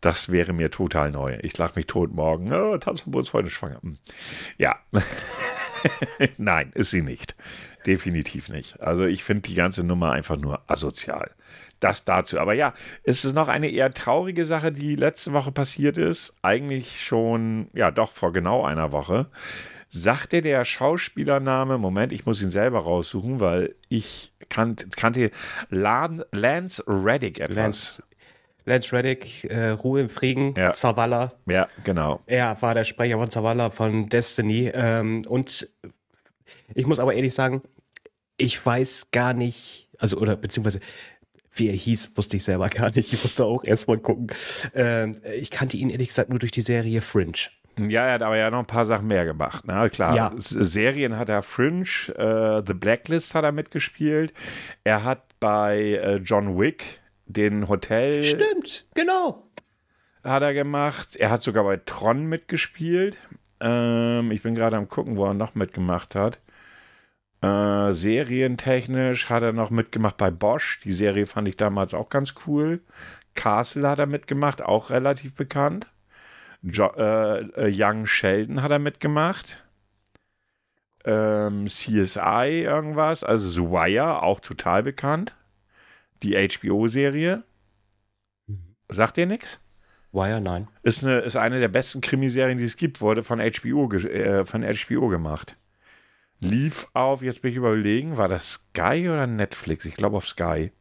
Das 0.00 0.30
wäre 0.32 0.54
mir 0.54 0.70
total 0.70 1.10
neu. 1.10 1.38
Ich 1.42 1.58
lache 1.58 1.74
mich 1.76 1.86
tot 1.86 2.10
morgen. 2.10 2.50
Oh, 2.54 2.78
Tanzverbotsfreunde 2.78 3.50
schwanger. 3.50 3.82
Hm. 3.82 3.98
Ja. 4.56 4.78
Nein, 6.38 6.72
ist 6.74 6.90
sie 6.90 7.02
nicht. 7.02 7.36
Definitiv 7.84 8.48
nicht. 8.48 8.80
Also 8.80 9.04
ich 9.04 9.24
finde 9.24 9.42
die 9.42 9.54
ganze 9.54 9.84
Nummer 9.84 10.12
einfach 10.12 10.38
nur 10.38 10.62
asozial. 10.70 11.32
Das 11.80 12.04
dazu. 12.04 12.38
Aber 12.40 12.54
ja, 12.54 12.74
es 13.04 13.24
ist 13.24 13.34
noch 13.34 13.48
eine 13.48 13.68
eher 13.68 13.94
traurige 13.94 14.44
Sache, 14.44 14.72
die 14.72 14.96
letzte 14.96 15.32
Woche 15.32 15.52
passiert 15.52 15.96
ist. 15.96 16.34
Eigentlich 16.42 17.04
schon, 17.04 17.68
ja, 17.72 17.90
doch 17.90 18.12
vor 18.12 18.32
genau 18.32 18.64
einer 18.64 18.90
Woche. 18.92 19.26
Sagte 19.88 20.42
der 20.42 20.64
Schauspielername, 20.64 21.78
Moment, 21.78 22.12
ich 22.12 22.26
muss 22.26 22.42
ihn 22.42 22.50
selber 22.50 22.80
raussuchen, 22.80 23.40
weil 23.40 23.74
ich 23.88 24.32
kannte, 24.48 24.88
kannte 24.88 25.30
Lance 25.70 26.82
Reddick 26.86 27.38
etwas. 27.38 27.56
Lance, 27.56 28.02
Lance 28.64 28.92
Reddick, 28.92 29.44
äh, 29.44 29.70
Ruhe 29.70 30.02
im 30.02 30.08
Frieden, 30.08 30.54
ja. 30.56 30.72
Zavala. 30.72 31.32
Ja, 31.46 31.68
genau. 31.84 32.20
Er 32.26 32.60
war 32.60 32.74
der 32.74 32.84
Sprecher 32.84 33.18
von 33.18 33.30
Zavala 33.30 33.70
von 33.70 34.08
Destiny. 34.08 34.70
Ähm, 34.74 35.24
und 35.26 35.68
ich 36.74 36.86
muss 36.86 36.98
aber 36.98 37.14
ehrlich 37.14 37.34
sagen, 37.34 37.62
ich 38.36 38.64
weiß 38.64 39.10
gar 39.10 39.32
nicht, 39.32 39.88
also 39.98 40.18
oder 40.18 40.36
beziehungsweise 40.36 40.80
wie 41.58 41.68
er 41.68 41.74
hieß, 41.74 42.16
wusste 42.16 42.36
ich 42.36 42.44
selber 42.44 42.68
gar 42.70 42.90
nicht. 42.90 43.12
Ich 43.12 43.22
musste 43.22 43.44
auch 43.44 43.64
erst 43.64 43.88
mal 43.88 43.98
gucken. 43.98 44.28
Ähm, 44.74 45.16
ich 45.34 45.50
kannte 45.50 45.76
ihn 45.76 45.90
ehrlich 45.90 46.08
gesagt 46.08 46.30
nur 46.30 46.38
durch 46.38 46.52
die 46.52 46.62
Serie 46.62 47.00
Fringe. 47.00 47.48
Ja, 47.78 48.06
er 48.06 48.14
hat 48.14 48.22
aber 48.22 48.36
ja 48.36 48.50
noch 48.50 48.58
ein 48.58 48.66
paar 48.66 48.84
Sachen 48.84 49.06
mehr 49.06 49.24
gemacht. 49.24 49.64
Na 49.66 49.82
ne? 49.82 49.90
klar, 49.90 50.16
ja. 50.16 50.32
Serien 50.36 51.16
hat 51.16 51.28
er 51.28 51.42
Fringe, 51.42 51.84
äh, 52.16 52.62
The 52.66 52.74
Blacklist 52.74 53.34
hat 53.34 53.44
er 53.44 53.52
mitgespielt. 53.52 54.32
Er 54.82 55.04
hat 55.04 55.22
bei 55.38 55.78
äh, 56.02 56.16
John 56.16 56.58
Wick 56.58 57.00
den 57.26 57.68
Hotel. 57.68 58.24
Stimmt, 58.24 58.86
genau. 58.94 59.44
Hat 60.24 60.42
er 60.42 60.54
gemacht. 60.54 61.14
Er 61.16 61.30
hat 61.30 61.42
sogar 61.42 61.64
bei 61.64 61.76
Tron 61.76 62.26
mitgespielt. 62.26 63.18
Ähm, 63.60 64.30
ich 64.32 64.42
bin 64.42 64.54
gerade 64.54 64.76
am 64.76 64.88
gucken, 64.88 65.16
wo 65.16 65.26
er 65.26 65.34
noch 65.34 65.54
mitgemacht 65.54 66.14
hat. 66.14 66.40
Äh, 67.40 67.92
serientechnisch 67.92 69.30
hat 69.30 69.42
er 69.42 69.52
noch 69.52 69.70
mitgemacht 69.70 70.16
bei 70.16 70.30
Bosch. 70.30 70.80
Die 70.82 70.92
Serie 70.92 71.26
fand 71.26 71.46
ich 71.46 71.56
damals 71.56 71.94
auch 71.94 72.08
ganz 72.08 72.34
cool. 72.46 72.80
Castle 73.34 73.88
hat 73.88 74.00
er 74.00 74.06
mitgemacht, 74.06 74.60
auch 74.62 74.90
relativ 74.90 75.34
bekannt. 75.34 75.86
Jo 76.62 76.90
äh, 76.96 77.40
äh, 77.40 77.72
Young 77.72 78.06
Sheldon 78.06 78.62
hat 78.62 78.72
er 78.72 78.80
mitgemacht. 78.80 79.62
Ähm, 81.04 81.66
CSI 81.66 82.64
irgendwas, 82.64 83.22
also 83.22 83.48
The 83.48 83.70
Wire, 83.70 84.22
auch 84.24 84.40
total 84.40 84.82
bekannt. 84.82 85.36
Die 86.24 86.34
HBO-Serie. 86.34 87.44
Mhm. 88.48 88.74
Sagt 88.88 89.16
dir 89.16 89.26
nichts? 89.26 89.60
Wire, 90.10 90.40
nein. 90.40 90.66
Ist 90.82 91.04
eine, 91.04 91.20
ist 91.20 91.36
eine 91.36 91.60
der 91.60 91.68
besten 91.68 92.00
Krimiserien, 92.00 92.58
die 92.58 92.64
es 92.64 92.76
gibt, 92.76 93.00
wurde 93.00 93.22
von 93.22 93.38
HBO, 93.38 93.88
äh, 93.92 94.44
von 94.44 94.64
HBO 94.64 95.06
gemacht 95.06 95.56
lief 96.40 96.88
auf, 96.92 97.22
jetzt 97.22 97.42
bin 97.42 97.50
ich 97.50 97.56
überlegen, 97.56 98.16
war 98.16 98.28
das 98.28 98.54
Sky 98.54 99.08
oder 99.08 99.26
Netflix? 99.26 99.84
Ich 99.84 99.94
glaube 99.94 100.16
auf 100.16 100.26
Sky. 100.26 100.72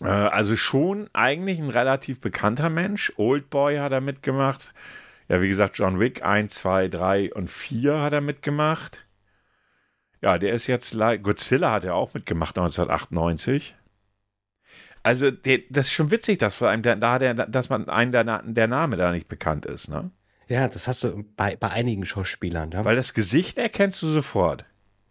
Äh, 0.00 0.06
also 0.06 0.56
schon 0.56 1.08
eigentlich 1.12 1.58
ein 1.58 1.70
relativ 1.70 2.20
bekannter 2.20 2.70
Mensch. 2.70 3.12
Oldboy 3.16 3.78
hat 3.78 3.92
er 3.92 4.00
mitgemacht. 4.00 4.72
Ja, 5.28 5.40
wie 5.42 5.48
gesagt, 5.48 5.78
John 5.78 5.98
Wick 5.98 6.24
1, 6.24 6.54
2, 6.54 6.88
3 6.88 7.34
und 7.34 7.50
4 7.50 8.00
hat 8.00 8.12
er 8.12 8.20
mitgemacht. 8.20 9.06
Ja, 10.22 10.38
der 10.38 10.54
ist 10.54 10.66
jetzt, 10.66 10.96
Godzilla 11.22 11.72
hat 11.72 11.84
er 11.84 11.94
auch 11.94 12.14
mitgemacht 12.14 12.56
1998. 12.56 13.76
Also, 15.02 15.30
der, 15.30 15.60
das 15.70 15.86
ist 15.86 15.92
schon 15.92 16.10
witzig, 16.10 16.38
dass, 16.38 16.56
vor 16.56 16.68
allem 16.68 16.82
da, 16.82 17.18
der, 17.18 17.34
dass 17.34 17.68
man 17.68 17.88
einen 17.88 18.12
der, 18.12 18.24
der 18.42 18.66
Name 18.66 18.96
da 18.96 19.12
nicht 19.12 19.28
bekannt 19.28 19.66
ist, 19.66 19.88
ne? 19.88 20.10
Ja, 20.48 20.68
das 20.68 20.86
hast 20.86 21.04
du 21.04 21.24
bei, 21.36 21.56
bei 21.56 21.70
einigen 21.70 22.06
Schauspielern. 22.06 22.70
Ja? 22.70 22.84
Weil 22.84 22.96
das 22.96 23.14
Gesicht 23.14 23.58
erkennst 23.58 24.02
du 24.02 24.08
sofort. 24.08 24.64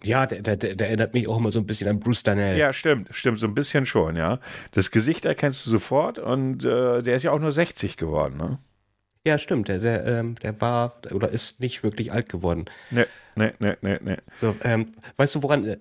Ja, 0.04 0.26
der, 0.28 0.42
der, 0.42 0.56
der, 0.56 0.88
erinnert 0.88 1.14
mich 1.14 1.28
auch 1.28 1.38
immer 1.38 1.52
so 1.52 1.60
ein 1.60 1.66
bisschen 1.66 1.88
an 1.90 2.00
Bruce 2.00 2.24
Danell. 2.24 2.58
Ja, 2.58 2.74
stimmt, 2.74 3.10
stimmt, 3.12 3.40
so 3.40 3.48
ein 3.48 3.56
bisschen 3.56 3.86
schon, 3.86 4.16
ja. 4.16 4.40
Das 4.72 4.92
Gesicht 4.92 5.26
erkennst 5.26 5.66
du 5.66 5.72
sofort 5.72 6.20
und 6.20 6.64
äh, 6.64 7.02
der 7.02 7.16
ist 7.16 7.24
ja 7.24 7.32
auch 7.32 7.40
nur 7.40 7.52
60 7.52 7.98
geworden, 7.98 8.38
ne? 8.38 8.60
Ja, 9.26 9.40
stimmt, 9.40 9.68
der, 9.68 9.80
der, 9.80 10.06
ähm, 10.06 10.36
der 10.36 10.62
war 10.62 11.02
oder 11.12 11.30
ist 11.30 11.60
nicht 11.60 11.82
wirklich 11.82 12.12
alt 12.12 12.30
geworden. 12.30 12.66
Nee, 12.92 13.06
nee, 13.36 13.54
nee, 13.58 13.76
nee, 13.82 13.98
nee. 14.00 14.18
So, 14.36 14.56
ähm, 14.64 14.94
weißt 15.16 15.36
du, 15.36 15.44
woran, 15.44 15.66
äh, 15.66 15.78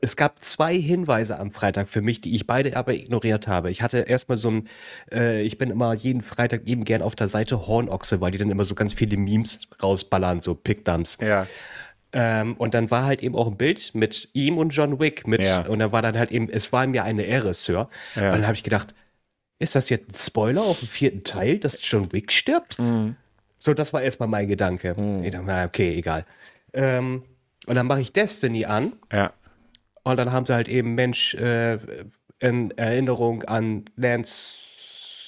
es 0.00 0.16
gab 0.16 0.44
zwei 0.44 0.76
Hinweise 0.76 1.38
am 1.38 1.50
Freitag 1.50 1.88
für 1.88 2.02
mich, 2.02 2.20
die 2.20 2.34
ich 2.34 2.46
beide 2.46 2.76
aber 2.76 2.94
ignoriert 2.94 3.48
habe. 3.48 3.70
Ich 3.70 3.82
hatte 3.82 3.98
erstmal 3.98 4.38
so 4.38 4.50
ein, 4.50 4.68
äh, 5.12 5.42
ich 5.42 5.58
bin 5.58 5.70
immer 5.70 5.94
jeden 5.94 6.22
Freitag 6.22 6.66
eben 6.66 6.84
gern 6.84 7.02
auf 7.02 7.16
der 7.16 7.28
Seite 7.28 7.66
Hornochse, 7.66 8.20
weil 8.20 8.30
die 8.30 8.38
dann 8.38 8.50
immer 8.50 8.64
so 8.64 8.74
ganz 8.74 8.94
viele 8.94 9.16
Memes 9.16 9.68
rausballern, 9.82 10.40
so 10.40 10.54
Pickdumps. 10.54 11.18
Ja. 11.20 11.46
Ähm, 12.12 12.54
und 12.54 12.74
dann 12.74 12.90
war 12.90 13.04
halt 13.04 13.22
eben 13.22 13.34
auch 13.34 13.48
ein 13.48 13.56
Bild 13.56 13.94
mit 13.94 14.28
ihm 14.34 14.58
und 14.58 14.70
John 14.70 15.00
Wick 15.00 15.26
mit, 15.26 15.42
ja. 15.42 15.66
und 15.66 15.80
dann 15.80 15.90
war 15.90 16.00
dann 16.00 16.16
halt 16.16 16.30
eben, 16.30 16.48
es 16.48 16.72
war 16.72 16.86
mir 16.86 17.02
eine 17.02 17.22
Ehre, 17.22 17.52
Sir. 17.54 17.88
Ja. 18.14 18.26
Und 18.26 18.34
dann 18.34 18.46
habe 18.46 18.54
ich 18.54 18.62
gedacht, 18.62 18.94
ist 19.58 19.74
das 19.74 19.88
jetzt 19.88 20.10
ein 20.10 20.14
Spoiler 20.14 20.62
auf 20.62 20.80
dem 20.80 20.88
vierten 20.88 21.24
Teil, 21.24 21.58
dass 21.58 21.78
John 21.82 22.12
Wick 22.12 22.30
stirbt? 22.32 22.78
Mhm. 22.78 23.16
So, 23.58 23.74
das 23.74 23.92
war 23.92 24.02
erstmal 24.02 24.28
mein 24.28 24.46
Gedanke. 24.46 24.94
Mhm. 24.96 25.24
Ich 25.24 25.32
dachte, 25.32 25.64
okay, 25.66 25.96
egal. 25.96 26.24
Ähm, 26.72 27.22
und 27.66 27.74
dann 27.74 27.86
mache 27.86 28.00
ich 28.00 28.12
Destiny 28.12 28.64
an. 28.64 28.92
Ja. 29.12 29.32
Und 30.04 30.18
dann 30.18 30.32
haben 30.32 30.46
sie 30.46 30.54
halt 30.54 30.68
eben 30.68 30.94
Mensch 30.94 31.34
äh, 31.34 31.78
in 32.38 32.70
Erinnerung 32.72 33.42
an 33.44 33.86
Lance 33.96 34.52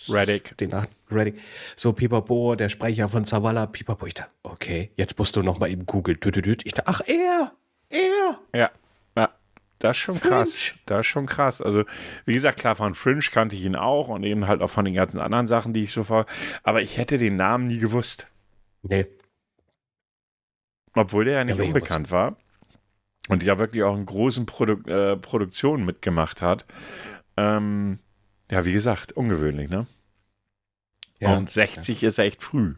Reddick. 0.09 0.57
Den 0.59 0.73
Reddick. 1.11 1.41
So 1.75 1.93
Pipapo, 1.93 2.55
der 2.55 2.69
Sprecher 2.69 3.09
von 3.09 3.25
Zavala, 3.25 3.67
Pipapo. 3.67 4.07
Ich 4.07 4.15
dachte, 4.15 4.31
okay, 4.43 4.91
jetzt 4.97 5.19
musst 5.19 5.35
du 5.35 5.43
noch 5.43 5.59
mal 5.59 5.71
eben 5.71 5.87
googeln. 5.87 6.19
Ich 6.65 6.75
dachte, 6.75 6.87
ach, 6.87 7.01
er, 7.07 7.53
er. 7.89 8.39
Ja, 8.55 8.71
ja. 9.17 9.31
Das 9.79 9.97
ist 9.97 10.03
schon 10.03 10.15
Fringe. 10.17 10.35
krass. 10.35 10.75
Das 10.85 11.01
ist 11.01 11.07
schon 11.07 11.27
krass. 11.27 11.61
Also, 11.61 11.85
wie 12.25 12.35
gesagt, 12.35 12.59
klar, 12.59 12.77
von 12.77 12.95
Fringe 12.95 13.21
kannte 13.33 13.57
ich 13.57 13.65
ihn 13.65 13.77
auch 13.77 14.09
und 14.09 14.23
eben 14.25 14.47
halt 14.47 14.63
auch 14.63 14.71
von 14.71 14.85
den 14.85 14.95
ganzen 14.95 15.21
anderen 15.21 15.47
Sachen, 15.47 15.73
die 15.73 15.85
ich 15.85 15.93
so 15.93 16.05
vor. 16.05 16.27
Aber 16.63 16.83
ich 16.83 16.99
hätte 16.99 17.19
den 17.19 17.37
Namen 17.37 17.67
nie 17.67 17.79
gewusst. 17.79 18.27
Nee. 18.83 19.07
Obwohl 20.95 21.25
der 21.25 21.35
ja 21.35 21.45
nicht 21.45 21.59
ja, 21.59 21.65
unbekannt 21.65 22.11
war 22.11 22.37
und 23.29 23.43
ja 23.43 23.59
wirklich 23.59 23.83
auch 23.83 23.97
in 23.97 24.07
großen 24.07 24.47
Produ 24.47 24.89
äh, 24.89 25.17
Produktionen 25.17 25.85
mitgemacht 25.85 26.43
hat. 26.43 26.65
Ähm, 27.37 27.99
ja, 28.51 28.65
wie 28.65 28.73
gesagt, 28.73 29.13
ungewöhnlich, 29.13 29.69
ne? 29.69 29.87
Ja, 31.19 31.37
und 31.37 31.51
60 31.51 32.03
ja. 32.03 32.09
ist 32.09 32.19
echt 32.19 32.43
früh. 32.43 32.75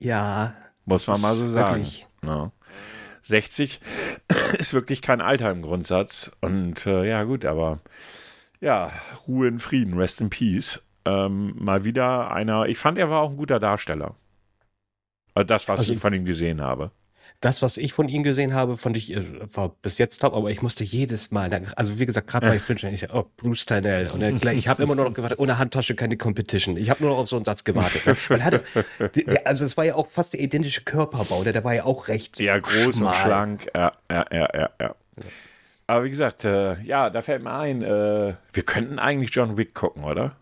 Ja. 0.00 0.54
Muss 0.84 1.06
man 1.06 1.20
mal 1.20 1.34
so 1.34 1.48
sagen. 1.48 1.86
Ja. 2.22 2.52
60 3.22 3.80
ist 4.58 4.74
wirklich 4.74 5.00
kein 5.00 5.22
Alter 5.22 5.50
im 5.50 5.62
Grundsatz. 5.62 6.30
Und 6.40 6.84
äh, 6.86 7.08
ja, 7.08 7.22
gut, 7.24 7.46
aber 7.46 7.80
ja, 8.60 8.92
Ruhe 9.26 9.48
in 9.48 9.58
Frieden, 9.60 9.96
rest 9.96 10.20
in 10.20 10.28
peace. 10.28 10.82
Ähm, 11.06 11.54
mal 11.56 11.84
wieder 11.84 12.30
einer, 12.30 12.66
ich 12.66 12.78
fand, 12.78 12.98
er 12.98 13.08
war 13.08 13.20
auch 13.20 13.30
ein 13.30 13.36
guter 13.36 13.60
Darsteller. 13.60 14.14
Also 15.34 15.46
das, 15.46 15.68
was 15.68 15.80
also 15.80 15.92
ich 15.92 15.98
von 15.98 16.12
ihm 16.12 16.24
gesehen 16.24 16.60
habe 16.60 16.90
das, 17.44 17.60
was 17.62 17.76
ich 17.76 17.92
von 17.92 18.08
ihm 18.08 18.22
gesehen 18.22 18.54
habe, 18.54 18.76
fand 18.76 18.96
ich, 18.96 19.12
äh, 19.12 19.22
war 19.52 19.70
bis 19.82 19.98
jetzt 19.98 20.20
top, 20.20 20.34
aber 20.34 20.50
ich 20.50 20.62
musste 20.62 20.82
jedes 20.84 21.30
Mal, 21.30 21.52
also 21.76 21.98
wie 21.98 22.06
gesagt, 22.06 22.26
gerade 22.26 22.46
bei 22.46 22.58
Fincher, 22.58 22.90
ich, 22.90 23.12
oh, 23.12 23.26
Bruce 23.36 23.66
Tynell. 23.66 24.08
Und 24.12 24.22
dann, 24.22 24.56
ich 24.56 24.68
habe 24.68 24.82
immer 24.82 24.94
nur 24.94 25.04
noch 25.06 25.14
gewartet, 25.14 25.38
ohne 25.38 25.58
Handtasche 25.58 25.94
keine 25.94 26.16
Competition. 26.16 26.76
Ich 26.76 26.90
habe 26.90 27.02
nur 27.02 27.12
noch 27.12 27.18
auf 27.18 27.28
so 27.28 27.36
einen 27.36 27.44
Satz 27.44 27.64
gewartet. 27.64 28.06
Ne? 28.30 28.42
Hatte, 28.44 28.62
also 29.44 29.64
es 29.64 29.76
war 29.76 29.84
ja 29.84 29.94
auch 29.94 30.08
fast 30.08 30.32
der 30.32 30.40
identische 30.40 30.82
Körperbau, 30.82 31.44
der, 31.44 31.52
der 31.52 31.64
war 31.64 31.74
ja 31.74 31.84
auch 31.84 32.08
recht 32.08 32.40
Ja, 32.40 32.58
groß 32.58 32.96
schmal. 32.96 33.14
und 33.14 33.22
schlank. 33.22 33.66
Ja, 33.74 33.92
ja, 34.10 34.24
ja, 34.32 34.48
ja, 34.54 34.70
ja. 34.80 34.94
Aber 35.86 36.04
wie 36.04 36.10
gesagt, 36.10 36.44
äh, 36.44 36.80
ja, 36.82 37.10
da 37.10 37.20
fällt 37.22 37.42
mir 37.42 37.52
ein, 37.52 37.82
äh, 37.82 38.34
wir 38.52 38.62
könnten 38.64 38.98
eigentlich 38.98 39.30
John 39.34 39.56
Wick 39.58 39.74
gucken, 39.74 40.04
oder? 40.04 40.36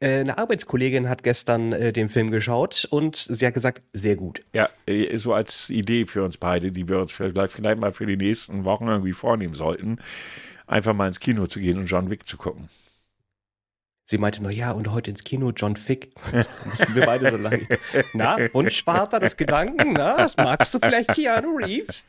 Äh, 0.00 0.20
eine 0.20 0.38
Arbeitskollegin 0.38 1.08
hat 1.08 1.22
gestern 1.22 1.72
äh, 1.72 1.92
den 1.92 2.08
Film 2.08 2.30
geschaut 2.30 2.86
und 2.90 3.16
sie 3.16 3.46
hat 3.46 3.52
gesagt, 3.52 3.82
sehr 3.92 4.16
gut. 4.16 4.42
Ja, 4.54 4.70
äh, 4.86 5.16
so 5.18 5.34
als 5.34 5.68
Idee 5.68 6.06
für 6.06 6.24
uns 6.24 6.38
beide, 6.38 6.72
die 6.72 6.88
wir 6.88 6.98
uns 6.98 7.12
vielleicht, 7.12 7.52
vielleicht 7.52 7.80
mal 7.80 7.92
für 7.92 8.06
die 8.06 8.16
nächsten 8.16 8.64
Wochen 8.64 8.88
irgendwie 8.88 9.12
vornehmen 9.12 9.54
sollten, 9.54 9.98
einfach 10.66 10.94
mal 10.94 11.06
ins 11.06 11.20
Kino 11.20 11.46
zu 11.46 11.60
gehen 11.60 11.78
und 11.78 11.86
John 11.86 12.08
Wick 12.08 12.26
zu 12.26 12.38
gucken. 12.38 12.70
Sie 14.06 14.18
meinte 14.18 14.42
nur, 14.42 14.50
ja, 14.50 14.72
und 14.72 14.90
heute 14.90 15.10
ins 15.10 15.22
Kino, 15.22 15.52
John 15.54 15.76
Fick. 15.76 16.12
Mussten 16.64 16.94
wir 16.96 17.06
beide 17.06 17.30
so 17.30 17.36
leicht. 17.36 17.78
Na, 18.12 18.38
Wunschvater 18.52 19.20
des 19.20 19.36
Gedanken, 19.36 19.92
na, 19.92 20.28
magst 20.36 20.74
du 20.74 20.80
vielleicht 20.80 21.10
Keanu 21.10 21.58
Reeves? 21.58 22.06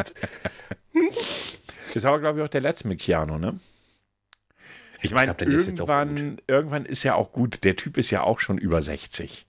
Ist 1.94 2.06
aber, 2.06 2.20
glaube 2.20 2.39
ich, 2.39 2.46
auch 2.46 2.50
der 2.50 2.62
letzte 2.62 2.88
mit 2.88 3.00
Keanu, 3.00 3.38
ne? 3.38 3.60
Ich 5.02 5.12
meine, 5.12 5.36
irgendwann, 5.39 6.38
irgendwann 6.47 6.86
ist 6.86 7.04
ja 7.04 7.16
auch 7.16 7.32
gut. 7.32 7.64
Der 7.64 7.76
Typ 7.76 7.97
ist 7.97 8.12
ja 8.12 8.24
auch 8.24 8.39
schon 8.39 8.58
über 8.58 8.82
60. 8.82 9.47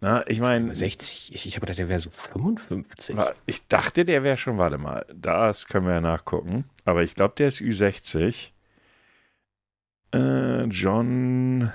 Na, 0.00 0.28
ich 0.28 0.40
meine. 0.40 0.74
60? 0.74 1.32
Ich, 1.32 1.46
ich 1.46 1.54
habe 1.54 1.66
gedacht, 1.66 1.78
der 1.78 1.88
wäre 1.88 2.00
so 2.00 2.10
55. 2.10 3.16
Ich 3.46 3.66
dachte, 3.68 4.04
der 4.04 4.24
wäre 4.24 4.36
schon, 4.36 4.58
warte 4.58 4.78
mal, 4.78 5.06
das 5.14 5.66
können 5.66 5.86
wir 5.86 5.94
ja 5.94 6.00
nachgucken. 6.00 6.64
Aber 6.84 7.02
ich 7.02 7.14
glaube, 7.14 7.34
der 7.38 7.48
ist 7.48 7.60
Ü60. 7.60 8.50
Äh, 10.12 10.64
John. 10.64 11.72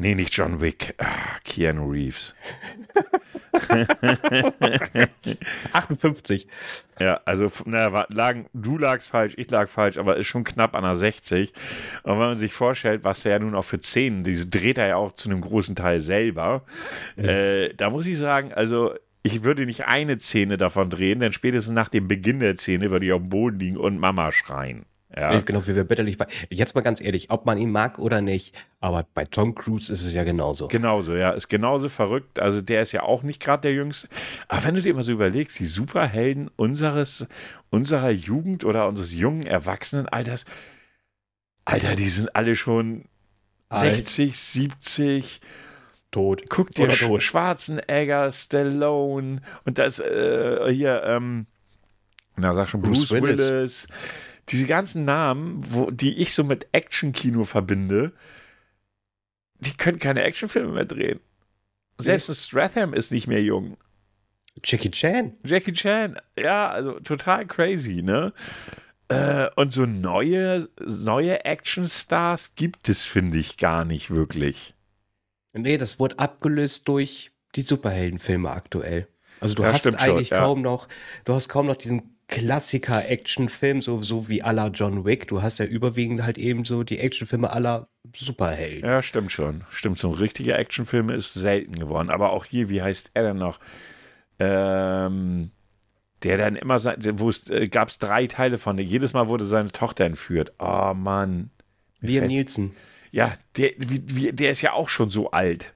Nee, 0.00 0.14
nicht 0.14 0.32
John 0.32 0.60
Wick. 0.60 0.94
Ah, 0.98 1.40
Keanu 1.42 1.90
Reeves. 1.90 2.36
58. 5.72 6.46
Ja, 7.00 7.20
also 7.24 7.50
na, 7.64 8.06
lagen, 8.08 8.46
du 8.52 8.78
lagst 8.78 9.08
falsch, 9.08 9.34
ich 9.36 9.50
lag 9.50 9.68
falsch, 9.68 9.98
aber 9.98 10.16
ist 10.16 10.28
schon 10.28 10.44
knapp 10.44 10.76
an 10.76 10.84
der 10.84 10.94
60. 10.94 11.52
Und 12.04 12.12
wenn 12.12 12.18
man 12.18 12.38
sich 12.38 12.52
vorstellt, 12.52 13.02
was 13.02 13.24
der 13.24 13.32
ja 13.32 13.38
nun 13.40 13.56
auch 13.56 13.64
für 13.64 13.80
Szenen, 13.80 14.22
diese 14.22 14.46
dreht 14.46 14.78
er 14.78 14.86
ja 14.86 14.94
auch 14.94 15.16
zu 15.16 15.28
einem 15.28 15.40
großen 15.40 15.74
Teil 15.74 15.98
selber, 15.98 16.62
ja. 17.16 17.24
äh, 17.24 17.74
da 17.74 17.90
muss 17.90 18.06
ich 18.06 18.18
sagen, 18.18 18.52
also 18.52 18.94
ich 19.24 19.42
würde 19.42 19.66
nicht 19.66 19.86
eine 19.86 20.20
Szene 20.20 20.58
davon 20.58 20.90
drehen, 20.90 21.18
denn 21.18 21.32
spätestens 21.32 21.74
nach 21.74 21.88
dem 21.88 22.06
Beginn 22.06 22.38
der 22.38 22.56
Szene 22.56 22.92
würde 22.92 23.06
ich 23.06 23.12
auf 23.12 23.22
dem 23.22 23.30
Boden 23.30 23.58
liegen 23.58 23.76
und 23.76 23.98
Mama 23.98 24.30
schreien. 24.30 24.86
Ja. 25.18 25.40
Genau, 25.40 25.66
wie 25.66 25.74
wir 25.74 25.82
bitterlich. 25.82 26.16
Jetzt 26.48 26.76
mal 26.76 26.82
ganz 26.82 27.00
ehrlich, 27.00 27.30
ob 27.30 27.44
man 27.44 27.58
ihn 27.58 27.72
mag 27.72 27.98
oder 27.98 28.20
nicht, 28.20 28.54
aber 28.80 29.04
bei 29.14 29.24
Tom 29.24 29.56
Cruise 29.56 29.92
ist 29.92 30.06
es 30.06 30.14
ja 30.14 30.22
genauso. 30.22 30.68
Genauso, 30.68 31.14
ja, 31.14 31.30
ist 31.30 31.48
genauso 31.48 31.88
verrückt. 31.88 32.38
Also 32.38 32.62
der 32.62 32.82
ist 32.82 32.92
ja 32.92 33.02
auch 33.02 33.24
nicht 33.24 33.42
gerade 33.42 33.62
der 33.62 33.72
Jüngste. 33.72 34.08
Aber 34.46 34.64
wenn 34.64 34.76
du 34.76 34.82
dir 34.82 34.94
mal 34.94 35.02
so 35.02 35.12
überlegst, 35.12 35.58
die 35.58 35.64
Superhelden 35.64 36.48
unseres, 36.54 37.26
unserer 37.70 38.10
Jugend 38.10 38.64
oder 38.64 38.86
unseres 38.86 39.12
jungen 39.12 39.44
Erwachsenenalters, 39.44 40.44
Alter, 41.64 41.96
die 41.96 42.08
sind 42.08 42.36
alle 42.36 42.54
schon 42.54 43.06
Alt. 43.70 43.96
60, 43.96 44.38
70. 44.38 45.40
Tot. 46.10 46.48
Guck 46.48 46.70
dir 46.70 46.90
Sch 46.90 47.04
Schwarzenegger, 47.18 48.32
Stallone 48.32 49.42
und 49.66 49.76
das 49.76 49.98
äh, 49.98 50.72
hier, 50.72 51.02
ähm, 51.04 51.46
na 52.36 52.54
sag 52.54 52.68
schon, 52.68 52.80
Bruce, 52.80 53.08
Bruce 53.08 53.10
Willis. 53.10 53.50
Willis 53.50 53.88
diese 54.50 54.66
ganzen 54.66 55.04
Namen, 55.04 55.62
wo, 55.70 55.90
die 55.90 56.18
ich 56.18 56.32
so 56.32 56.44
mit 56.44 56.68
Actionkino 56.72 57.44
verbinde, 57.44 58.12
die 59.60 59.72
können 59.72 59.98
keine 59.98 60.22
Actionfilme 60.22 60.72
mehr 60.72 60.84
drehen. 60.84 61.20
Selbst 61.98 62.28
ein 62.28 62.36
Stratham 62.36 62.94
ist 62.94 63.10
nicht 63.10 63.26
mehr 63.26 63.42
jung. 63.42 63.76
Jackie 64.64 64.90
Chan. 64.90 65.36
Jackie 65.44 65.72
Chan, 65.72 66.16
ja, 66.38 66.68
also 66.68 67.00
total 67.00 67.46
crazy, 67.46 68.02
ne? 68.02 68.32
Äh, 69.08 69.48
und 69.56 69.72
so 69.72 69.86
neue, 69.86 70.68
neue 70.80 71.44
Actionstars 71.44 72.54
gibt 72.54 72.88
es, 72.88 73.02
finde 73.02 73.38
ich, 73.38 73.56
gar 73.56 73.84
nicht 73.84 74.10
wirklich. 74.10 74.74
Nee, 75.54 75.78
das 75.78 75.98
wurde 75.98 76.18
abgelöst 76.18 76.86
durch 76.88 77.32
die 77.54 77.62
Superheldenfilme 77.62 78.50
aktuell. 78.50 79.08
Also 79.40 79.54
du 79.54 79.62
ja, 79.62 79.72
hast 79.72 79.86
eigentlich 79.86 80.28
schon, 80.28 80.36
ja. 80.36 80.42
kaum 80.42 80.62
noch, 80.62 80.88
du 81.24 81.34
hast 81.34 81.48
kaum 81.48 81.66
noch 81.66 81.76
diesen 81.76 82.17
Klassiker-Actionfilm, 82.28 83.80
so, 83.80 83.98
so 84.02 84.28
wie 84.28 84.42
aller 84.42 84.68
John 84.68 85.04
Wick. 85.06 85.28
Du 85.28 85.40
hast 85.42 85.58
ja 85.58 85.64
überwiegend 85.64 86.22
halt 86.22 86.36
eben 86.36 86.64
so 86.64 86.82
die 86.82 86.98
Actionfilme 86.98 87.50
aller 87.50 87.88
Superhelden. 88.14 88.88
Ja, 88.88 89.02
stimmt 89.02 89.32
schon. 89.32 89.64
Stimmt, 89.70 89.98
so 89.98 90.08
ein 90.08 90.14
richtiger 90.14 90.58
Actionfilm 90.58 91.08
ist 91.08 91.32
selten 91.32 91.74
geworden. 91.76 92.10
Aber 92.10 92.32
auch 92.32 92.44
hier, 92.44 92.68
wie 92.68 92.82
heißt 92.82 93.12
er 93.14 93.22
denn 93.22 93.38
noch? 93.38 93.60
Ähm, 94.38 95.50
der 96.22 96.36
dann 96.36 96.56
immer, 96.56 96.82
wo 97.18 97.30
es 97.30 97.48
äh, 97.48 97.68
gab 97.68 97.88
es 97.88 97.98
drei 97.98 98.26
Teile 98.26 98.58
von, 98.58 98.76
jedes 98.78 99.14
Mal 99.14 99.28
wurde 99.28 99.46
seine 99.46 99.72
Tochter 99.72 100.04
entführt. 100.04 100.52
Oh 100.58 100.92
Mann. 100.94 101.50
Liam 102.00 102.26
Nielsen. 102.26 102.76
Ja, 103.10 103.32
der, 103.56 103.70
wie, 103.78 104.02
wie, 104.04 104.32
der 104.32 104.50
ist 104.50 104.60
ja 104.60 104.74
auch 104.74 104.90
schon 104.90 105.08
so 105.08 105.30
alt. 105.30 105.72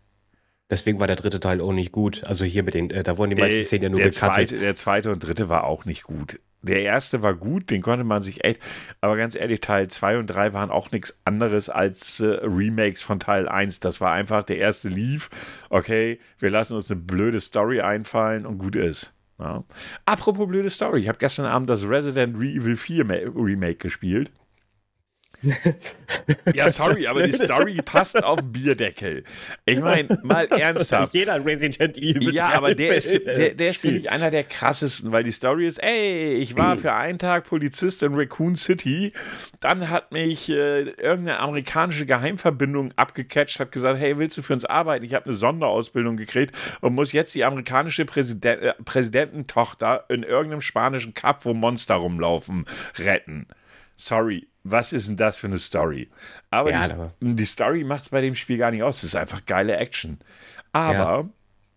Deswegen 0.72 0.98
war 1.00 1.06
der 1.06 1.16
dritte 1.16 1.38
Teil 1.38 1.60
auch 1.60 1.74
nicht 1.74 1.92
gut. 1.92 2.22
Also 2.24 2.46
hier 2.46 2.62
mit 2.62 2.72
den, 2.72 2.88
äh, 2.88 3.02
da 3.02 3.18
wurden 3.18 3.28
die 3.28 3.36
meisten 3.36 3.62
Szenen 3.62 3.82
ja 3.82 3.88
nur 3.90 4.00
der 4.00 4.10
Zweite, 4.10 4.58
der 4.58 4.74
zweite 4.74 5.12
und 5.12 5.18
dritte 5.18 5.50
war 5.50 5.64
auch 5.64 5.84
nicht 5.84 6.02
gut. 6.02 6.40
Der 6.62 6.80
erste 6.80 7.20
war 7.20 7.34
gut, 7.34 7.68
den 7.68 7.82
konnte 7.82 8.04
man 8.04 8.22
sich 8.22 8.42
echt, 8.42 8.58
aber 9.02 9.18
ganz 9.18 9.36
ehrlich, 9.36 9.60
Teil 9.60 9.88
2 9.88 10.16
und 10.16 10.28
3 10.28 10.54
waren 10.54 10.70
auch 10.70 10.90
nichts 10.90 11.18
anderes 11.26 11.68
als 11.68 12.20
äh, 12.20 12.38
Remakes 12.42 13.02
von 13.02 13.20
Teil 13.20 13.48
1. 13.48 13.80
Das 13.80 14.00
war 14.00 14.12
einfach, 14.12 14.44
der 14.44 14.56
erste 14.56 14.88
lief, 14.88 15.28
okay, 15.68 16.18
wir 16.38 16.48
lassen 16.48 16.74
uns 16.74 16.90
eine 16.90 17.00
blöde 17.00 17.40
Story 17.40 17.82
einfallen 17.82 18.46
und 18.46 18.56
gut 18.56 18.74
ist. 18.74 19.12
Ja. 19.38 19.64
Apropos 20.06 20.48
blöde 20.48 20.70
Story, 20.70 21.00
ich 21.00 21.08
habe 21.08 21.18
gestern 21.18 21.44
Abend 21.44 21.68
das 21.68 21.86
Resident 21.86 22.36
Evil 22.36 22.76
4 22.76 23.10
Remake 23.36 23.76
gespielt. 23.76 24.30
ja, 26.54 26.70
sorry, 26.70 27.06
aber 27.06 27.26
die 27.26 27.32
Story 27.32 27.76
passt 27.84 28.22
auf 28.22 28.40
den 28.40 28.52
Bierdeckel. 28.52 29.24
Ich 29.64 29.80
meine, 29.80 30.20
mal 30.22 30.46
ernsthaft. 30.50 31.14
Jeder 31.14 31.44
Resident 31.44 31.96
Evil. 31.96 32.34
Ja, 32.34 32.52
aber 32.54 32.74
der 32.74 32.96
ist, 32.96 33.10
der, 33.10 33.54
der 33.54 33.70
ist 33.70 33.80
für 33.80 33.90
mich 33.90 34.10
einer 34.10 34.30
der 34.30 34.44
krassesten, 34.44 35.10
weil 35.10 35.24
die 35.24 35.32
Story 35.32 35.66
ist, 35.66 35.82
ey, 35.82 36.34
ich 36.34 36.56
war 36.56 36.76
für 36.76 36.92
einen 36.92 37.18
Tag 37.18 37.46
Polizist 37.46 38.02
in 38.02 38.14
Raccoon 38.14 38.56
City, 38.56 39.12
dann 39.60 39.90
hat 39.90 40.12
mich 40.12 40.48
äh, 40.48 40.82
irgendeine 40.82 41.40
amerikanische 41.40 42.06
Geheimverbindung 42.06 42.92
abgecatcht, 42.96 43.58
hat 43.58 43.72
gesagt, 43.72 43.98
hey, 43.98 44.18
willst 44.18 44.38
du 44.38 44.42
für 44.42 44.52
uns 44.52 44.64
arbeiten? 44.64 45.04
Ich 45.04 45.14
habe 45.14 45.26
eine 45.26 45.34
Sonderausbildung 45.34 46.16
gekriegt 46.16 46.54
und 46.80 46.94
muss 46.94 47.12
jetzt 47.12 47.34
die 47.34 47.44
amerikanische 47.44 48.04
Präsident, 48.04 48.62
äh, 48.62 48.74
Präsidententochter 48.84 50.04
in 50.08 50.22
irgendeinem 50.22 50.60
spanischen 50.60 51.14
Cup, 51.14 51.44
wo 51.44 51.52
Monster 51.52 51.96
rumlaufen, 51.96 52.66
retten. 52.98 53.46
Sorry, 53.96 54.48
was 54.64 54.92
ist 54.92 55.08
denn 55.08 55.16
das 55.16 55.36
für 55.36 55.48
eine 55.48 55.58
Story? 55.58 56.08
Aber 56.50 56.70
ja, 56.70 57.10
die, 57.20 57.34
die, 57.34 57.44
Story 57.44 57.84
macht 57.84 58.02
es 58.02 58.08
bei 58.10 58.20
dem 58.20 58.34
Spiel 58.34 58.58
gar 58.58 58.70
nicht 58.70 58.82
aus. 58.82 58.98
Es 58.98 59.04
ist 59.04 59.16
einfach 59.16 59.44
geile 59.44 59.76
Action. 59.76 60.18
Aber 60.72 60.94
ja. 60.94 61.28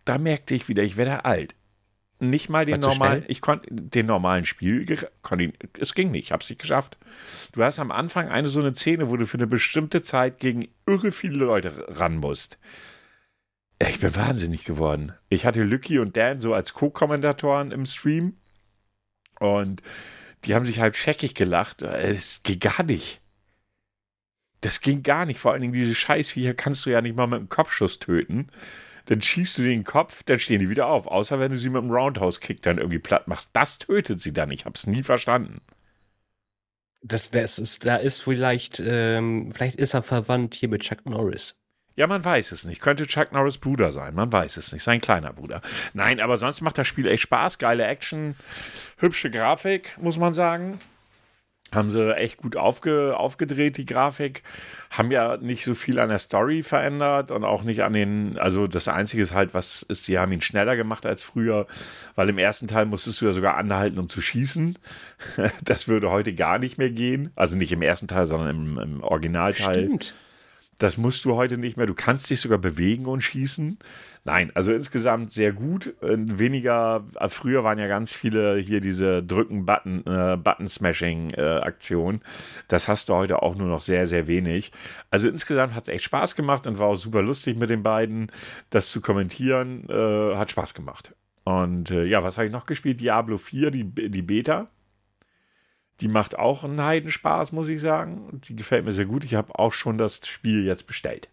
da 0.04 0.18
merkte 0.18 0.54
ich 0.54 0.68
wieder, 0.68 0.82
ich 0.82 0.96
werde 0.96 1.24
alt. 1.24 1.54
Nicht 2.18 2.48
mal 2.48 2.64
den 2.64 2.80
normalen, 2.80 3.24
ich 3.28 3.42
konnte 3.42 3.68
den 3.70 4.06
normalen 4.06 4.46
Spiel, 4.46 4.86
konnte 5.20 5.52
es 5.78 5.92
ging 5.92 6.10
nicht, 6.10 6.26
ich 6.26 6.32
habe 6.32 6.42
es 6.42 6.48
nicht 6.48 6.62
geschafft. 6.62 6.96
Du 7.52 7.62
hast 7.62 7.78
am 7.78 7.90
Anfang 7.90 8.30
eine 8.30 8.48
so 8.48 8.60
eine 8.60 8.74
Szene, 8.74 9.10
wo 9.10 9.18
du 9.18 9.26
für 9.26 9.36
eine 9.36 9.46
bestimmte 9.46 10.00
Zeit 10.00 10.38
gegen 10.38 10.66
irre 10.86 11.12
viele 11.12 11.44
Leute 11.44 11.84
ran 11.88 12.16
musst. 12.16 12.58
Ich 13.86 14.00
bin 14.00 14.16
wahnsinnig 14.16 14.64
geworden. 14.64 15.12
Ich 15.28 15.44
hatte 15.44 15.62
Lucky 15.62 15.98
und 15.98 16.16
Dan 16.16 16.40
so 16.40 16.54
als 16.54 16.72
Co-Kommentatoren 16.72 17.70
im 17.70 17.84
Stream 17.84 18.36
und 19.38 19.82
die 20.44 20.54
haben 20.54 20.64
sich 20.64 20.80
halb 20.80 20.96
scheckig 20.96 21.34
gelacht. 21.34 21.82
Es 21.82 22.42
ging 22.42 22.60
gar 22.60 22.82
nicht. 22.82 23.20
Das 24.60 24.80
ging 24.80 25.02
gar 25.02 25.26
nicht. 25.26 25.38
Vor 25.40 25.52
allen 25.52 25.60
Dingen 25.60 25.72
diese 25.72 25.94
Scheißviecher 25.94 26.54
kannst 26.54 26.86
du 26.86 26.90
ja 26.90 27.00
nicht 27.00 27.16
mal 27.16 27.26
mit 27.26 27.38
einem 27.38 27.48
Kopfschuss 27.48 27.98
töten. 27.98 28.48
Dann 29.06 29.22
schießt 29.22 29.58
du 29.58 29.62
den 29.62 29.84
Kopf, 29.84 30.22
dann 30.24 30.40
stehen 30.40 30.60
die 30.60 30.70
wieder 30.70 30.86
auf. 30.88 31.06
Außer 31.06 31.38
wenn 31.38 31.52
du 31.52 31.58
sie 31.58 31.70
mit 31.70 31.82
einem 31.82 31.92
Roundhouse-Kick 31.92 32.62
dann 32.62 32.78
irgendwie 32.78 32.98
platt 32.98 33.28
machst. 33.28 33.50
Das 33.52 33.78
tötet 33.78 34.20
sie 34.20 34.32
dann. 34.32 34.50
Ich 34.50 34.64
hab's 34.64 34.86
nie 34.86 35.02
verstanden. 35.02 35.60
Das, 37.02 37.30
das 37.30 37.60
ist, 37.60 37.84
da 37.86 37.96
ist 37.96 38.20
vielleicht, 38.22 38.82
ähm, 38.84 39.52
vielleicht 39.52 39.76
ist 39.76 39.94
er 39.94 40.02
verwandt 40.02 40.56
hier 40.56 40.68
mit 40.68 40.82
Chuck 40.82 41.06
Norris. 41.06 41.56
Ja, 41.96 42.06
man 42.06 42.24
weiß 42.24 42.52
es 42.52 42.64
nicht. 42.64 42.82
Könnte 42.82 43.06
Chuck 43.06 43.32
Norris 43.32 43.58
Bruder 43.58 43.90
sein. 43.90 44.14
Man 44.14 44.30
weiß 44.32 44.58
es 44.58 44.70
nicht. 44.72 44.82
Sein 44.82 45.00
kleiner 45.00 45.32
Bruder. 45.32 45.62
Nein, 45.94 46.20
aber 46.20 46.36
sonst 46.36 46.60
macht 46.60 46.76
das 46.78 46.86
Spiel 46.86 47.06
echt 47.06 47.22
Spaß. 47.22 47.58
Geile 47.58 47.86
Action, 47.86 48.36
hübsche 48.98 49.30
Grafik, 49.30 49.96
muss 50.00 50.18
man 50.18 50.34
sagen. 50.34 50.78
Haben 51.74 51.90
sie 51.90 52.14
echt 52.16 52.36
gut 52.36 52.56
aufge, 52.56 53.16
aufgedreht, 53.16 53.76
die 53.76 53.86
Grafik. 53.86 54.42
Haben 54.90 55.10
ja 55.10 55.36
nicht 55.38 55.64
so 55.64 55.74
viel 55.74 55.98
an 55.98 56.10
der 56.10 56.18
Story 56.18 56.62
verändert 56.62 57.32
und 57.32 57.44
auch 57.44 57.64
nicht 57.64 57.82
an 57.82 57.92
den. 57.92 58.38
Also, 58.38 58.68
das 58.68 58.86
Einzige 58.86 59.22
ist 59.22 59.34
halt, 59.34 59.52
was 59.52 59.82
ist, 59.82 60.04
sie 60.04 60.18
haben 60.18 60.30
ihn 60.30 60.42
schneller 60.42 60.76
gemacht 60.76 61.06
als 61.06 61.24
früher, 61.24 61.66
weil 62.14 62.28
im 62.28 62.38
ersten 62.38 62.68
Teil 62.68 62.86
musstest 62.86 63.20
du 63.20 63.26
ja 63.26 63.32
sogar 63.32 63.56
anhalten, 63.56 63.98
um 63.98 64.08
zu 64.08 64.20
schießen. 64.20 64.78
Das 65.64 65.88
würde 65.88 66.10
heute 66.10 66.34
gar 66.34 66.58
nicht 66.58 66.78
mehr 66.78 66.90
gehen. 66.90 67.32
Also 67.34 67.56
nicht 67.56 67.72
im 67.72 67.82
ersten 67.82 68.06
Teil, 68.06 68.26
sondern 68.26 68.50
im, 68.50 68.78
im 68.78 69.02
Originalteil. 69.02 69.86
Stimmt 69.86 70.14
Das 70.78 70.98
musst 70.98 71.24
du 71.24 71.36
heute 71.36 71.56
nicht 71.56 71.76
mehr. 71.76 71.86
Du 71.86 71.94
kannst 71.94 72.28
dich 72.28 72.40
sogar 72.40 72.58
bewegen 72.58 73.06
und 73.06 73.22
schießen. 73.22 73.78
Nein, 74.24 74.50
also 74.54 74.72
insgesamt 74.72 75.32
sehr 75.32 75.52
gut. 75.52 75.94
Äh, 76.02 76.16
weniger, 76.16 77.04
äh, 77.18 77.28
früher 77.28 77.64
waren 77.64 77.78
ja 77.78 77.86
ganz 77.86 78.12
viele 78.12 78.58
hier 78.58 78.80
diese 78.80 79.22
Drücken-Button, 79.22 80.04
äh, 80.06 80.36
Button-Smashing-Aktionen. 80.36 82.20
das 82.68 82.88
hast 82.88 83.08
du 83.08 83.14
heute 83.14 83.42
auch 83.42 83.54
nur 83.54 83.68
noch 83.68 83.82
sehr, 83.82 84.04
sehr 84.06 84.26
wenig. 84.26 84.72
Also 85.10 85.28
insgesamt 85.28 85.74
hat 85.74 85.84
es 85.84 85.88
echt 85.88 86.04
Spaß 86.04 86.34
gemacht 86.36 86.66
und 86.66 86.78
war 86.78 86.88
auch 86.88 86.96
super 86.96 87.22
lustig 87.22 87.56
mit 87.56 87.70
den 87.70 87.82
beiden. 87.82 88.30
Das 88.70 88.90
zu 88.90 89.00
kommentieren 89.00 89.88
äh, 89.88 90.36
hat 90.36 90.50
Spaß 90.50 90.74
gemacht. 90.74 91.14
Und 91.44 91.92
äh, 91.92 92.04
ja, 92.04 92.24
was 92.24 92.36
habe 92.36 92.46
ich 92.46 92.52
noch 92.52 92.66
gespielt? 92.66 93.00
Diablo 93.00 93.38
4, 93.38 93.70
die, 93.70 93.84
die 93.84 94.22
Beta. 94.22 94.68
Die 96.00 96.08
macht 96.08 96.38
auch 96.38 96.62
einen 96.62 96.82
Heidenspaß, 96.82 97.52
muss 97.52 97.68
ich 97.68 97.80
sagen. 97.80 98.40
Die 98.44 98.56
gefällt 98.56 98.84
mir 98.84 98.92
sehr 98.92 99.06
gut. 99.06 99.24
Ich 99.24 99.34
habe 99.34 99.58
auch 99.58 99.72
schon 99.72 99.96
das 99.96 100.26
Spiel 100.26 100.64
jetzt 100.64 100.86
bestellt. 100.86 101.28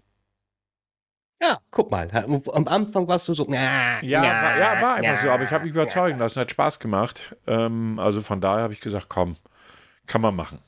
Ja, 1.41 1.59
guck 1.71 1.91
mal. 1.91 2.09
Am 2.53 2.67
Anfang 2.69 3.07
warst 3.07 3.27
du 3.27 3.33
so. 3.33 3.45
ja, 3.51 3.99
ja, 4.01 4.21
war, 4.21 4.57
ja, 4.57 4.81
war 4.81 4.95
einfach 4.95 5.21
so. 5.21 5.29
Aber 5.29 5.43
ich 5.43 5.51
habe 5.51 5.65
mich 5.65 5.73
überzeugen 5.73 6.17
lassen. 6.19 6.39
Hat 6.39 6.51
Spaß 6.51 6.79
gemacht. 6.79 7.35
Ähm, 7.47 7.99
also 7.99 8.21
von 8.21 8.39
daher 8.39 8.63
habe 8.63 8.73
ich 8.73 8.79
gesagt, 8.79 9.07
komm, 9.09 9.35
kann 10.07 10.21
man 10.21 10.35
machen. 10.35 10.59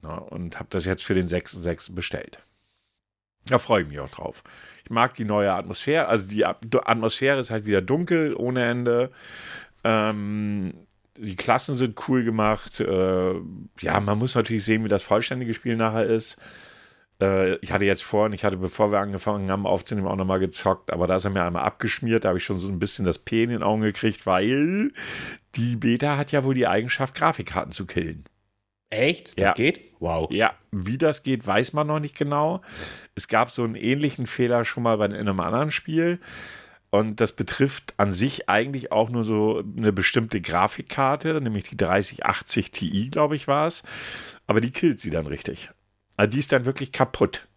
Na, 0.00 0.16
und 0.16 0.58
habe 0.58 0.68
das 0.70 0.86
jetzt 0.86 1.04
für 1.04 1.14
den 1.14 1.28
6.6. 1.28 1.94
bestellt. 1.94 2.38
Da 3.46 3.58
freue 3.58 3.82
ich 3.82 3.88
mich 3.88 4.00
auch 4.00 4.08
drauf. 4.08 4.42
Ich 4.84 4.90
mag 4.90 5.14
die 5.14 5.24
neue 5.24 5.52
Atmosphäre. 5.52 6.06
Also 6.06 6.26
die 6.26 6.46
Atmosphäre 6.46 7.38
ist 7.38 7.50
halt 7.50 7.66
wieder 7.66 7.82
dunkel 7.82 8.34
ohne 8.34 8.64
Ende. 8.64 9.10
Ähm, 9.84 10.86
die 11.16 11.36
Klassen 11.36 11.74
sind 11.74 12.08
cool 12.08 12.24
gemacht. 12.24 12.80
Äh, 12.80 13.34
ja, 13.80 14.00
man 14.00 14.18
muss 14.18 14.34
natürlich 14.34 14.64
sehen, 14.64 14.84
wie 14.84 14.88
das 14.88 15.02
vollständige 15.02 15.54
Spiel 15.54 15.76
nachher 15.76 16.06
ist. 16.06 16.38
Äh, 17.20 17.56
ich 17.56 17.72
hatte 17.72 17.84
jetzt 17.84 18.02
vorhin, 18.02 18.32
ich 18.32 18.44
hatte, 18.44 18.56
bevor 18.56 18.90
wir 18.90 18.98
angefangen 18.98 19.50
haben 19.50 19.66
aufzunehmen, 19.66 20.08
auch 20.08 20.16
nochmal 20.16 20.40
gezockt, 20.40 20.90
aber 20.90 21.06
da 21.06 21.16
ist 21.16 21.24
er 21.24 21.30
mir 21.30 21.44
einmal 21.44 21.64
abgeschmiert. 21.64 22.24
Da 22.24 22.30
habe 22.30 22.38
ich 22.38 22.44
schon 22.44 22.58
so 22.58 22.68
ein 22.68 22.78
bisschen 22.78 23.04
das 23.04 23.18
P 23.18 23.44
in 23.44 23.50
den 23.50 23.62
Augen 23.62 23.82
gekriegt, 23.82 24.26
weil 24.26 24.92
die 25.54 25.76
Beta 25.76 26.16
hat 26.16 26.32
ja 26.32 26.44
wohl 26.44 26.54
die 26.54 26.66
Eigenschaft, 26.66 27.14
Grafikkarten 27.14 27.72
zu 27.72 27.86
killen. 27.86 28.24
Echt? 28.90 29.38
Das 29.38 29.48
ja. 29.48 29.52
geht? 29.54 29.80
Wow. 30.00 30.30
Ja, 30.30 30.54
wie 30.70 30.98
das 30.98 31.22
geht, 31.22 31.46
weiß 31.46 31.72
man 31.72 31.86
noch 31.86 32.00
nicht 32.00 32.16
genau. 32.16 32.60
Es 33.14 33.28
gab 33.28 33.50
so 33.50 33.62
einen 33.62 33.74
ähnlichen 33.74 34.26
Fehler 34.26 34.64
schon 34.64 34.82
mal 34.82 34.98
bei 34.98 35.04
einem 35.06 35.40
anderen 35.40 35.70
Spiel. 35.70 36.18
Und 36.94 37.22
das 37.22 37.32
betrifft 37.32 37.94
an 37.96 38.12
sich 38.12 38.50
eigentlich 38.50 38.92
auch 38.92 39.08
nur 39.08 39.24
so 39.24 39.64
eine 39.78 39.94
bestimmte 39.94 40.42
Grafikkarte, 40.42 41.40
nämlich 41.40 41.64
die 41.64 41.76
3080 41.78 42.70
Ti, 42.70 43.08
glaube 43.08 43.34
ich, 43.34 43.48
war 43.48 43.66
es. 43.66 43.82
Aber 44.46 44.60
die 44.60 44.72
killt 44.72 45.00
sie 45.00 45.08
dann 45.08 45.26
richtig. 45.26 45.70
Also 46.18 46.32
die 46.32 46.38
ist 46.38 46.52
dann 46.52 46.66
wirklich 46.66 46.92
kaputt. 46.92 47.48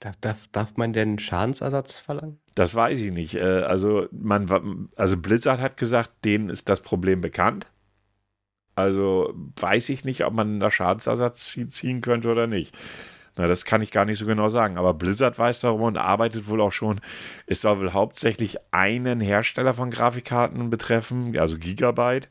Darf, 0.00 0.16
darf, 0.16 0.48
darf 0.50 0.76
man 0.76 0.92
denn 0.92 1.20
Schadensersatz 1.20 2.00
verlangen? 2.00 2.40
Das 2.56 2.74
weiß 2.74 2.98
ich 2.98 3.12
nicht. 3.12 3.36
Äh, 3.36 3.62
also, 3.62 4.08
man, 4.10 4.88
also 4.96 5.16
Blizzard 5.16 5.60
hat 5.60 5.76
gesagt, 5.76 6.24
denen 6.24 6.48
ist 6.48 6.68
das 6.68 6.80
Problem 6.80 7.20
bekannt. 7.20 7.68
Also 8.74 9.32
weiß 9.60 9.88
ich 9.90 10.04
nicht, 10.04 10.24
ob 10.24 10.34
man 10.34 10.58
da 10.58 10.72
Schadensersatz 10.72 11.54
ziehen 11.68 12.00
könnte 12.00 12.28
oder 12.28 12.48
nicht. 12.48 12.76
Na, 13.40 13.46
das 13.46 13.64
kann 13.64 13.80
ich 13.80 13.90
gar 13.90 14.04
nicht 14.04 14.18
so 14.18 14.26
genau 14.26 14.50
sagen. 14.50 14.76
Aber 14.76 14.92
Blizzard 14.92 15.38
weiß 15.38 15.60
darum 15.60 15.80
und 15.80 15.96
arbeitet 15.96 16.46
wohl 16.46 16.60
auch 16.60 16.72
schon. 16.72 17.00
Es 17.46 17.62
soll 17.62 17.78
wohl 17.80 17.94
hauptsächlich 17.94 18.58
einen 18.70 19.22
Hersteller 19.22 19.72
von 19.72 19.88
Grafikkarten 19.88 20.68
betreffen, 20.68 21.38
also 21.38 21.56
Gigabyte. 21.56 22.28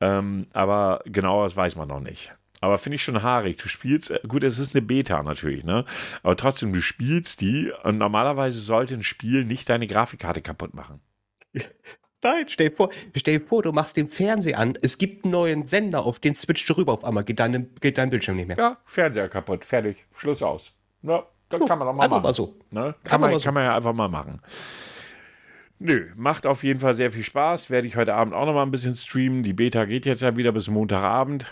Ähm, 0.00 0.46
aber 0.54 1.02
genau 1.04 1.44
das 1.44 1.56
weiß 1.56 1.76
man 1.76 1.88
noch 1.88 2.00
nicht. 2.00 2.34
Aber 2.62 2.78
finde 2.78 2.96
ich 2.96 3.04
schon 3.04 3.22
haarig. 3.22 3.58
Du 3.58 3.68
spielst, 3.68 4.10
äh, 4.10 4.20
gut, 4.26 4.42
es 4.42 4.58
ist 4.58 4.74
eine 4.74 4.80
Beta 4.80 5.22
natürlich, 5.22 5.62
ne? 5.62 5.84
Aber 6.22 6.36
trotzdem, 6.38 6.72
du 6.72 6.80
spielst 6.80 7.42
die 7.42 7.70
und 7.82 7.98
normalerweise 7.98 8.60
sollte 8.60 8.94
ein 8.94 9.02
Spiel 9.02 9.44
nicht 9.44 9.68
deine 9.68 9.86
Grafikkarte 9.86 10.40
kaputt 10.40 10.72
machen. 10.72 11.00
Nein, 12.22 12.44
stell 12.48 12.68
dir 12.68 12.76
vor, 12.76 12.90
stell 13.16 13.38
dir 13.38 13.46
vor, 13.46 13.62
du 13.62 13.72
machst 13.72 13.96
den 13.96 14.06
Fernseher 14.06 14.58
an, 14.58 14.76
es 14.82 14.98
gibt 14.98 15.24
einen 15.24 15.32
neuen 15.32 15.66
Sender, 15.66 16.04
auf 16.04 16.18
den 16.18 16.34
switcht 16.34 16.68
du 16.68 16.74
rüber 16.74 16.92
auf 16.92 17.04
einmal, 17.04 17.24
geht 17.24 17.40
dein, 17.40 17.70
geht 17.80 17.96
dein 17.96 18.10
Bildschirm 18.10 18.36
nicht 18.36 18.48
mehr. 18.48 18.58
Ja, 18.58 18.76
Fernseher 18.84 19.28
kaputt, 19.28 19.64
fertig, 19.64 20.04
Schluss 20.14 20.42
aus. 20.42 20.72
Ja, 21.02 21.24
das 21.48 21.66
kann 21.66 21.78
man 21.78 21.88
doch 21.88 21.94
mal 21.94 22.04
einfach 22.04 22.16
machen. 22.16 22.22
Mal 22.22 22.34
so. 22.34 22.54
Ne? 22.70 22.80
Kann, 22.80 22.94
kann, 23.04 23.20
man, 23.22 23.38
so. 23.38 23.44
kann 23.44 23.54
man 23.54 23.64
ja 23.64 23.76
einfach 23.76 23.94
mal 23.94 24.08
machen. 24.08 24.40
Nö, 25.78 26.10
macht 26.14 26.46
auf 26.46 26.62
jeden 26.62 26.80
Fall 26.80 26.94
sehr 26.94 27.10
viel 27.10 27.24
Spaß. 27.24 27.70
Werde 27.70 27.88
ich 27.88 27.96
heute 27.96 28.14
Abend 28.14 28.34
auch 28.34 28.44
noch 28.44 28.52
mal 28.52 28.62
ein 28.62 28.70
bisschen 28.70 28.94
streamen. 28.94 29.42
Die 29.42 29.54
Beta 29.54 29.86
geht 29.86 30.04
jetzt 30.04 30.20
ja 30.20 30.36
wieder 30.36 30.52
bis 30.52 30.68
Montagabend. 30.68 31.46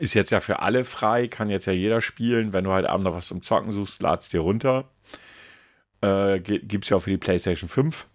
Ist 0.00 0.14
jetzt 0.14 0.30
ja 0.30 0.40
für 0.40 0.60
alle 0.60 0.84
frei, 0.84 1.28
kann 1.28 1.50
jetzt 1.50 1.66
ja 1.66 1.74
jeder 1.74 2.00
spielen. 2.00 2.54
Wenn 2.54 2.64
du 2.64 2.70
heute 2.70 2.88
Abend 2.88 3.04
noch 3.04 3.14
was 3.14 3.26
zum 3.26 3.42
Zocken 3.42 3.72
suchst, 3.72 4.02
lad's 4.02 4.30
dir 4.30 4.40
runter. 4.40 4.84
Äh, 6.00 6.40
Gibt 6.40 6.84
es 6.84 6.90
ja 6.90 6.96
auch 6.96 7.00
für 7.00 7.10
die 7.10 7.18
PlayStation 7.18 7.68
5, 7.68 8.06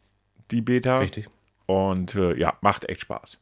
die 0.49 0.61
Beta. 0.61 0.97
Richtig. 0.97 1.29
Und 1.73 2.15
äh, 2.15 2.37
ja, 2.37 2.57
macht 2.61 2.87
echt 2.87 3.01
Spaß. 3.01 3.39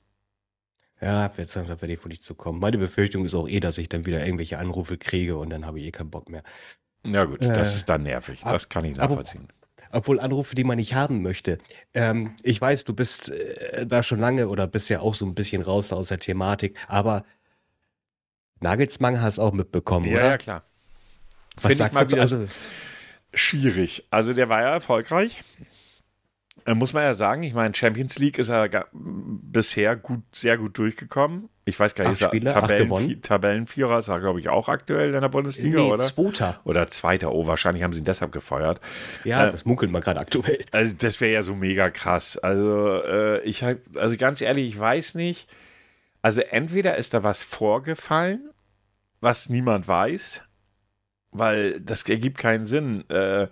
Ja, 1.02 1.32
jetzt 1.36 1.56
werde 1.56 1.92
ich 1.92 2.04
wohl 2.04 2.10
nicht 2.10 2.24
zu 2.24 2.36
kommen. 2.36 2.60
Meine 2.60 2.78
Befürchtung 2.78 3.26
ist 3.26 3.34
auch 3.34 3.48
eh, 3.48 3.60
dass 3.60 3.78
ich 3.78 3.90
dann 3.90 4.06
wieder 4.06 4.24
irgendwelche 4.24 4.60
Anrufe 4.60 4.98
kriege 4.98 5.36
und 5.38 5.50
dann 5.50 5.66
habe 5.66 5.80
ich 5.80 5.88
eh 5.88 5.92
keinen 5.92 6.12
Bock 6.12 6.30
mehr. 6.30 6.44
Ja, 7.06 7.26
gut, 7.26 7.42
äh, 7.42 7.52
das 7.52 7.74
ist 7.74 7.90
dann 7.90 8.04
nervig. 8.04 8.42
Das 8.44 8.70
kann 8.70 8.86
ich 8.86 8.96
nachvollziehen. 8.96 9.48
Obwohl 9.92 10.20
Anrufe, 10.20 10.56
die 10.56 10.64
man 10.64 10.78
nicht 10.78 10.94
haben 10.94 11.22
möchte. 11.22 11.58
Ähm, 11.94 12.36
ich 12.44 12.62
weiß, 12.62 12.86
du 12.86 12.94
bist 12.94 13.30
äh, 13.30 13.86
da 13.86 14.04
schon 14.04 14.20
lange 14.20 14.48
oder 14.48 14.68
bist 14.68 14.90
ja 14.90 15.02
auch 15.02 15.16
so 15.16 15.26
ein 15.26 15.36
bisschen 15.36 15.62
raus 15.62 15.92
aus 15.92 16.08
der 16.08 16.20
Thematik, 16.20 16.78
aber 16.88 17.26
Nagelsmann 18.62 19.22
hast 19.22 19.40
auch 19.40 19.52
mitbekommen, 19.52 20.06
ja, 20.06 20.14
oder? 20.14 20.30
Ja, 20.30 20.38
klar. 20.38 20.64
Was 21.56 21.66
Find 21.66 21.78
sagst 21.80 21.96
du 21.96 22.06
dazu? 22.06 22.20
Also, 22.20 22.48
schwierig. 23.34 24.08
Also 24.12 24.34
der 24.34 24.48
war 24.48 24.62
ja 24.62 24.74
erfolgreich. 24.74 25.44
Äh, 26.66 26.74
muss 26.74 26.94
man 26.94 27.04
ja 27.04 27.14
sagen, 27.14 27.44
ich 27.44 27.54
meine, 27.54 27.74
Champions 27.74 28.18
League 28.20 28.38
ist 28.38 28.50
er 28.50 28.88
bisher 28.94 29.96
gut, 29.96 30.22
sehr 30.32 30.58
gut 30.58 30.78
durchgekommen. 30.78 31.50
Ich 31.66 31.80
weiß 31.80 31.94
gar 31.96 32.10
nicht, 32.10 32.22
ist 32.22 32.34
er 32.34 32.44
Tabellen, 32.46 33.22
Tabellenvierer 33.22 34.00
ist 34.00 34.08
er, 34.08 34.20
glaube 34.20 34.40
ich, 34.40 34.50
auch 34.50 34.68
aktuell 34.68 35.14
in 35.14 35.22
der 35.22 35.30
Bundesliga, 35.30 35.80
nee, 35.80 35.92
oder? 35.92 36.00
Zweiter. 36.00 36.60
Oder 36.64 36.88
Zweiter, 36.88 37.32
oh, 37.32 37.46
wahrscheinlich 37.46 37.84
haben 37.84 37.94
sie 37.94 38.00
ihn 38.00 38.06
deshalb 38.06 38.32
gefeuert. 38.32 38.82
Ja, 39.24 39.48
äh, 39.48 39.52
das 39.52 39.66
munkelt 39.66 39.92
man 39.92 40.02
gerade 40.02 40.20
aktuell. 40.20 40.66
Also, 40.72 40.96
das 40.98 41.22
wäre 41.22 41.34
ja 41.34 41.44
so 41.44 41.56
mega 41.56 41.90
krass. 41.90 42.38
Also, 42.38 43.04
äh, 43.04 43.42
ich 43.44 43.64
halt, 43.64 43.82
also 43.96 44.18
ganz 44.18 44.42
ehrlich, 44.42 44.68
ich 44.70 44.80
weiß 44.80 45.16
nicht. 45.16 45.48
Also, 46.22 46.42
entweder 46.42 46.98
ist 46.98 47.14
da 47.14 47.24
was 47.24 47.44
vorgefallen, 47.44 48.50
was 49.20 49.50
niemand 49.50 49.88
weiß, 49.88 50.44
weil 51.32 51.80
das 51.80 52.08
ergibt 52.08 52.38
keinen 52.38 52.66
Sinn. 52.66 53.10
Äh, 53.10 53.48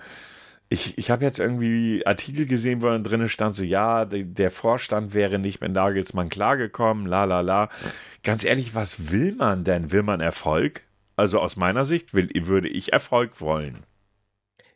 ich, 0.69 0.97
ich 0.97 1.09
habe 1.09 1.25
jetzt 1.25 1.39
irgendwie 1.39 2.05
Artikel 2.05 2.45
gesehen, 2.45 2.81
wo 2.81 2.87
dann 2.87 3.03
drin 3.03 3.27
stand, 3.27 3.55
so 3.55 3.63
ja, 3.63 4.05
der 4.05 4.51
Vorstand 4.51 5.13
wäre 5.15 5.39
nicht 5.39 5.61
mit 5.61 5.71
Nagelsmann 5.71 6.29
klargekommen, 6.29 7.07
la 7.07 7.23
la 7.23 7.41
la. 7.41 7.69
Ganz 8.23 8.43
ehrlich, 8.43 8.75
was 8.75 9.11
will 9.11 9.33
man 9.33 9.63
denn? 9.63 9.91
Will 9.91 10.03
man 10.03 10.21
Erfolg? 10.21 10.83
Also 11.15 11.39
aus 11.39 11.55
meiner 11.55 11.85
Sicht 11.85 12.13
will, 12.13 12.29
würde 12.47 12.67
ich 12.67 12.93
Erfolg 12.93 13.41
wollen. 13.41 13.79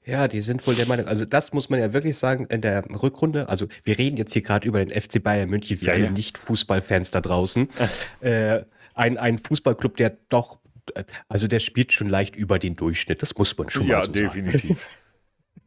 Ja, 0.06 0.28
die 0.28 0.42
sind 0.42 0.66
wohl 0.68 0.76
der 0.76 0.88
Meinung, 0.88 1.08
also 1.08 1.24
das 1.24 1.54
muss 1.54 1.70
man 1.70 1.80
ja 1.80 1.94
wirklich 1.94 2.18
sagen, 2.18 2.48
in 2.48 2.60
der 2.60 2.84
Rückrunde, 2.90 3.48
also 3.48 3.68
wir 3.86 3.98
reden 3.98 4.18
jetzt 4.18 4.34
hier 4.34 4.42
gerade 4.42 4.68
über 4.68 4.84
den 4.84 4.90
FC 4.90 5.24
Bayern 5.24 5.50
München 5.50 5.78
für 5.78 5.86
ja, 5.86 5.94
alle 5.94 6.06
ja. 6.06 6.12
Nicht-Fußballfans 6.12 7.12
da 7.12 7.22
draußen. 7.22 7.70
äh, 8.20 8.64
ein, 8.96 9.18
ein 9.18 9.38
Fußballclub, 9.38 9.96
der 9.96 10.18
doch, 10.28 10.60
äh, 10.96 11.06
also 11.30 11.48
der 11.48 11.60
spielt 11.60 11.94
schon 11.94 12.10
leicht 12.10 12.36
über 12.36 12.60
den 12.60 12.76
Durchschnitt, 12.76 13.22
das 13.22 13.38
muss 13.38 13.58
man 13.58 13.70
schon 13.70 13.88
ja, 13.88 14.00
mal 14.00 14.06
so 14.08 14.08
sagen. 14.08 14.18
Ja, 14.18 14.52
definitiv. 14.52 15.00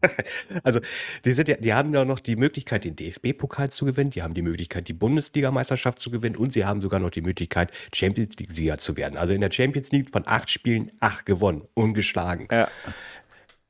Also, 0.62 0.80
die, 1.24 1.32
sind 1.32 1.49
ja, 1.49 1.57
die 1.57 1.74
haben 1.74 1.92
ja 1.92 2.05
noch 2.05 2.18
die 2.18 2.36
Möglichkeit, 2.36 2.84
den 2.84 2.97
DFB-Pokal 2.97 3.70
zu 3.70 3.84
gewinnen, 3.84 4.11
die 4.11 4.22
haben 4.22 4.34
die 4.34 4.42
Möglichkeit, 4.42 4.88
die 4.88 4.92
Bundesligameisterschaft 4.92 5.99
zu 5.99 6.11
gewinnen 6.11 6.36
und 6.36 6.53
sie 6.53 6.64
haben 6.64 6.80
sogar 6.80 7.01
noch 7.01 7.11
die 7.11 7.22
Möglichkeit, 7.22 7.70
Champions 7.94 8.36
League-Sieger 8.38 8.78
zu 8.78 8.97
werden. 8.97 9.16
Also 9.16 9.34
in 9.34 9.40
der 9.40 9.51
Champions 9.51 9.90
League 9.92 10.11
von 10.11 10.22
acht 10.26 10.51
Spielen 10.51 10.92
acht 11.01 11.26
gewonnen, 11.26 11.62
ungeschlagen. 11.74 12.49
Ja. 12.51 12.68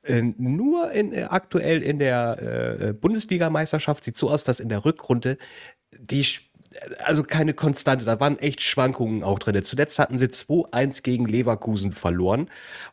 Äh, 0.03 0.21
nur 0.37 0.91
in, 0.91 1.13
äh, 1.13 1.23
aktuell 1.23 1.81
in 1.81 1.99
der 1.99 2.77
äh, 2.79 2.93
Bundesligameisterschaft 2.93 4.03
sieht 4.03 4.17
so 4.17 4.29
aus, 4.29 4.43
dass 4.43 4.59
in 4.59 4.69
der 4.69 4.85
Rückrunde 4.85 5.37
die 5.91 6.25
also 6.99 7.23
keine 7.23 7.53
Konstante, 7.53 8.05
da 8.05 8.19
waren 8.19 8.37
echt 8.39 8.61
Schwankungen 8.61 9.23
auch 9.23 9.39
drin. 9.39 9.63
Zuletzt 9.63 9.99
hatten 9.99 10.17
sie 10.17 10.27
2-1 10.27 11.01
gegen 11.01 11.25
Leverkusen 11.25 11.91
verloren 11.93 12.49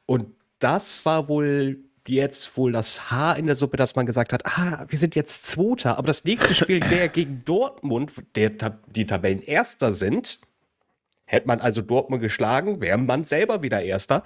und 0.07 0.27
das 0.59 1.05
war 1.05 1.29
wohl 1.29 1.79
jetzt 2.07 2.57
wohl 2.57 2.73
das 2.73 3.11
Haar 3.11 3.37
in 3.37 3.47
der 3.47 3.57
Suppe, 3.57 3.77
dass 3.77 3.97
man 3.97 4.07
gesagt 4.07 4.33
hat, 4.33 4.45
ah, 4.47 4.85
wir 4.89 4.99
sind 4.99 5.15
jetzt 5.15 5.47
Zweiter, 5.47 5.99
aber 5.99 6.07
das 6.07 6.25
nächste 6.25 6.55
Spiel 6.55 6.81
wäre 6.91 7.09
gegen 7.09 7.45
Dortmund, 7.45 8.13
der 8.35 8.51
die 8.87 9.07
Tabellenerster 9.07 9.93
sind. 9.93 10.41
Hätte 11.25 11.47
man 11.47 11.61
also 11.61 11.83
Dortmund 11.83 12.23
geschlagen, 12.23 12.81
wäre 12.81 12.99
man 12.99 13.25
selber 13.25 13.63
wieder 13.63 13.83
Erster. 13.83 14.23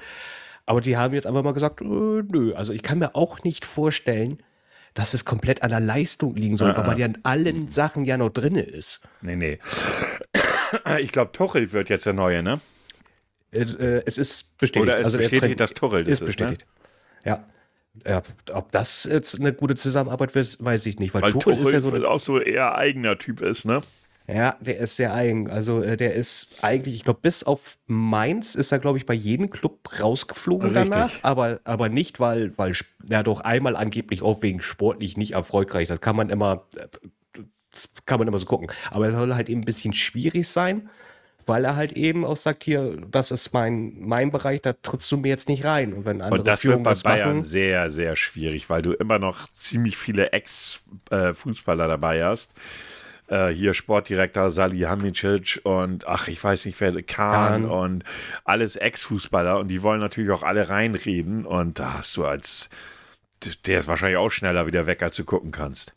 Aber 0.67 0.81
die 0.81 0.97
haben 0.97 1.15
jetzt 1.15 1.27
einfach 1.27 1.43
mal 1.43 1.55
gesagt, 1.55 1.81
äh, 1.81 1.85
nö, 1.85 2.53
also 2.55 2.73
ich 2.73 2.83
kann 2.83 2.99
mir 2.99 3.15
auch 3.15 3.43
nicht 3.43 3.65
vorstellen, 3.65 4.43
dass 4.95 5.15
es 5.15 5.25
komplett 5.25 5.63
an 5.63 5.71
der 5.71 5.81
Leistung 5.81 6.35
liegen 6.35 6.57
soll, 6.57 6.77
weil 6.77 6.87
man 6.87 6.99
ja 6.99 7.07
in 7.07 7.19
allen 7.23 7.69
Sachen 7.69 8.05
ja 8.05 8.17
noch 8.17 8.31
drin 8.31 8.57
ist. 8.57 9.07
Nee, 9.23 9.37
nee. 9.37 9.59
Ich 11.01 11.13
glaube, 11.13 11.33
Tuchel 11.33 11.73
wird 11.73 11.89
jetzt 11.89 12.05
der 12.05 12.13
Neue, 12.13 12.43
ne? 12.43 12.61
Äh, 13.53 13.61
äh, 13.61 14.03
es 14.05 14.19
ist 14.19 14.59
bestätigt. 14.59 14.83
Oder 14.83 14.99
es 14.99 15.07
also 15.07 15.17
bestätigt, 15.17 15.59
dass 15.61 15.73
Tuchel 15.73 16.05
das 16.05 16.13
ist 16.13 16.21
ist, 16.21 16.27
bestätigt. 16.27 16.67
Ja. 17.25 17.47
Ja. 18.07 18.23
Ob 18.53 18.73
das 18.73 19.05
jetzt 19.11 19.39
eine 19.39 19.53
gute 19.53 19.75
Zusammenarbeit 19.75 20.35
ist, 20.37 20.65
weiß 20.65 20.87
ich 20.87 20.99
nicht, 20.99 21.15
weil, 21.15 21.23
Weil 21.23 21.33
Tuchel, 21.33 21.57
Tuchel, 21.57 21.67
ist 21.67 21.73
ja 21.73 21.81
so 21.81 21.95
eine 21.95 22.09
auch 22.09 22.21
so 22.21 22.41
eher 22.41 22.75
eigener 22.77 23.19
Typ 23.19 23.41
ist, 23.41 23.65
ne? 23.65 23.81
Ja, 24.31 24.57
der 24.61 24.77
ist 24.77 24.97
sehr 24.97 25.15
eigen. 25.15 25.49
Also 25.49 25.81
äh, 25.81 25.97
der 25.97 26.15
ist 26.15 26.63
eigentlich, 26.63 26.97
ich 26.97 27.05
glaube, 27.05 27.21
bis 27.23 27.43
auf 27.45 27.79
Mainz 27.87 28.55
ist 28.55 28.73
er, 28.73 28.79
glaube 28.79 28.99
ich, 28.99 29.07
bei 29.07 29.15
jedem 29.15 29.49
Club 29.49 29.89
rausgeflogen 29.99 30.71
Richtig. 30.77 30.91
danach. 30.91 31.13
Aber, 31.23 31.61
aber 31.65 31.89
nicht, 31.89 32.21
weil, 32.21 32.53
weil 32.59 32.75
ja 33.09 33.23
doch 33.23 33.41
einmal 33.41 33.75
angeblich 33.75 34.21
auch 34.21 34.43
wegen 34.43 34.61
sportlich 34.61 35.17
nicht 35.17 35.33
erfolgreich. 35.33 35.89
Das 35.89 36.03
kann 36.03 36.15
man 36.15 36.29
immer, 36.29 36.67
äh, 36.77 37.41
das 37.71 37.89
kann 38.05 38.19
man 38.19 38.29
immer 38.29 38.39
so 38.39 38.45
gucken. 38.45 38.69
Aber 38.91 39.09
es 39.09 39.15
soll 39.15 39.35
halt 39.35 39.49
eben 39.49 39.63
ein 39.63 39.65
bisschen 39.65 39.95
schwierig 39.95 40.47
sein, 40.47 40.91
weil 41.49 41.65
er 41.65 41.77
halt 41.77 41.93
eben 41.93 42.25
auch 42.25 42.37
sagt, 42.37 42.65
hier, 42.65 42.97
das 43.11 43.31
ist 43.31 43.53
mein, 43.53 43.95
mein 43.99 44.31
Bereich, 44.31 44.63
da 44.63 44.75
trittst 44.75 45.11
du 45.11 45.17
mir 45.17 45.29
jetzt 45.29 45.49
nicht 45.49 45.65
rein. 45.65 45.93
Und 45.93 46.05
wenn 46.05 46.21
andere 46.21 46.41
Und 46.41 46.47
das 46.47 46.61
Führungen 46.61 46.85
wird 46.85 47.03
bei 47.03 47.11
Bayern 47.11 47.29
machen, 47.29 47.43
sehr, 47.43 47.91
sehr 47.91 48.17
schwierig, 48.17 48.69
weil 48.71 48.83
du 48.83 48.93
immer 48.93 49.19
noch 49.19 49.49
ziemlich 49.51 49.97
viele 49.97 50.33
Ex-Fußballer 50.33 51.89
dabei 51.89 52.25
hast. 52.25 52.53
Äh, 53.29 53.49
hier 53.49 53.75
Sportdirektor 53.75 54.51
Salihamidzic 54.51 55.61
und 55.63 56.07
ach, 56.07 56.29
ich 56.29 56.43
weiß 56.43 56.65
nicht 56.65 56.81
wer, 56.81 56.93
Kahn 57.03 57.03
Kahn. 57.03 57.65
und 57.67 58.05
alles 58.45 58.77
Ex-Fußballer 58.77 59.59
und 59.59 59.69
die 59.69 59.83
wollen 59.83 60.01
natürlich 60.01 60.31
auch 60.31 60.43
alle 60.43 60.69
reinreden 60.69 61.45
und 61.45 61.79
da 61.79 61.95
hast 61.95 62.17
du 62.17 62.25
als, 62.25 62.71
der 63.67 63.81
ist 63.81 63.89
wahrscheinlich 63.89 64.17
auch 64.17 64.31
schneller 64.31 64.67
wieder 64.67 64.87
weg, 64.87 65.03
als 65.03 65.17
du 65.17 65.25
gucken 65.25 65.51
kannst. 65.51 65.93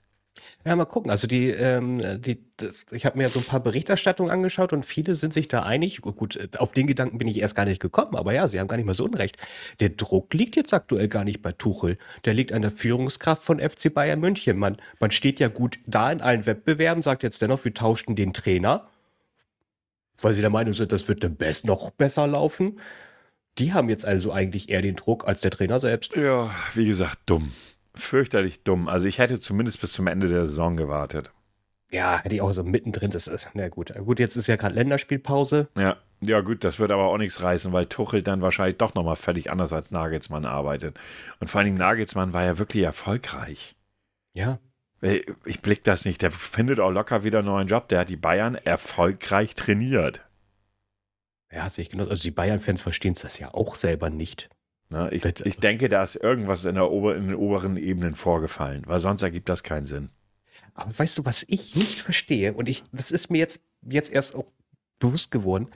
Ja, 0.63 0.75
mal 0.75 0.85
gucken. 0.85 1.09
Also 1.09 1.27
die, 1.27 1.49
ähm, 1.49 2.21
die, 2.21 2.43
ich 2.91 3.05
habe 3.05 3.17
mir 3.17 3.29
so 3.29 3.39
ein 3.39 3.45
paar 3.45 3.61
Berichterstattungen 3.61 4.31
angeschaut 4.31 4.73
und 4.73 4.85
viele 4.85 5.15
sind 5.15 5.33
sich 5.33 5.47
da 5.47 5.61
einig. 5.61 6.01
Gut, 6.01 6.35
äh, 6.35 6.49
auf 6.57 6.71
den 6.71 6.85
Gedanken 6.87 7.17
bin 7.17 7.27
ich 7.27 7.39
erst 7.39 7.55
gar 7.55 7.65
nicht 7.65 7.81
gekommen, 7.81 8.15
aber 8.15 8.33
ja, 8.33 8.47
sie 8.47 8.59
haben 8.59 8.67
gar 8.67 8.77
nicht 8.77 8.85
mal 8.85 8.93
so 8.93 9.05
unrecht. 9.05 9.37
Der 9.79 9.89
Druck 9.89 10.33
liegt 10.33 10.55
jetzt 10.55 10.73
aktuell 10.73 11.07
gar 11.07 11.23
nicht 11.23 11.41
bei 11.41 11.51
Tuchel. 11.51 11.97
Der 12.25 12.33
liegt 12.33 12.53
an 12.53 12.61
der 12.61 12.71
Führungskraft 12.71 13.43
von 13.43 13.59
FC 13.59 13.91
Bayern 13.93 14.19
München. 14.19 14.57
Man, 14.57 14.77
man 14.99 15.11
steht 15.11 15.39
ja 15.39 15.47
gut 15.47 15.79
da 15.87 16.11
in 16.11 16.21
allen 16.21 16.45
Wettbewerben, 16.45 17.01
sagt 17.01 17.23
jetzt 17.23 17.41
dennoch, 17.41 17.65
wir 17.65 17.73
tauschten 17.73 18.15
den 18.15 18.33
Trainer, 18.33 18.87
weil 20.21 20.35
sie 20.35 20.41
der 20.41 20.51
Meinung 20.51 20.73
sind, 20.73 20.91
das 20.91 21.07
wird 21.07 21.23
dem 21.23 21.35
Best 21.35 21.65
noch 21.65 21.89
besser 21.89 22.27
laufen. 22.27 22.79
Die 23.57 23.73
haben 23.73 23.89
jetzt 23.89 24.05
also 24.05 24.31
eigentlich 24.31 24.69
eher 24.69 24.81
den 24.81 24.95
Druck 24.95 25.27
als 25.27 25.41
der 25.41 25.51
Trainer 25.51 25.79
selbst. 25.79 26.15
Ja, 26.15 26.51
wie 26.75 26.85
gesagt, 26.85 27.17
dumm. 27.25 27.51
Fürchterlich 27.93 28.63
dumm. 28.63 28.87
Also 28.87 29.07
ich 29.07 29.19
hätte 29.19 29.39
zumindest 29.39 29.81
bis 29.81 29.93
zum 29.93 30.07
Ende 30.07 30.27
der 30.27 30.47
Saison 30.47 30.77
gewartet. 30.77 31.31
Ja, 31.91 32.19
hätte 32.19 32.35
ich 32.35 32.41
auch 32.41 32.53
so 32.53 32.63
mittendrin. 32.63 33.11
Das 33.11 33.27
ist, 33.27 33.49
na 33.53 33.67
gut. 33.67 33.93
Gut, 33.93 34.19
jetzt 34.19 34.37
ist 34.37 34.47
ja 34.47 34.55
gerade 34.55 34.75
Länderspielpause. 34.75 35.67
Ja, 35.77 35.97
ja 36.21 36.39
gut, 36.39 36.63
das 36.63 36.79
wird 36.79 36.91
aber 36.91 37.03
auch 37.05 37.17
nichts 37.17 37.41
reißen, 37.41 37.73
weil 37.73 37.87
Tuchel 37.87 38.21
dann 38.21 38.41
wahrscheinlich 38.41 38.77
doch 38.77 38.95
nochmal 38.95 39.17
völlig 39.17 39.51
anders 39.51 39.73
als 39.73 39.91
Nagelsmann 39.91 40.45
arbeitet. 40.45 40.97
Und 41.39 41.49
vor 41.49 41.59
allen 41.59 41.65
Dingen 41.65 41.77
Nagelsmann 41.77 42.31
war 42.31 42.43
ja 42.45 42.57
wirklich 42.57 42.83
erfolgreich. 42.83 43.75
Ja, 44.33 44.59
Äh, 45.01 45.21
Ich 45.45 45.61
blick 45.61 45.83
das 45.83 46.05
nicht. 46.05 46.21
Der 46.21 46.31
findet 46.31 46.79
auch 46.79 46.91
locker 46.91 47.23
wieder 47.25 47.39
einen 47.39 47.47
neuen 47.47 47.67
Job. 47.67 47.89
Der 47.89 47.99
hat 47.99 48.09
die 48.09 48.15
Bayern 48.15 48.55
erfolgreich 48.55 49.55
trainiert. 49.55 50.21
Ja, 51.51 51.69
sehe 51.69 51.81
ich 51.81 51.89
genau. 51.89 52.05
Also 52.07 52.21
die 52.23 52.31
Bayern-Fans 52.31 52.81
verstehen 52.81 53.15
das 53.21 53.37
ja 53.39 53.53
auch 53.53 53.75
selber 53.75 54.09
nicht. 54.09 54.49
Ne? 54.91 55.09
Ich, 55.11 55.23
ich 55.25 55.57
denke, 55.57 55.87
da 55.87 56.03
ist 56.03 56.17
irgendwas 56.17 56.65
in, 56.65 56.75
der 56.75 56.91
Ober-, 56.91 57.15
in 57.15 57.27
den 57.27 57.35
oberen 57.35 57.77
Ebenen 57.77 58.13
vorgefallen, 58.13 58.83
weil 58.85 58.99
sonst 58.99 59.21
ergibt 59.21 59.47
das 59.47 59.63
keinen 59.63 59.85
Sinn. 59.85 60.09
Aber 60.73 60.97
weißt 60.97 61.17
du, 61.17 61.25
was 61.25 61.45
ich 61.47 61.75
nicht 61.75 62.01
verstehe? 62.01 62.53
Und 62.53 62.67
ich, 62.67 62.83
das 62.91 63.09
ist 63.11 63.29
mir 63.29 63.37
jetzt, 63.37 63.61
jetzt 63.89 64.11
erst 64.11 64.35
auch 64.35 64.45
bewusst 64.99 65.31
geworden. 65.31 65.67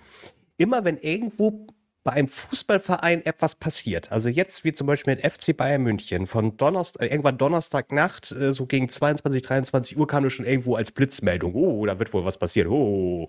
Immer 0.57 0.83
wenn 0.83 0.97
irgendwo 0.97 1.67
bei 2.03 2.11
einem 2.11 2.27
Fußballverein 2.27 3.25
etwas 3.25 3.55
passiert, 3.55 4.11
also 4.11 4.29
jetzt 4.29 4.63
wie 4.63 4.73
zum 4.73 4.85
Beispiel 4.85 5.15
mit 5.15 5.25
FC 5.25 5.57
Bayern 5.57 5.81
München, 5.81 6.27
von 6.27 6.55
Donnerstag, 6.55 7.01
äh, 7.01 7.07
irgendwann 7.07 7.37
Donnerstagnacht, 7.37 8.31
äh, 8.31 8.53
so 8.53 8.67
gegen 8.67 8.89
22, 8.89 9.41
23 9.41 9.97
Uhr 9.97 10.07
kam 10.07 10.23
das 10.23 10.33
schon 10.33 10.45
irgendwo 10.45 10.75
als 10.75 10.91
Blitzmeldung. 10.91 11.55
Oh, 11.55 11.85
da 11.85 11.97
wird 11.97 12.13
wohl 12.13 12.23
was 12.23 12.37
passieren. 12.37 12.69
Oh. 12.69 13.27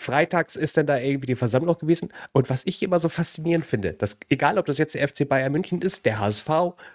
Freitags 0.00 0.54
ist 0.54 0.76
dann 0.76 0.86
da 0.86 0.96
irgendwie 0.96 1.26
die 1.26 1.34
Versammlung 1.34 1.76
gewesen. 1.76 2.10
Und 2.30 2.48
was 2.48 2.62
ich 2.64 2.82
immer 2.84 3.00
so 3.00 3.08
faszinierend 3.08 3.66
finde, 3.66 3.94
dass, 3.94 4.16
egal 4.28 4.56
ob 4.56 4.66
das 4.66 4.78
jetzt 4.78 4.94
der 4.94 5.06
FC 5.06 5.28
Bayern 5.28 5.50
München 5.50 5.82
ist, 5.82 6.06
der 6.06 6.20
HSV, 6.20 6.48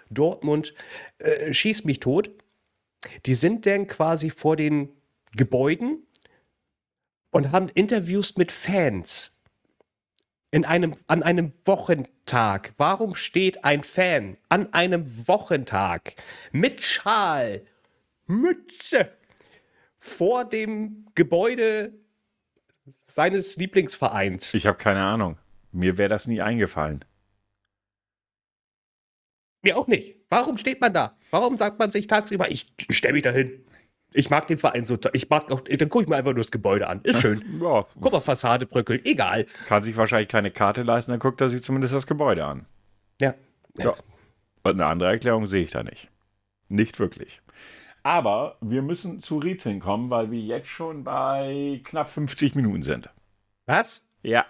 Dortmund, 0.08 0.74
äh, 1.18 1.52
schieß 1.52 1.84
mich 1.84 2.00
tot, 2.00 2.30
die 3.26 3.34
sind 3.34 3.66
dann 3.66 3.86
quasi 3.86 4.30
vor 4.30 4.56
den 4.56 4.88
Gebäuden 5.36 6.06
und 7.30 7.52
haben 7.52 7.68
Interviews 7.68 8.36
mit 8.36 8.50
Fans. 8.50 9.42
In 10.50 10.64
einem, 10.64 10.94
an 11.06 11.22
einem 11.22 11.52
Wochentag. 11.66 12.72
Warum 12.78 13.16
steht 13.16 13.64
ein 13.64 13.84
Fan 13.84 14.38
an 14.48 14.72
einem 14.72 15.04
Wochentag 15.28 16.14
mit 16.52 16.82
Schal, 16.82 17.66
Mütze 18.26 19.10
vor 19.98 20.44
dem 20.46 21.06
Gebäude 21.14 21.92
seines 23.02 23.56
Lieblingsvereins? 23.56 24.54
Ich 24.54 24.66
habe 24.66 24.78
keine 24.78 25.02
Ahnung. 25.02 25.38
Mir 25.72 25.98
wäre 25.98 26.08
das 26.08 26.26
nie 26.26 26.40
eingefallen. 26.40 27.04
Mir 29.62 29.76
auch 29.78 29.86
nicht. 29.86 30.16
Warum 30.28 30.58
steht 30.58 30.80
man 30.80 30.92
da? 30.92 31.16
Warum 31.30 31.56
sagt 31.56 31.78
man 31.78 31.90
sich 31.90 32.06
tagsüber, 32.06 32.50
ich 32.50 32.72
stelle 32.90 33.14
mich 33.14 33.22
da 33.22 33.30
hin? 33.30 33.64
Ich 34.12 34.30
mag 34.30 34.46
den 34.46 34.58
Verein 34.58 34.86
so. 34.86 34.96
Ich 35.12 35.28
mag 35.28 35.50
auch, 35.50 35.62
dann 35.62 35.88
gucke 35.88 36.04
ich 36.04 36.08
mir 36.08 36.16
einfach 36.16 36.32
nur 36.32 36.42
das 36.44 36.50
Gebäude 36.52 36.86
an. 36.86 37.00
Ist 37.02 37.20
schön. 37.20 37.42
Ja, 37.60 37.84
Guck 38.00 38.12
mal, 38.12 38.20
Fassade 38.20 38.66
bröckelt. 38.66 39.06
Egal. 39.06 39.46
kann 39.66 39.82
sich 39.82 39.96
wahrscheinlich 39.96 40.28
keine 40.28 40.50
Karte 40.50 40.82
leisten, 40.82 41.10
dann 41.10 41.18
guckt 41.20 41.40
er 41.40 41.48
sich 41.48 41.62
zumindest 41.62 41.94
das 41.94 42.06
Gebäude 42.06 42.44
an. 42.44 42.66
Ja. 43.20 43.34
Ja. 43.76 43.94
Und 44.62 44.72
eine 44.72 44.86
andere 44.86 45.10
Erklärung 45.10 45.46
sehe 45.46 45.64
ich 45.64 45.72
da 45.72 45.82
nicht. 45.82 46.10
Nicht 46.68 46.98
wirklich. 47.00 47.40
Aber 48.04 48.58
wir 48.60 48.82
müssen 48.82 49.20
zu 49.20 49.38
Rätseln 49.38 49.80
kommen, 49.80 50.10
weil 50.10 50.30
wir 50.30 50.38
jetzt 50.40 50.68
schon 50.68 51.02
bei 51.04 51.80
knapp 51.84 52.10
50 52.10 52.54
Minuten 52.54 52.82
sind. 52.82 53.10
Was? 53.66 54.06
Ja, 54.22 54.44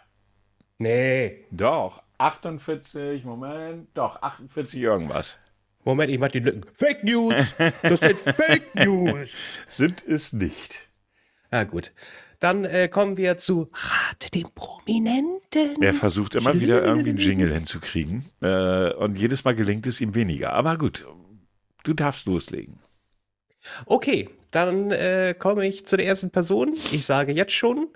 Nee. 0.78 1.44
doch. 1.50 2.02
48, 2.18 3.24
Moment, 3.24 3.88
doch, 3.94 4.20
48 4.22 4.80
irgendwas. 4.80 5.38
Moment, 5.84 6.11
ich 6.12 6.18
mach 6.18 6.28
die 6.28 6.40
Lücken. 6.40 6.64
Fake 6.74 7.05
News! 7.05 7.55
Das 7.82 8.00
sind 8.00 8.20
Fake 8.20 8.74
News! 8.74 9.59
Sind 9.68 10.05
es 10.07 10.32
nicht. 10.32 10.88
Na 11.50 11.64
gut. 11.64 11.92
Dann 12.40 12.64
äh, 12.64 12.88
kommen 12.88 13.16
wir 13.16 13.36
zu 13.36 13.70
Rate 13.72 14.30
den 14.30 14.46
Prominenten. 14.55 15.80
Er 15.82 15.94
versucht 15.94 16.34
immer 16.34 16.59
wieder 16.61 16.82
irgendwie 16.82 17.11
einen 17.11 17.18
Jingle 17.18 17.52
hinzukriegen. 17.52 18.24
Äh, 18.40 18.92
und 18.94 19.16
jedes 19.16 19.44
Mal 19.44 19.55
gelingt 19.55 19.86
es 19.86 20.00
ihm 20.00 20.14
weniger. 20.14 20.52
Aber 20.55 20.76
gut, 20.76 21.07
du 21.84 21.94
darfst 21.94 22.26
loslegen. 22.26 22.80
Okay, 23.86 24.30
dann 24.50 24.90
äh, 24.90 25.34
komme 25.38 25.66
ich 25.66 25.86
zu 25.86 25.96
der 25.96 26.06
ersten 26.06 26.30
Person. 26.30 26.74
Ich 26.92 27.04
sage 27.06 27.32
jetzt 27.32 27.52
schon, 27.52 27.88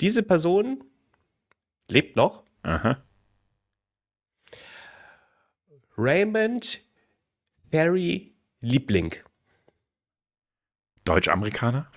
diese 0.00 0.22
Person 0.22 0.84
lebt 1.88 2.16
noch. 2.16 2.44
Aha. 2.62 3.02
Raymond 5.96 6.80
Ferry 7.70 8.34
Liebling. 8.60 9.14
Deutsch-Amerikaner? 11.04 11.90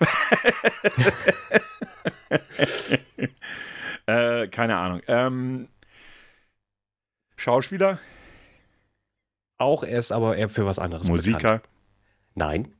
äh, 4.06 4.48
keine 4.48 4.76
Ahnung. 4.76 5.02
Ähm, 5.06 5.68
Schauspieler? 7.36 7.98
Auch 9.58 9.84
er 9.84 9.98
ist 9.98 10.12
aber 10.12 10.36
eher 10.36 10.48
für 10.48 10.66
was 10.66 10.78
anderes 10.78 11.08
bekannt. 11.08 11.26
Musiker? 11.26 11.62
Nein, 12.34 12.74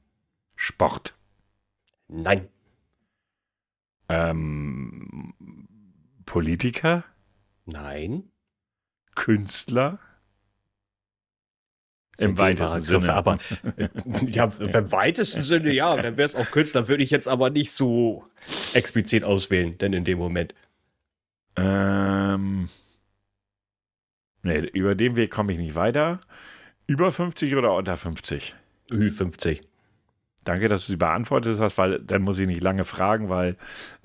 Sport? 0.62 1.14
nein, 2.06 2.48
Ähm, 4.08 5.34
Politiker? 6.24 7.02
nein. 7.64 8.30
Künstler? 9.16 9.98
Im 12.18 12.38
weitesten 12.38 12.78
Begriffe, 12.78 13.00
Sinne. 13.00 13.14
Aber 13.14 13.38
äh, 13.76 13.88
ja, 14.26 14.44
im 14.60 14.92
weitesten 14.92 15.42
Sinne, 15.42 15.72
ja, 15.72 15.96
dann 15.96 16.16
wäre 16.16 16.26
es 16.26 16.36
auch 16.36 16.48
Künstler, 16.52 16.86
würde 16.86 17.02
ich 17.02 17.10
jetzt 17.10 17.26
aber 17.26 17.50
nicht 17.50 17.72
so 17.72 18.24
explizit 18.72 19.24
auswählen, 19.24 19.76
denn 19.78 19.92
in 19.92 20.04
dem 20.04 20.18
Moment. 20.18 20.54
Ähm, 21.56 22.68
nee, 24.42 24.58
über 24.60 24.94
den 24.94 25.16
Weg 25.16 25.32
komme 25.32 25.52
ich 25.54 25.58
nicht 25.58 25.74
weiter. 25.74 26.20
Über 26.86 27.10
50 27.10 27.56
oder 27.56 27.74
unter 27.74 27.96
50? 27.96 28.54
Ü50. 28.90 29.71
Danke, 30.44 30.68
dass 30.68 30.86
du 30.86 30.92
sie 30.92 30.96
beantwortet 30.96 31.58
hast, 31.60 31.78
weil 31.78 32.00
dann 32.00 32.22
muss 32.22 32.38
ich 32.38 32.46
nicht 32.46 32.62
lange 32.62 32.84
fragen, 32.84 33.28
weil 33.28 33.56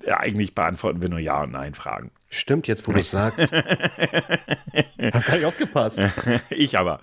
ja, 0.04 0.18
eigentlich 0.18 0.54
beantworten 0.54 1.02
wir 1.02 1.08
nur 1.08 1.18
Ja 1.18 1.42
und 1.42 1.52
Nein 1.52 1.74
Fragen. 1.74 2.10
Stimmt, 2.30 2.68
jetzt 2.68 2.86
wo 2.86 2.92
du 2.92 3.00
es 3.00 3.10
sagst. 3.10 3.52
Hab 3.52 5.26
gar 5.26 5.36
nicht 5.36 5.44
aufgepasst. 5.46 6.00
ich 6.50 6.78
aber. 6.78 7.00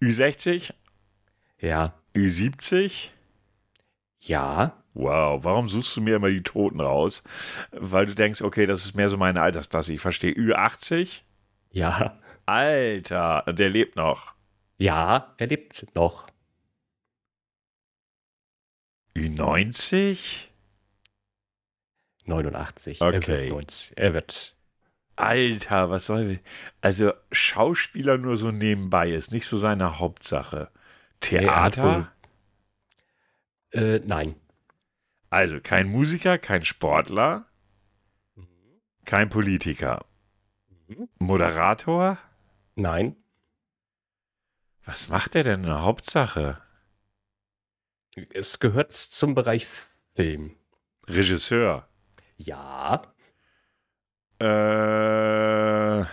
Ü60, 0.00 0.72
Ja, 1.60 1.94
Ü70, 2.14 3.08
ja, 4.20 4.74
Wow, 4.98 5.44
warum 5.44 5.68
suchst 5.68 5.96
du 5.96 6.00
mir 6.00 6.16
immer 6.16 6.28
die 6.28 6.42
Toten 6.42 6.80
raus? 6.80 7.22
Weil 7.70 8.06
du 8.06 8.16
denkst, 8.16 8.42
okay, 8.42 8.66
das 8.66 8.84
ist 8.84 8.96
mehr 8.96 9.08
so 9.08 9.16
meine 9.16 9.40
Altersklasse. 9.40 9.94
Ich 9.94 10.00
verstehe. 10.00 10.32
Ü80? 10.32 11.20
Ja. 11.70 12.18
Alter, 12.46 13.44
der 13.46 13.70
lebt 13.70 13.94
noch. 13.94 14.32
Ja, 14.78 15.34
er 15.38 15.46
lebt 15.46 15.86
noch. 15.94 16.26
Ü90? 19.16 20.48
89. 22.26 23.00
Okay. 23.00 23.14
Er 23.14 23.26
wird, 23.26 23.50
90, 23.50 23.98
er 23.98 24.14
wird 24.14 24.56
Alter, 25.16 25.90
was 25.90 26.06
soll. 26.06 26.40
Also, 26.80 27.12
Schauspieler 27.32 28.18
nur 28.18 28.36
so 28.36 28.50
nebenbei 28.50 29.10
ist 29.10 29.32
nicht 29.32 29.46
so 29.46 29.58
seine 29.58 29.98
Hauptsache. 29.98 30.56
er 30.58 30.70
Theater? 31.20 32.12
äh, 33.72 34.00
nein. 34.04 34.36
Also, 35.30 35.60
kein 35.60 35.88
Musiker, 35.88 36.38
kein 36.38 36.64
Sportler, 36.64 37.46
kein 39.04 39.28
Politiker. 39.28 40.04
Mhm. 40.86 41.08
Moderator? 41.18 42.18
Nein. 42.76 43.16
Was 44.84 45.08
macht 45.08 45.34
er 45.34 45.42
denn 45.42 45.60
in 45.60 45.66
der 45.66 45.82
Hauptsache? 45.82 46.62
Es 48.32 48.58
gehört 48.60 48.92
zum 48.92 49.34
Bereich 49.34 49.66
Film. 50.14 50.56
Regisseur. 51.06 51.88
Ja. 52.36 53.02
Äh, 54.40 56.04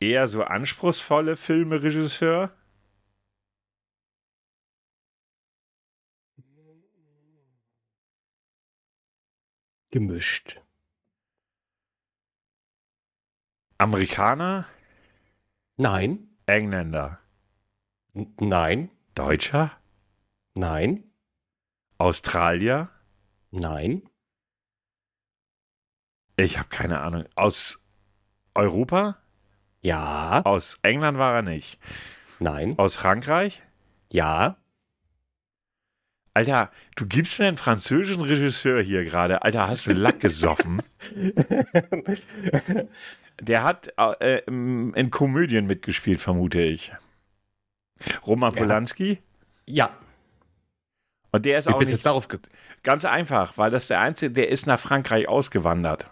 eher 0.00 0.26
so 0.28 0.42
anspruchsvolle 0.42 1.36
Filme, 1.36 1.82
Regisseur? 1.82 2.56
Gemischt. 9.90 10.60
Amerikaner? 13.78 14.66
Nein. 15.76 16.28
Engländer? 16.46 17.21
N 18.14 18.34
nein. 18.40 18.90
Deutscher? 19.14 19.70
Nein. 20.54 21.04
Australier? 21.98 22.90
Nein. 23.50 24.02
Ich 26.36 26.58
habe 26.58 26.68
keine 26.68 27.00
Ahnung. 27.00 27.24
Aus 27.36 27.80
Europa? 28.54 29.18
Ja. 29.82 30.42
Aus 30.44 30.78
England 30.82 31.18
war 31.18 31.34
er 31.36 31.42
nicht. 31.42 31.78
Nein. 32.38 32.78
Aus 32.78 32.96
Frankreich? 32.96 33.62
Ja. 34.10 34.56
Alter, 36.34 36.70
du 36.96 37.06
gibst 37.06 37.38
mir 37.38 37.46
einen 37.48 37.58
französischen 37.58 38.22
Regisseur 38.22 38.80
hier 38.82 39.04
gerade. 39.04 39.42
Alter, 39.42 39.68
hast 39.68 39.86
du 39.86 39.92
Lack 39.92 40.20
gesoffen? 40.20 40.82
Der 43.40 43.62
hat 43.64 43.92
äh, 43.98 44.38
im- 44.46 44.94
in 44.94 45.10
Komödien 45.10 45.66
mitgespielt, 45.66 46.20
vermute 46.20 46.62
ich. 46.62 46.92
Roman 48.26 48.52
Polanski? 48.52 49.18
ja. 49.66 49.90
Und 51.34 51.46
der 51.46 51.58
ist 51.58 51.66
Wie 51.66 51.72
auch 51.72 51.78
bist 51.78 51.88
nicht 51.88 51.96
jetzt 51.96 52.06
darauf 52.06 52.28
ganz 52.82 53.04
einfach, 53.04 53.56
weil 53.56 53.70
das 53.70 53.88
der 53.88 54.00
Einzige, 54.00 54.32
der 54.32 54.48
ist 54.50 54.66
nach 54.66 54.78
Frankreich 54.78 55.28
ausgewandert. 55.28 56.10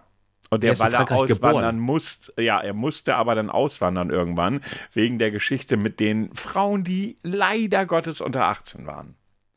Und 0.49 0.65
Er 0.65 0.73
der, 0.73 0.73
in 0.73 0.79
weil 0.81 0.95
er 0.95 1.13
auswandern 1.13 1.79
musste, 1.79 2.33
ja, 2.43 2.61
er 2.61 2.73
musste 2.73 3.15
aber 3.15 3.37
dann 3.37 3.51
auswandern 3.51 4.11
irgendwann, 4.11 4.63
wegen 4.93 5.19
der 5.19 5.31
Geschichte 5.31 5.77
mit 5.77 6.01
den 6.01 6.35
Frauen, 6.35 6.83
die 6.83 7.17
leider 7.23 7.87
Gottes 7.87 8.21
unter 8.21 8.47
18 8.47 8.87
waren. 8.87 9.15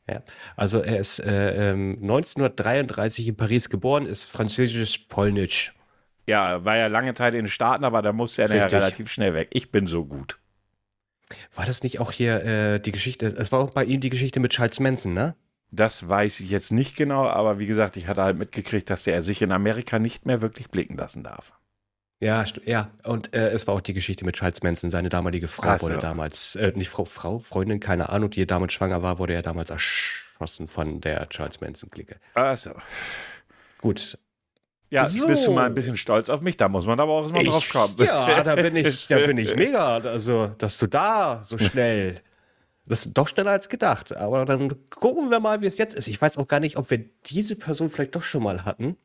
Ja. 0.08 0.22
Also 0.54 0.80
er 0.80 0.98
ist 0.98 1.18
äh, 1.18 1.70
ähm, 1.72 1.98
1933 2.02 3.28
in 3.28 3.36
Paris 3.36 3.70
geboren, 3.70 4.06
ist 4.06 4.30
französisch-polnisch. 4.30 5.74
Ja, 6.28 6.64
war 6.64 6.76
ja 6.76 6.86
lange 6.86 7.14
Zeit 7.14 7.34
in 7.34 7.44
den 7.44 7.48
Staaten, 7.48 7.84
aber 7.84 8.00
da 8.02 8.12
musste 8.12 8.42
er 8.42 8.54
ja 8.54 8.66
relativ 8.66 9.10
schnell 9.10 9.34
weg. 9.34 9.48
Ich 9.50 9.72
bin 9.72 9.86
so 9.86 10.04
gut. 10.04 10.38
War 11.54 11.66
das 11.66 11.82
nicht 11.82 12.00
auch 12.00 12.12
hier 12.12 12.44
äh, 12.44 12.80
die 12.80 12.92
Geschichte, 12.92 13.26
es 13.26 13.52
war 13.52 13.60
auch 13.60 13.70
bei 13.70 13.84
ihm 13.84 14.00
die 14.00 14.10
Geschichte 14.10 14.40
mit 14.40 14.52
Charles 14.52 14.80
Manson, 14.80 15.14
ne? 15.14 15.34
Das 15.70 16.08
weiß 16.08 16.40
ich 16.40 16.50
jetzt 16.50 16.70
nicht 16.70 16.96
genau, 16.96 17.26
aber 17.26 17.58
wie 17.58 17.66
gesagt, 17.66 17.96
ich 17.96 18.06
hatte 18.06 18.22
halt 18.22 18.38
mitgekriegt, 18.38 18.88
dass 18.90 19.02
der 19.02 19.22
sich 19.22 19.42
in 19.42 19.50
Amerika 19.50 19.98
nicht 19.98 20.24
mehr 20.24 20.40
wirklich 20.40 20.68
blicken 20.70 20.96
lassen 20.96 21.24
darf. 21.24 21.52
Ja, 22.20 22.44
ja. 22.64 22.90
Und 23.02 23.34
äh, 23.34 23.48
es 23.50 23.66
war 23.66 23.74
auch 23.74 23.80
die 23.80 23.92
Geschichte 23.92 24.24
mit 24.24 24.36
Charles 24.36 24.62
Manson. 24.62 24.90
Seine 24.90 25.08
damalige 25.08 25.48
Frau 25.48 25.68
Ach 25.68 25.80
so. 25.80 25.86
wurde 25.86 25.98
damals, 25.98 26.54
äh, 26.56 26.72
nicht 26.74 26.88
Frau, 26.88 27.04
Frau, 27.04 27.38
Freundin, 27.38 27.80
keine 27.80 28.08
Ahnung, 28.08 28.30
die 28.30 28.46
damals 28.46 28.72
schwanger 28.72 29.02
war, 29.02 29.18
wurde 29.18 29.34
ja 29.34 29.42
damals 29.42 29.70
erschossen 29.70 30.68
von 30.68 31.00
der 31.00 31.28
Charles 31.28 31.60
Manson-Clique. 31.60 32.16
Achso. 32.34 32.70
Gut. 33.78 34.18
Ja, 34.94 35.08
So. 35.08 35.26
bist 35.26 35.44
du 35.46 35.50
mal 35.52 35.66
ein 35.66 35.74
bisschen 35.74 35.96
stolz 35.96 36.28
auf 36.28 36.40
mich? 36.40 36.56
Da 36.56 36.68
muss 36.68 36.86
man 36.86 37.00
aber 37.00 37.12
auch 37.12 37.22
erstmal 37.22 37.42
drauf 37.44 37.68
kommen. 37.68 37.94
ja, 37.98 38.42
da 38.44 38.54
bin 38.54 38.76
ich, 38.76 39.08
da 39.08 39.18
bin 39.18 39.36
ich 39.38 39.54
mega. 39.56 39.96
Also, 39.98 40.46
dass 40.58 40.78
du 40.78 40.86
da 40.86 41.42
so 41.42 41.58
schnell, 41.58 42.20
das 42.86 43.06
ist 43.06 43.14
doch 43.18 43.26
schneller 43.26 43.50
als 43.50 43.68
gedacht. 43.68 44.14
Aber 44.16 44.44
dann 44.44 44.72
gucken 44.90 45.30
wir 45.30 45.40
mal, 45.40 45.60
wie 45.62 45.66
es 45.66 45.78
jetzt 45.78 45.96
ist. 45.96 46.06
Ich 46.06 46.22
weiß 46.22 46.38
auch 46.38 46.46
gar 46.46 46.60
nicht, 46.60 46.76
ob 46.76 46.90
wir 46.90 46.98
diese 47.26 47.56
Person 47.56 47.90
vielleicht 47.90 48.14
doch 48.14 48.22
schon 48.22 48.44
mal 48.44 48.64
hatten. 48.64 48.96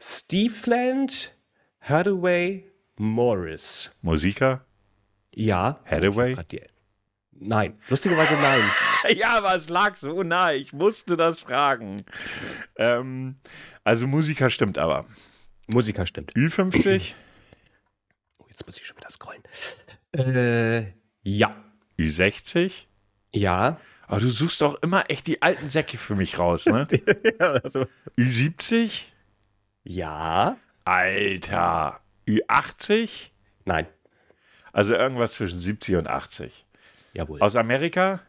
Steveland 0.00 1.34
Hathaway 1.82 2.64
Morris. 2.96 3.94
Musiker? 4.00 4.64
Ja. 5.34 5.80
Hathaway? 5.84 6.34
Nein. 7.32 7.78
Lustigerweise 7.88 8.34
nein. 8.34 8.62
Ja, 9.16 9.38
aber 9.38 9.54
es 9.54 9.68
lag 9.68 9.96
so 9.96 10.22
nah. 10.22 10.52
Ich 10.52 10.72
musste 10.72 11.16
das 11.16 11.40
fragen. 11.40 12.04
Ähm, 12.76 13.36
also 13.84 14.06
Musiker 14.06 14.50
stimmt 14.50 14.78
aber. 14.78 15.06
Musiker 15.68 16.06
stimmt. 16.06 16.32
Ü50? 16.34 17.14
Oh, 18.40 18.44
jetzt 18.48 18.64
muss 18.66 18.78
ich 18.78 18.86
schon 18.86 18.96
wieder 18.96 19.10
scrollen. 19.10 19.42
Äh, 20.12 20.92
ja. 21.22 21.54
Ü60? 21.98 22.72
Ja. 23.34 23.80
Aber 24.06 24.20
du 24.20 24.30
suchst 24.30 24.62
doch 24.62 24.80
immer 24.82 25.10
echt 25.10 25.26
die 25.26 25.42
alten 25.42 25.68
Säcke 25.68 25.98
für 25.98 26.14
mich 26.14 26.38
raus, 26.38 26.66
ne? 26.66 26.86
also, 27.38 27.86
Ü70? 28.16 29.02
ja. 29.84 30.56
Alter. 30.84 32.00
Ü80? 32.26 33.30
Nein. 33.66 33.86
Also 34.72 34.94
irgendwas 34.94 35.34
zwischen 35.34 35.58
70 35.58 35.96
und 35.96 36.06
80. 36.06 36.66
Jawohl. 37.12 37.40
Aus 37.42 37.56
Amerika? 37.56 38.20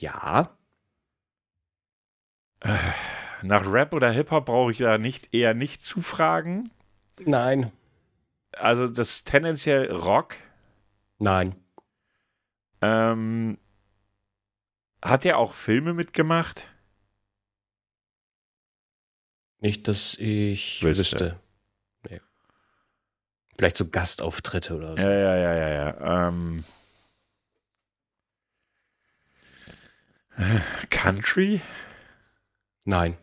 Ja. 0.00 0.56
Nach 3.42 3.72
Rap 3.72 3.92
oder 3.92 4.10
Hip-Hop 4.10 4.46
brauche 4.46 4.72
ich 4.72 4.78
da 4.78 4.98
nicht, 4.98 5.32
eher 5.32 5.54
nicht 5.54 5.84
zu 5.84 6.02
fragen. 6.02 6.70
Nein. 7.20 7.72
Also 8.52 8.88
das 8.88 9.10
ist 9.10 9.28
tendenziell 9.28 9.90
Rock. 9.92 10.36
Nein. 11.18 11.54
Ähm, 12.80 13.58
hat 15.02 15.24
er 15.24 15.38
auch 15.38 15.54
Filme 15.54 15.94
mitgemacht? 15.94 16.68
Nicht, 19.60 19.88
dass 19.88 20.14
ich 20.18 20.82
Wüsste. 20.82 21.00
wüsste. 21.00 21.40
Nee. 22.08 22.20
Vielleicht 23.56 23.76
so 23.76 23.88
Gastauftritte 23.88 24.76
oder 24.76 24.96
so. 24.96 25.02
Ja, 25.02 25.10
ja, 25.10 25.36
ja, 25.36 25.54
ja, 25.54 25.68
ja. 25.68 26.28
Ähm, 26.28 26.64
Country? 30.90 31.60
Nein. 32.84 33.16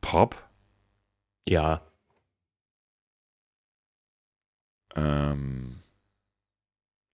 Pop? 0.00 0.36
Ja. 1.46 1.82
Ähm, 4.96 5.80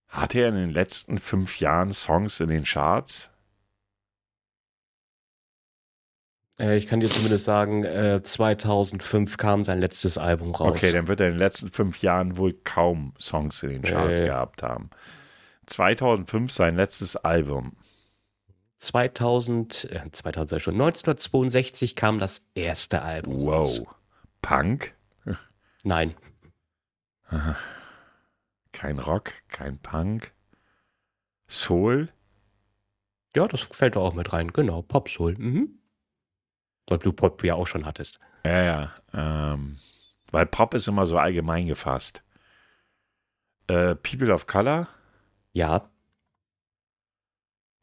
hat 0.09 0.35
er 0.35 0.49
in 0.49 0.55
den 0.55 0.71
letzten 0.71 1.19
fünf 1.19 1.59
Jahren 1.61 1.93
Songs 1.93 2.41
in 2.41 2.49
den 2.49 2.65
Charts? 2.65 3.31
Äh, 6.59 6.77
ich 6.79 6.87
kann 6.87 7.01
dir 7.01 7.11
zumindest 7.11 7.45
sagen, 7.45 7.85
äh, 7.85 8.23
2005 8.23 9.37
kam 9.37 9.63
sein 9.65 9.79
letztes 9.81 10.17
Album 10.17 10.55
raus. 10.55 10.77
Okay, 10.77 10.93
dann 10.93 11.07
wird 11.09 11.21
er 11.21 11.27
in 11.27 11.33
den 11.35 11.39
letzten 11.41 11.69
fünf 11.69 12.01
Jahren 12.01 12.37
wohl 12.39 12.55
kaum 12.65 13.13
Songs 13.19 13.63
in 13.63 13.71
den 13.71 13.83
Charts 13.83 14.21
Nee. 14.21 14.27
gehabt 14.27 14.63
haben. 14.63 14.91
2005 15.67 16.53
sein 16.53 16.77
letztes 16.77 17.17
Album. 17.17 17.77
2000, 18.79 19.85
äh, 19.91 20.11
2000 20.13 20.51
sei 20.51 20.59
schon, 20.59 20.75
1962 20.75 21.97
kam 21.97 22.19
das 22.19 22.49
erste 22.55 23.03
Album 23.03 23.49
raus. 23.49 23.81
Wow. 23.81 23.95
Punk? 24.43 24.95
Nein. 25.83 26.15
Kein 28.73 28.99
Rock, 28.99 29.33
kein 29.49 29.79
Punk. 29.79 30.33
Soul? 31.49 32.09
Ja, 33.35 33.47
das 33.47 33.63
fällt 33.63 33.97
da 33.97 34.01
auch 34.01 34.15
mit 34.15 34.33
rein. 34.33 34.53
Genau, 34.53 34.83
Pop 34.83 35.09
Soul. 35.09 35.37
Mhm. 35.37 35.79
Weil 36.89 36.99
du 36.99 37.13
Pop 37.13 37.43
ja 37.45 37.55
auch 37.55 37.67
schon 37.67 37.87
hattest. 37.87 38.19
Ja, 38.45 38.63
ja. 38.63 38.95
Ähm, 39.13 39.79
weil 40.31 40.47
Pop 40.47 40.75
ist 40.75 40.89
immer 40.89 41.07
so 41.07 41.19
allgemein 41.19 41.67
gefasst. 41.67 42.23
Äh, 43.69 43.95
People 43.97 44.33
of 44.33 44.47
Color? 44.47 44.89
Ja. 45.57 45.91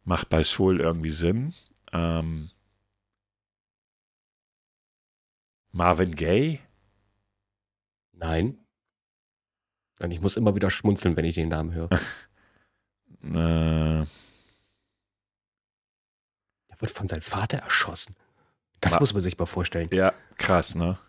Macht 0.03 0.29
bei 0.29 0.43
Soul 0.43 0.79
irgendwie 0.79 1.09
Sinn. 1.09 1.55
Ähm, 1.91 2.51
Marvin 5.71 6.13
Gaye? 6.13 6.59
Nein. 8.11 8.59
Und 9.99 10.11
ich 10.11 10.21
muss 10.21 10.37
immer 10.37 10.53
wieder 10.55 10.69
schmunzeln, 10.69 11.17
wenn 11.17 11.25
ich 11.25 11.33
den 11.35 11.49
Namen 11.49 11.73
höre. 11.73 11.89
Äh, 13.23 14.01
Er 14.01 14.05
wird 16.79 16.91
von 16.91 17.07
seinem 17.07 17.21
Vater 17.21 17.59
erschossen. 17.59 18.17
Das 18.81 18.93
Ma- 18.95 18.99
muss 18.99 19.13
man 19.13 19.21
sich 19.23 19.37
mal 19.37 19.45
vorstellen. 19.45 19.87
ja, 19.93 20.13
krass, 20.37 20.75
ne? 20.75 20.99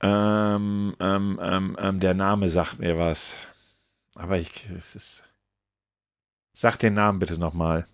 Ähm, 0.00 0.96
ähm, 0.98 1.38
ähm, 1.40 1.76
ähm, 1.80 2.00
der 2.00 2.14
Name 2.14 2.50
sagt 2.50 2.80
mir 2.80 2.98
was. 2.98 3.36
Aber 4.16 4.38
ich, 4.38 4.68
es 4.70 4.96
ist. 4.96 5.22
Sag 6.60 6.76
den 6.78 6.94
Namen 6.94 7.20
bitte 7.20 7.38
nochmal. 7.38 7.86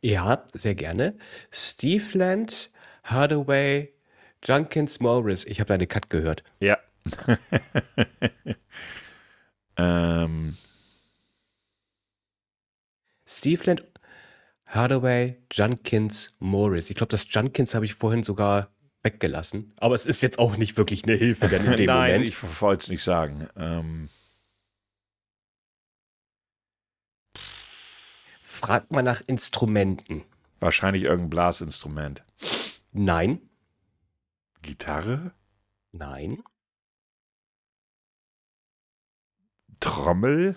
Ja, 0.00 0.46
sehr 0.54 0.74
gerne. 0.74 1.18
Steve 1.50 2.16
Land, 2.16 2.70
Hardaway, 3.02 3.92
Junkins 4.42 5.00
Morris. 5.00 5.44
Ich 5.44 5.60
habe 5.60 5.68
deine 5.68 5.86
Cut 5.86 6.08
gehört. 6.08 6.42
Ja. 6.60 6.78
ähm, 9.76 10.56
Steve 13.26 13.62
Land, 13.64 13.84
Hardaway, 14.64 15.42
Junkins 15.52 16.38
Morris. 16.40 16.88
Ich 16.88 16.96
glaube, 16.96 17.10
das 17.10 17.26
Junkins 17.30 17.74
habe 17.74 17.84
ich 17.84 17.92
vorhin 17.92 18.22
sogar 18.22 18.74
weggelassen. 19.02 19.74
Aber 19.76 19.94
es 19.94 20.06
ist 20.06 20.22
jetzt 20.22 20.38
auch 20.38 20.56
nicht 20.56 20.78
wirklich 20.78 21.04
eine 21.04 21.16
Hilfe 21.16 21.48
denn 21.48 21.66
in 21.66 21.76
dem 21.76 21.86
nein, 21.88 22.12
Moment. 22.12 22.30
ich 22.30 22.62
wollte 22.62 22.84
es 22.84 22.88
nicht 22.88 23.02
sagen. 23.02 23.46
Ähm, 23.58 24.08
Frag 28.64 28.90
mal 28.90 29.02
nach 29.02 29.20
Instrumenten. 29.26 30.24
wahrscheinlich 30.60 31.02
irgendein 31.04 31.30
Blasinstrument. 31.30 32.24
Nein, 32.92 33.40
Gitarre? 34.62 35.32
nein, 35.92 36.42
Trommel? 39.80 40.56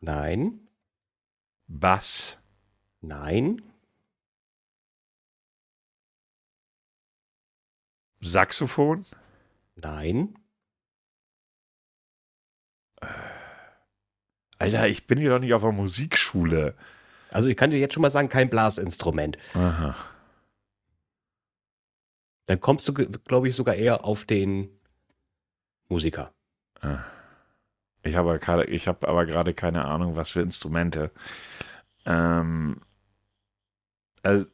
nein, 0.00 0.68
Bass? 1.68 2.38
nein, 3.00 3.62
Saxophon? 8.20 9.06
nein. 9.74 10.34
Alter, 14.58 14.86
ich 14.86 15.06
bin 15.06 15.18
hier 15.18 15.30
doch 15.30 15.40
nicht 15.40 15.54
auf 15.54 15.62
der 15.62 15.72
Musikschule. 15.72 16.76
Also 17.32 17.48
ich 17.48 17.56
kann 17.56 17.70
dir 17.70 17.78
jetzt 17.78 17.94
schon 17.94 18.02
mal 18.02 18.10
sagen, 18.10 18.28
kein 18.28 18.50
Blasinstrument. 18.50 19.38
Aha. 19.54 19.94
Dann 22.46 22.60
kommst 22.60 22.86
du, 22.88 22.92
glaube 22.92 23.48
ich, 23.48 23.54
sogar 23.54 23.74
eher 23.74 24.04
auf 24.04 24.24
den 24.24 24.68
Musiker. 25.88 26.32
Ich 28.02 28.16
habe 28.16 28.38
gerade, 28.38 28.64
ich 28.64 28.88
habe 28.88 29.06
aber 29.08 29.26
gerade 29.26 29.54
keine 29.54 29.84
Ahnung, 29.84 30.16
was 30.16 30.30
für 30.30 30.40
Instrumente. 30.40 31.12
Ähm, 32.04 32.80
also, 34.22 34.46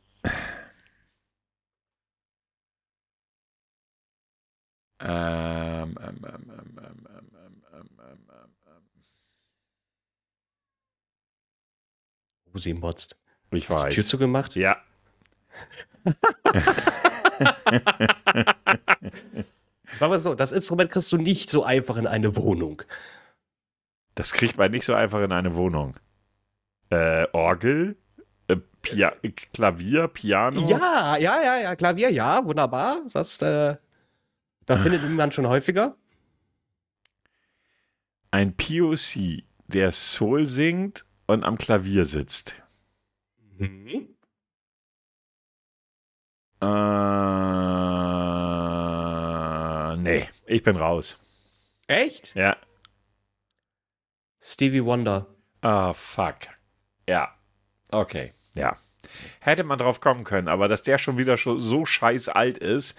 ähm, 5.00 5.96
ähm, 5.98 5.98
ähm, 6.00 6.24
ähm, 6.26 6.78
ähm, 6.78 6.78
ähm, 6.78 7.06
ähm, 7.08 7.62
ähm, 7.72 7.88
ähm, 8.00 8.54
ähm, 8.66 8.82
Sie 12.58 12.74
motzt. 12.74 13.16
ich 13.50 13.68
Hast 13.68 13.82
du 13.82 13.88
die 13.88 13.94
Tür 13.94 14.02
weiß. 14.04 14.08
zugemacht? 14.08 14.54
Ja, 14.56 14.76
Sagen 19.98 20.12
wir 20.12 20.20
so, 20.20 20.34
das 20.34 20.52
Instrument 20.52 20.90
kriegst 20.90 21.10
du 21.12 21.16
nicht 21.16 21.50
so 21.50 21.64
einfach 21.64 21.96
in 21.96 22.06
eine 22.06 22.36
Wohnung. 22.36 22.82
das 24.14 24.32
kriegt 24.32 24.56
man 24.58 24.70
nicht 24.70 24.84
so 24.84 24.94
einfach 24.94 25.20
in 25.20 25.32
eine 25.32 25.54
Wohnung. 25.54 25.96
Äh, 26.90 27.26
Orgel, 27.32 27.96
äh, 28.48 28.56
Pia 28.82 29.12
Klavier, 29.52 30.08
Piano. 30.08 30.60
Ja, 30.68 31.16
ja, 31.16 31.42
ja, 31.42 31.58
ja, 31.60 31.76
Klavier, 31.76 32.10
ja, 32.10 32.44
wunderbar. 32.44 33.02
Das, 33.12 33.40
äh, 33.42 33.76
da 34.66 34.76
findet 34.76 35.08
man 35.08 35.32
schon 35.32 35.46
häufiger. 35.46 35.96
Ein 38.30 38.54
POC, 38.56 39.44
der 39.68 39.90
Soul 39.92 40.46
singt 40.46 41.04
und 41.28 41.44
am 41.44 41.56
Klavier 41.58 42.04
sitzt. 42.04 42.56
Mhm. 43.58 44.08
Äh, 46.60 46.66
nee, 49.98 50.28
ich 50.46 50.64
bin 50.64 50.74
raus. 50.76 51.20
Echt? 51.86 52.34
Ja. 52.34 52.56
Stevie 54.40 54.84
Wonder. 54.84 55.26
Ah, 55.60 55.92
fuck. 55.92 56.38
Ja. 57.06 57.32
Okay. 57.90 58.32
Ja. 58.54 58.76
Hätte 59.40 59.64
man 59.64 59.78
drauf 59.78 60.00
kommen 60.00 60.24
können, 60.24 60.48
aber 60.48 60.66
dass 60.66 60.82
der 60.82 60.98
schon 60.98 61.18
wieder 61.18 61.36
so 61.36 61.86
scheiß 61.86 62.28
alt 62.28 62.58
ist, 62.58 62.98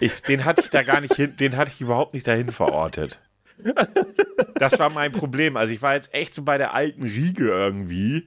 ich, 0.00 0.22
den 0.22 0.44
hatte 0.44 0.62
ich 0.62 0.70
da 0.70 0.82
gar 0.82 1.00
nicht 1.00 1.14
hin, 1.14 1.36
den 1.36 1.56
hatte 1.56 1.70
ich 1.72 1.80
überhaupt 1.80 2.14
nicht 2.14 2.26
dahin 2.26 2.52
verortet. 2.52 3.20
Das 4.58 4.78
war 4.78 4.90
mein 4.90 5.10
Problem. 5.12 5.56
Also 5.56 5.72
ich 5.74 5.82
war 5.82 5.94
jetzt 5.94 6.14
echt 6.14 6.34
so 6.34 6.42
bei 6.42 6.58
der 6.58 6.74
alten 6.74 7.02
Riege 7.02 7.48
irgendwie, 7.48 8.26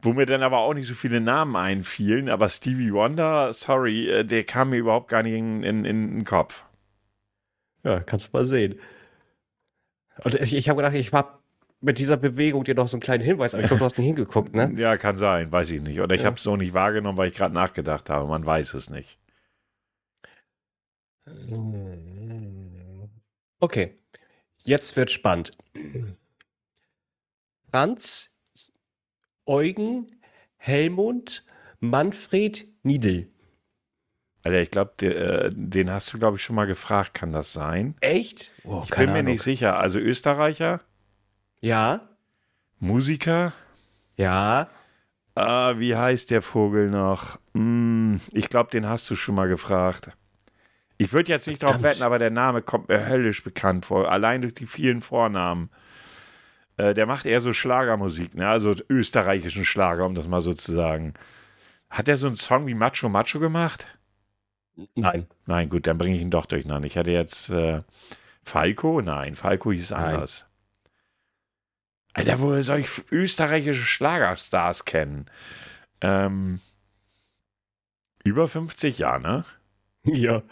wo 0.00 0.12
mir 0.12 0.24
dann 0.26 0.42
aber 0.44 0.58
auch 0.58 0.74
nicht 0.74 0.86
so 0.86 0.94
viele 0.94 1.20
Namen 1.20 1.56
einfielen. 1.56 2.28
Aber 2.28 2.48
Stevie 2.48 2.92
Wonder, 2.92 3.52
sorry, 3.52 4.08
äh, 4.08 4.24
der 4.24 4.44
kam 4.44 4.70
mir 4.70 4.76
überhaupt 4.78 5.08
gar 5.08 5.22
nicht 5.24 5.34
in, 5.34 5.62
in, 5.64 5.84
in 5.84 6.10
den 6.18 6.24
Kopf. 6.24 6.64
Ja, 7.82 8.00
kannst 8.00 8.28
du 8.28 8.36
mal 8.36 8.46
sehen. 8.46 8.78
Und 10.22 10.34
ich, 10.36 10.54
ich 10.54 10.68
habe 10.68 10.76
gedacht, 10.78 10.94
ich 10.94 11.12
habe 11.12 11.38
mit 11.80 11.98
dieser 11.98 12.16
Bewegung 12.16 12.64
dir 12.64 12.74
noch 12.74 12.88
so 12.88 12.96
einen 12.96 13.02
kleinen 13.02 13.22
Hinweis, 13.24 13.54
aber 13.54 13.62
ich 13.62 13.68
glaube, 13.68 13.80
du 13.80 13.84
hast 13.84 13.98
nicht 13.98 14.06
hingeguckt, 14.06 14.54
ne? 14.54 14.72
Ja, 14.76 14.96
kann 14.96 15.18
sein, 15.18 15.52
weiß 15.52 15.70
ich 15.72 15.82
nicht. 15.82 16.00
Oder 16.00 16.14
ich 16.14 16.22
Ja. 16.22 16.26
habe 16.26 16.36
es 16.36 16.42
so 16.42 16.56
nicht 16.56 16.74
wahrgenommen, 16.74 17.18
weil 17.18 17.28
ich 17.30 17.36
gerade 17.36 17.54
nachgedacht 17.54 18.08
habe. 18.08 18.26
Man 18.28 18.46
weiß 18.46 18.74
es 18.74 18.88
nicht. 18.88 19.18
Okay, 23.58 23.98
jetzt 24.66 24.96
wird 24.96 25.10
spannend. 25.10 25.52
Franz, 27.70 28.30
Eugen, 29.44 30.06
Helmut, 30.56 31.44
Manfred, 31.80 32.66
Niedel. 32.82 33.28
Alter, 34.44 34.60
ich 34.62 34.70
glaube, 34.70 35.04
äh, 35.06 35.50
den 35.52 35.90
hast 35.90 36.12
du, 36.12 36.18
glaube 36.18 36.36
ich, 36.36 36.42
schon 36.42 36.56
mal 36.56 36.66
gefragt. 36.66 37.14
Kann 37.14 37.32
das 37.32 37.52
sein? 37.52 37.96
Echt? 38.00 38.52
Oh, 38.64 38.82
Ich 38.84 38.94
bin 38.94 39.12
mir 39.12 39.22
nicht 39.22 39.42
sicher. 39.42 39.78
Also 39.78 39.98
Österreicher, 39.98 40.80
Ja, 41.60 42.08
Musiker. 42.78 43.52
ja. 44.16 44.68
Ah, 45.34 45.74
wie 45.78 45.94
heißt 45.94 46.30
der 46.30 46.40
Vogel 46.40 46.88
noch? 46.88 47.38
Hm, 47.54 48.20
ich 48.32 48.48
glaube, 48.48 48.70
den 48.70 48.86
hast 48.86 49.10
du 49.10 49.16
schon 49.16 49.34
mal 49.34 49.48
gefragt. 49.48 50.10
Ich 50.98 51.12
würde 51.12 51.30
jetzt 51.30 51.46
nicht 51.46 51.62
drauf 51.62 51.72
Verdammt. 51.72 51.94
wetten, 51.94 52.02
aber 52.04 52.18
der 52.18 52.30
Name 52.30 52.62
kommt 52.62 52.88
mir 52.88 53.06
höllisch 53.06 53.42
bekannt 53.44 53.86
vor. 53.86 54.10
Allein 54.10 54.42
durch 54.42 54.54
die 54.54 54.66
vielen 54.66 55.02
Vornamen. 55.02 55.70
Äh, 56.78 56.94
der 56.94 57.06
macht 57.06 57.26
eher 57.26 57.40
so 57.40 57.52
Schlagermusik, 57.52 58.34
ne? 58.34 58.48
Also 58.48 58.74
österreichischen 58.88 59.64
Schlager, 59.64 60.06
um 60.06 60.14
das 60.14 60.26
mal 60.28 60.40
so 60.40 60.54
zu 60.54 60.72
sagen. 60.72 61.14
Hat 61.90 62.08
er 62.08 62.16
so 62.16 62.26
einen 62.26 62.36
Song 62.36 62.66
wie 62.66 62.74
Macho 62.74 63.08
Macho 63.08 63.38
gemacht? 63.38 63.86
Nein. 64.94 65.26
Nein, 65.46 65.68
gut, 65.68 65.86
dann 65.86 65.98
bringe 65.98 66.16
ich 66.16 66.22
ihn 66.22 66.30
doch 66.30 66.46
durcheinander. 66.46 66.86
Ich 66.86 66.98
hatte 66.98 67.12
jetzt 67.12 67.50
äh, 67.50 67.82
Falco? 68.42 69.00
Nein, 69.00 69.34
Falco 69.34 69.72
hieß 69.72 69.90
Nein. 69.90 70.14
anders. 70.14 70.46
Alter, 72.12 72.40
woher 72.40 72.62
soll 72.62 72.78
ich 72.80 73.02
österreichische 73.10 73.82
Schlagerstars 73.82 74.84
kennen? 74.86 75.26
Ähm, 76.00 76.60
über 78.24 78.48
50 78.48 78.98
Jahre, 78.98 79.20
ne? 79.20 79.44
Ja. 80.04 80.42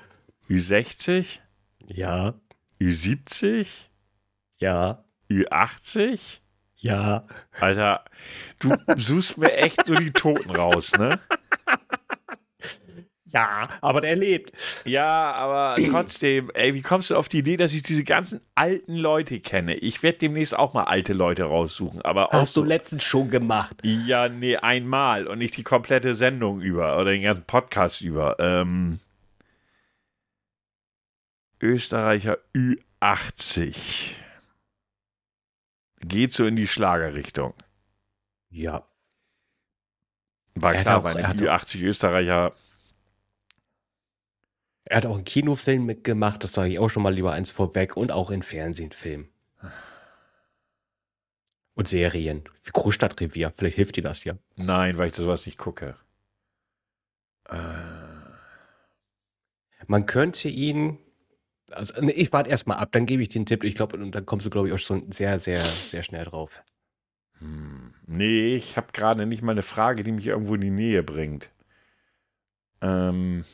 Ü60? 0.49 1.38
Ja. 1.86 2.34
Ü70? 2.80 3.66
Ja. 4.59 5.05
Ü80? 5.30 6.40
Ja. 6.76 7.24
Alter, 7.61 8.05
du 8.61 8.76
suchst 8.97 9.38
mir 9.38 9.53
echt 9.55 9.88
nur 9.88 9.97
die 9.97 10.12
Toten 10.12 10.51
raus, 10.51 10.92
ne? 10.92 11.18
Ja, 13.26 13.68
aber 13.80 14.01
der 14.01 14.14
lebt. 14.14 14.53
Ja, 14.84 15.32
aber 15.32 15.82
trotzdem, 15.90 16.53
ey, 16.55 16.72
wie 16.74 16.82
kommst 16.82 17.11
du 17.11 17.16
auf 17.16 17.28
die 17.28 17.38
Idee, 17.38 17.57
dass 17.57 17.74
ich 17.74 17.82
diese 17.82 18.05
ganzen 18.05 18.40
alten 18.55 18.95
Leute 18.95 19.40
kenne? 19.40 19.74
Ich 19.74 20.05
werde 20.05 20.18
demnächst 20.18 20.57
auch 20.57 20.72
mal 20.72 20.84
alte 20.84 21.14
Leute 21.14 21.42
raussuchen, 21.45 22.01
aber 22.03 22.28
auch 22.28 22.32
Hast 22.32 22.57
du 22.57 22.61
so, 22.61 22.66
letztens 22.66 23.03
schon 23.03 23.30
gemacht. 23.30 23.76
ja, 23.82 24.28
nee, 24.28 24.57
einmal 24.57 25.26
und 25.26 25.38
nicht 25.38 25.57
die 25.57 25.64
komplette 25.64 26.14
Sendung 26.14 26.61
über 26.61 26.97
oder 26.97 27.11
den 27.11 27.22
ganzen 27.22 27.45
Podcast 27.45 28.03
über. 28.03 28.36
Ähm, 28.38 29.01
Österreicher 31.65 32.39
Ü80. 32.55 34.15
Geht 36.01 36.33
so 36.35 36.45
in 36.47 36.57
die 36.57 36.69
Schlagerrichtung. 36.69 37.55
Ja. 38.51 38.87
War 40.55 40.73
Er 40.75 40.79
hat 40.81 40.85
klar, 40.85 40.99
auch- 40.99 41.03
bei 41.03 41.11
einem 41.17 41.27
hat 41.27 41.37
auch- 41.39 41.43
Ü80 41.47 41.81
Österreicher. 41.83 42.55
Er 44.85 44.99
hat 44.99 45.07
auch 45.07 45.15
einen 45.15 45.25
Kinofilm 45.25 45.87
mitgemacht, 45.87 46.45
das 46.45 46.53
sage 46.53 46.71
ich 46.73 46.79
auch 46.79 46.91
schon 46.91 47.03
mal 47.03 47.15
lieber 47.15 47.33
eins 47.33 47.51
vorweg, 47.51 47.97
und 47.97 48.12
auch 48.12 48.31
in 48.31 48.43
Fernsehfilmen. 48.43 49.29
Und 51.73 51.89
Serien. 51.89 52.45
Wie 52.62 52.71
Großstadtrevier, 52.71 53.51
vielleicht 53.57 53.77
hilft 53.77 53.97
dir 53.97 54.03
das 54.05 54.23
ja. 54.25 54.35
Nein, 54.57 54.97
weil 54.99 55.09
ich 55.09 55.17
sowas 55.17 55.47
nicht 55.47 55.57
gucke. 55.59 55.97
Äh, 57.49 57.57
Man 59.87 60.07
könnte 60.07 60.49
ihn. 60.49 60.99
Also, 61.71 62.01
nee, 62.01 62.12
ich 62.12 62.33
warte 62.33 62.51
erstmal 62.51 62.79
ab, 62.79 62.91
dann 62.93 63.07
gebe 63.07 63.23
ich 63.23 63.29
dir 63.29 63.39
einen 63.39 63.47
Tipp. 63.47 63.65
Ich 63.65 63.75
glaube, 63.75 63.97
und 63.97 64.12
dann 64.12 64.27
kommst 64.27 64.47
du, 64.47 64.51
glaube 64.51 64.69
ich, 64.69 64.75
auch 64.75 64.79
schon 64.79 65.11
sehr, 65.12 65.39
sehr, 65.41 65.65
sehr 65.65 66.03
schnell 66.03 66.25
drauf. 66.25 66.62
hm. 67.39 67.95
Nee, 68.07 68.55
ich 68.57 68.77
habe 68.77 68.89
gerade 68.93 69.27
nicht 69.27 69.43
mal 69.43 69.53
eine 69.53 69.62
Frage, 69.62 70.03
die 70.05 70.12
mich 70.12 70.27
irgendwo 70.27 70.55
in 70.55 70.61
die 70.61 70.71
Nähe 70.71 71.03
bringt. 71.03 71.51
Ähm, 72.83 73.45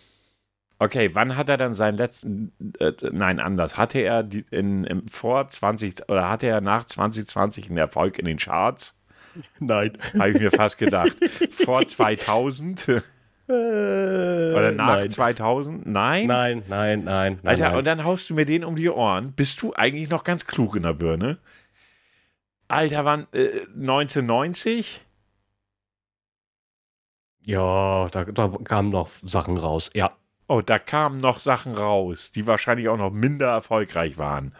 okay, 0.80 1.10
wann 1.14 1.36
hat 1.36 1.48
er 1.48 1.56
dann 1.56 1.72
seinen 1.72 1.96
letzten, 1.96 2.52
äh, 2.80 2.92
nein, 3.12 3.38
anders, 3.38 3.76
hatte 3.76 4.00
er 4.00 4.24
die, 4.24 4.44
in, 4.50 4.84
im, 4.84 5.06
vor 5.06 5.48
20, 5.48 6.08
oder 6.08 6.28
hatte 6.28 6.48
er 6.48 6.60
nach 6.60 6.84
2020 6.84 7.68
einen 7.68 7.78
Erfolg 7.78 8.18
in 8.18 8.24
den 8.24 8.38
Charts? 8.38 8.96
Nein. 9.60 9.96
Habe 10.18 10.30
ich 10.30 10.40
mir 10.40 10.50
fast 10.50 10.78
gedacht. 10.78 11.16
vor 11.64 11.86
2000 11.86 13.02
oder 13.50 14.56
Oder 14.56 14.72
nach 14.72 15.08
2000? 15.08 15.86
Nein? 15.86 16.24
Äh, 16.24 16.26
Nein, 16.26 16.62
nein, 16.68 17.04
nein, 17.04 17.38
nein. 17.42 17.46
Alter, 17.50 17.68
nein. 17.70 17.76
und 17.78 17.84
dann 17.84 18.04
haust 18.04 18.30
du 18.30 18.34
mir 18.34 18.44
den 18.44 18.64
um 18.64 18.76
die 18.76 18.88
Ohren. 18.88 19.32
Bist 19.32 19.60
du 19.62 19.74
eigentlich 19.74 20.10
noch 20.10 20.24
ganz 20.24 20.46
klug 20.46 20.76
in 20.76 20.82
der 20.84 20.94
Birne? 20.94 21.38
Alter, 22.68 23.04
wann? 23.04 23.26
Äh, 23.32 23.62
1990? 23.74 25.02
ja, 27.42 28.08
da, 28.10 28.24
da 28.24 28.48
kamen 28.64 28.90
noch 28.90 29.08
Sachen 29.08 29.56
raus. 29.56 29.90
Ja. 29.94 30.12
Oh, 30.46 30.60
da 30.60 30.78
kamen 30.78 31.18
noch 31.18 31.38
Sachen 31.38 31.74
raus, 31.74 32.32
die 32.32 32.46
wahrscheinlich 32.46 32.88
auch 32.88 32.96
noch 32.96 33.10
minder 33.10 33.46
erfolgreich 33.48 34.18
waren. 34.18 34.54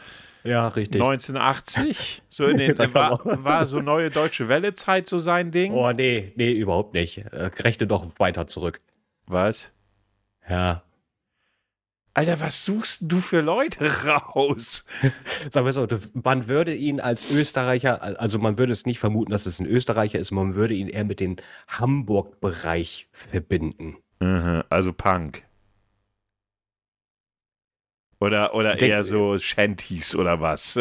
Ja, 0.45 0.69
richtig. 0.69 1.01
1980? 1.01 2.23
So 2.33 2.47
in 2.47 2.57
den, 2.57 2.79
war, 2.79 3.21
war 3.45 3.67
so 3.67 3.81
neue 3.81 4.09
deutsche 4.09 4.49
Welle-Zeit 4.49 5.07
so 5.07 5.19
sein 5.19 5.51
Ding? 5.51 5.75
Oh, 5.75 5.91
nee, 5.93 6.33
nee, 6.37 6.53
überhaupt 6.53 6.95
nicht. 6.95 7.19
Äh, 7.19 7.51
rechne 7.59 7.87
doch 7.87 8.07
weiter 8.19 8.47
zurück. 8.47 8.79
Was? 9.27 9.73
Ja. 10.49 10.83
Alter, 12.15 12.41
was 12.41 12.65
suchst 12.65 12.99
du 13.03 13.19
für 13.19 13.41
Leute 13.41 13.85
raus? 14.07 14.85
Sagen 15.51 15.67
wir 15.67 15.73
so, 15.73 15.87
man 16.15 16.49
würde 16.49 16.75
ihn 16.75 17.01
als 17.01 17.31
Österreicher, 17.31 18.21
also 18.21 18.39
man 18.39 18.59
würde 18.59 18.73
es 18.73 18.87
nicht 18.87 18.99
vermuten, 18.99 19.33
dass 19.33 19.47
es 19.47 19.61
ein 19.61 19.67
Österreicher 19.67 20.19
ist, 20.19 20.31
man 20.31 20.55
würde 20.55 20.75
ihn 20.75 20.89
eher 20.89 21.05
mit 21.05 21.21
dem 21.21 21.37
Hamburg-Bereich 21.69 23.09
verbinden. 23.13 23.99
Mhm, 24.21 24.63
also 24.71 24.93
Punk. 24.93 25.45
Oder, 28.21 28.55
oder 28.55 28.77
Denk- 28.77 28.93
eher 28.93 29.03
so 29.03 29.39
Shanties 29.39 30.15
oder 30.15 30.41
was? 30.41 30.79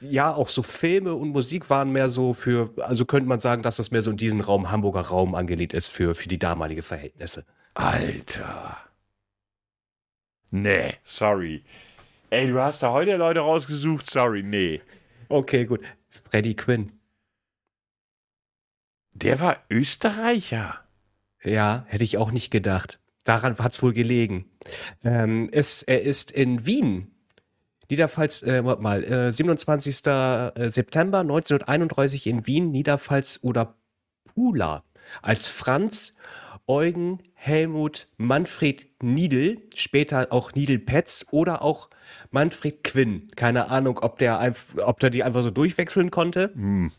Ja, 0.00 0.32
auch 0.34 0.48
so 0.48 0.62
Filme 0.62 1.14
und 1.14 1.28
Musik 1.28 1.68
waren 1.68 1.92
mehr 1.92 2.08
so 2.08 2.32
für, 2.32 2.72
also 2.78 3.04
könnte 3.04 3.28
man 3.28 3.38
sagen, 3.38 3.62
dass 3.62 3.76
das 3.76 3.90
mehr 3.90 4.00
so 4.00 4.10
in 4.10 4.16
diesen 4.16 4.40
Raum, 4.40 4.70
Hamburger 4.70 5.02
Raum 5.02 5.34
angelegt 5.34 5.74
ist 5.74 5.88
für, 5.88 6.14
für 6.14 6.28
die 6.28 6.38
damalige 6.38 6.80
Verhältnisse. 6.82 7.44
Alter. 7.74 8.78
Nee, 10.50 10.94
sorry. 11.04 11.62
Ey, 12.30 12.48
du 12.48 12.58
hast 12.60 12.82
da 12.82 12.92
heute 12.92 13.16
Leute 13.16 13.40
rausgesucht, 13.40 14.08
sorry, 14.08 14.42
nee. 14.42 14.80
Okay, 15.28 15.66
gut. 15.66 15.80
Freddie 16.08 16.56
Quinn. 16.56 16.92
Der 19.12 19.38
war 19.38 19.58
Österreicher. 19.68 20.80
Ja, 21.44 21.84
hätte 21.88 22.04
ich 22.04 22.16
auch 22.16 22.30
nicht 22.30 22.50
gedacht. 22.50 22.98
Daran 23.30 23.56
hat 23.58 23.74
es 23.74 23.80
wohl 23.80 23.92
gelegen. 23.92 24.46
Ähm, 25.04 25.50
es, 25.52 25.84
er 25.84 26.02
ist 26.02 26.32
in 26.32 26.66
Wien, 26.66 27.12
Niederpfalz, 27.88 28.42
äh, 28.42 28.64
warte 28.64 28.82
mal, 28.82 29.04
äh, 29.04 29.30
27. 29.30 29.94
September 30.68 31.20
1931 31.20 32.26
in 32.26 32.48
Wien, 32.48 32.72
Niederpfalz 32.72 33.38
oder 33.42 33.76
Pula, 34.24 34.82
als 35.22 35.48
Franz 35.48 36.14
Eugen 36.66 37.20
Helmut 37.34 38.08
Manfred 38.16 38.88
Niedel, 39.00 39.62
später 39.76 40.26
auch 40.30 40.52
Niedel 40.54 40.80
Petz 40.80 41.24
oder 41.30 41.62
auch 41.62 41.88
Manfred 42.32 42.82
Quinn. 42.82 43.28
Keine 43.36 43.70
Ahnung, 43.70 44.00
ob 44.00 44.18
der, 44.18 44.56
ob 44.84 44.98
der 44.98 45.10
die 45.10 45.22
einfach 45.22 45.44
so 45.44 45.52
durchwechseln 45.52 46.10
konnte 46.10 46.50
Hm. 46.54 46.90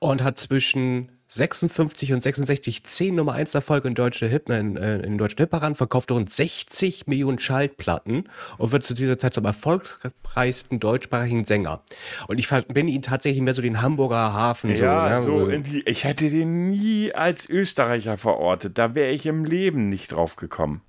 und 0.00 0.24
hat 0.24 0.40
zwischen 0.40 1.12
56 1.34 2.12
und 2.12 2.20
66 2.22 2.84
10 2.84 3.14
Nummer 3.14 3.32
1 3.32 3.54
Erfolge 3.54 3.88
in 3.88 3.94
deutsche 3.94 4.26
Hit, 4.26 4.50
in, 4.50 4.76
äh, 4.76 4.98
in 4.98 5.16
deutschen 5.16 5.38
Hitparaden, 5.38 5.74
verkauft 5.74 6.10
rund 6.10 6.30
60 6.30 7.06
Millionen 7.06 7.38
Schallplatten 7.38 8.28
und 8.58 8.72
wird 8.72 8.82
zu 8.82 8.92
dieser 8.92 9.16
Zeit 9.18 9.32
zum 9.32 9.46
erfolgreichsten 9.46 10.78
deutschsprachigen 10.78 11.46
Sänger. 11.46 11.82
Und 12.28 12.36
ich 12.38 12.46
verbinde 12.46 12.92
ihn 12.92 13.00
tatsächlich 13.02 13.42
mehr 13.42 13.54
so 13.54 13.62
den 13.62 13.80
Hamburger 13.80 14.32
Hafen. 14.34 14.76
ja, 14.76 15.22
so, 15.22 15.38
so 15.40 15.46
ne? 15.46 15.54
in 15.54 15.62
die. 15.62 15.80
Ich 15.88 16.04
hätte 16.04 16.28
den 16.28 16.68
nie 16.68 17.12
als 17.14 17.48
Österreicher 17.48 18.18
verortet. 18.18 18.76
Da 18.76 18.94
wäre 18.94 19.10
ich 19.10 19.24
im 19.24 19.44
Leben 19.46 19.88
nicht 19.88 20.12
drauf 20.12 20.36
gekommen. 20.36 20.82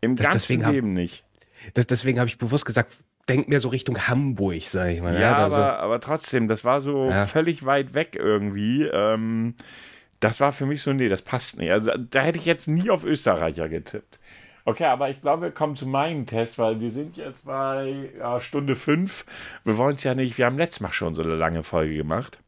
Im 0.00 0.14
Das- 0.14 0.26
ganzen 0.26 0.36
deswegen 0.36 0.64
hab- 0.64 0.72
Leben 0.74 0.92
nicht. 0.92 1.24
das, 1.74 1.88
deswegen 1.88 2.20
habe 2.20 2.28
ich 2.28 2.38
bewusst 2.38 2.66
gesagt, 2.66 2.92
denk 3.28 3.48
mir 3.48 3.60
so 3.60 3.68
Richtung 3.68 4.08
Hamburg, 4.08 4.62
sag 4.62 4.88
ich 4.90 5.02
mal. 5.02 5.18
Ja, 5.20 5.36
also, 5.38 5.60
aber, 5.60 5.78
aber 5.80 6.00
trotzdem, 6.00 6.48
das 6.48 6.64
war 6.64 6.80
so 6.80 7.10
Ja. 7.10 7.26
völlig 7.26 7.64
weit 7.66 7.94
weg 7.94 8.16
irgendwie. 8.18 8.84
Ähm, 8.84 9.54
das 10.20 10.40
war 10.40 10.52
für 10.52 10.66
mich 10.66 10.82
so, 10.82 10.92
nee, 10.92 11.08
das 11.08 11.22
passt 11.22 11.58
nicht. 11.58 11.70
Also 11.70 11.92
da 11.96 12.20
hätte 12.22 12.38
ich 12.38 12.46
jetzt 12.46 12.66
nie 12.68 12.90
auf 12.90 13.04
Österreicher 13.04 13.68
getippt. 13.68 14.18
Okay, 14.64 14.84
aber 14.84 15.08
ich 15.08 15.20
glaube, 15.22 15.42
wir 15.44 15.50
kommen 15.50 15.76
zu 15.76 15.86
meinem 15.86 16.26
Test, 16.26 16.58
weil 16.58 16.80
wir 16.80 16.90
sind 16.90 17.16
jetzt 17.16 17.46
bei 17.46 18.10
ja, 18.18 18.38
Stunde 18.40 18.76
fünf. 18.76 19.24
Wir 19.64 19.78
wollen 19.78 19.94
es 19.94 20.04
ja 20.04 20.14
nicht, 20.14 20.36
wir 20.36 20.44
haben 20.46 20.58
letztes 20.58 20.80
Mal 20.80 20.92
schon 20.92 21.14
so 21.14 21.22
eine 21.22 21.36
lange 21.36 21.62
Folge 21.62 21.94
gemacht. 21.96 22.40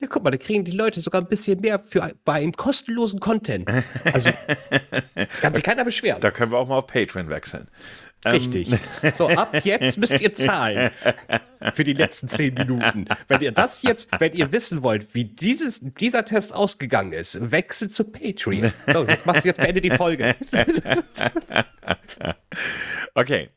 ja, 0.00 0.08
guck 0.10 0.24
mal, 0.24 0.30
da 0.32 0.38
kriegen 0.38 0.64
die 0.64 0.72
Leute 0.72 1.00
sogar 1.00 1.20
ein 1.20 1.28
bisschen 1.28 1.60
mehr 1.60 1.78
für, 1.78 2.12
bei 2.24 2.32
einem 2.34 2.52
kostenlosen 2.52 3.20
Content. 3.20 3.68
Also, 4.12 4.30
kann 5.40 5.54
sich 5.54 5.62
keiner 5.62 5.84
beschweren. 5.84 6.20
Da 6.20 6.30
können 6.32 6.50
wir 6.50 6.58
auch 6.58 6.66
mal 6.66 6.78
auf 6.78 6.86
Patreon 6.88 7.28
wechseln. 7.28 7.68
Ähm, 8.24 8.32
Richtig. 8.32 8.70
So, 9.14 9.28
ab 9.28 9.64
jetzt 9.64 9.98
müsst 9.98 10.20
ihr 10.20 10.32
zahlen 10.34 10.90
für 11.74 11.84
die 11.84 11.92
letzten 11.92 12.28
zehn 12.28 12.54
Minuten. 12.54 13.06
Wenn 13.26 13.40
ihr 13.40 13.52
das 13.52 13.82
jetzt, 13.82 14.08
wenn 14.18 14.32
ihr 14.32 14.52
wissen 14.52 14.82
wollt, 14.82 15.14
wie 15.14 15.24
dieses, 15.24 15.80
dieser 15.80 16.24
Test 16.24 16.54
ausgegangen 16.54 17.12
ist, 17.12 17.50
wechselt 17.50 17.92
zu 17.92 18.04
Patreon. 18.04 18.72
So, 18.92 19.04
jetzt 19.06 19.26
machst 19.26 19.44
du 19.44 19.48
jetzt 19.48 19.60
beende 19.60 19.80
die 19.80 19.90
Folge. 19.90 20.36
Okay. 23.14 23.50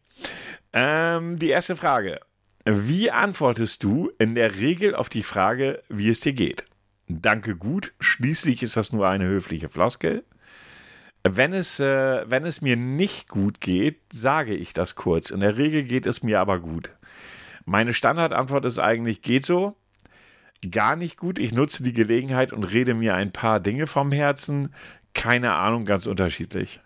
Ähm, 0.74 1.39
die 1.39 1.49
erste 1.49 1.78
Frage. 1.78 2.20
Wie 2.66 3.11
antwortest 3.11 3.84
du 3.84 4.11
in 4.20 4.36
der 4.36 4.55
Regel 4.55 4.95
auf 4.95 5.07
die 5.07 5.24
Frage, 5.24 5.82
wie 5.88 6.09
es 6.09 6.20
dir 6.20 6.34
geht? 6.34 6.66
Danke 7.07 7.55
gut. 7.55 7.93
Schließlich 7.99 8.63
ist 8.63 8.76
das 8.76 8.91
nur 8.91 9.07
eine 9.07 9.26
höfliche 9.26 9.70
Floskel. 9.70 10.26
Wenn 11.28 11.53
es, 11.53 11.80
äh, 11.80 12.30
wenn 12.30 12.45
es 12.45 12.61
mir 12.61 12.76
nicht 12.76 13.30
gut 13.30 13.59
geht, 13.59 13.99
sage 14.13 14.53
ich 14.53 14.73
das 14.73 14.93
kurz. 14.93 15.32
In 15.32 15.39
der 15.39 15.57
Regel 15.57 15.84
geht 15.84 16.05
es 16.05 16.21
mir 16.21 16.39
aber 16.39 16.59
gut. 16.59 16.91
Meine 17.65 17.95
Standardantwort 17.95 18.63
ist 18.65 18.78
eigentlich, 18.78 19.23
geht 19.23 19.43
so. 19.43 19.76
Gar 20.69 20.95
nicht 20.95 21.17
gut. 21.17 21.39
Ich 21.39 21.51
nutze 21.51 21.82
die 21.82 21.93
Gelegenheit 21.93 22.53
und 22.53 22.63
rede 22.63 22.93
mir 22.93 23.15
ein 23.15 23.32
paar 23.32 23.59
Dinge 23.59 23.88
vom 23.88 24.11
Herzen. 24.11 24.71
Keine 25.15 25.53
Ahnung, 25.53 25.86
ganz 25.86 26.05
unterschiedlich. 26.05 26.80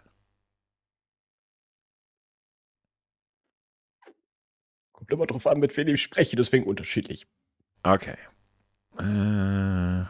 Kommt 4.93 5.11
immer 5.11 5.25
drauf 5.25 5.47
an, 5.47 5.59
mit 5.59 5.75
wem 5.75 5.89
ich 5.89 6.01
spreche, 6.01 6.37
deswegen 6.37 6.63
unterschiedlich. 6.63 7.27
Okay. 7.83 8.15
Äh, 8.97 10.05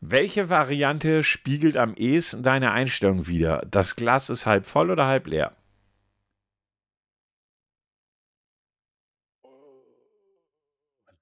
welche 0.00 0.48
Variante 0.48 1.24
spiegelt 1.24 1.76
am 1.76 1.94
ehesten 1.94 2.42
deine 2.42 2.72
Einstellung 2.72 3.26
wider? 3.26 3.66
Das 3.70 3.96
Glas 3.96 4.30
ist 4.30 4.46
halb 4.46 4.66
voll 4.66 4.90
oder 4.90 5.06
halb 5.06 5.26
leer? 5.26 5.52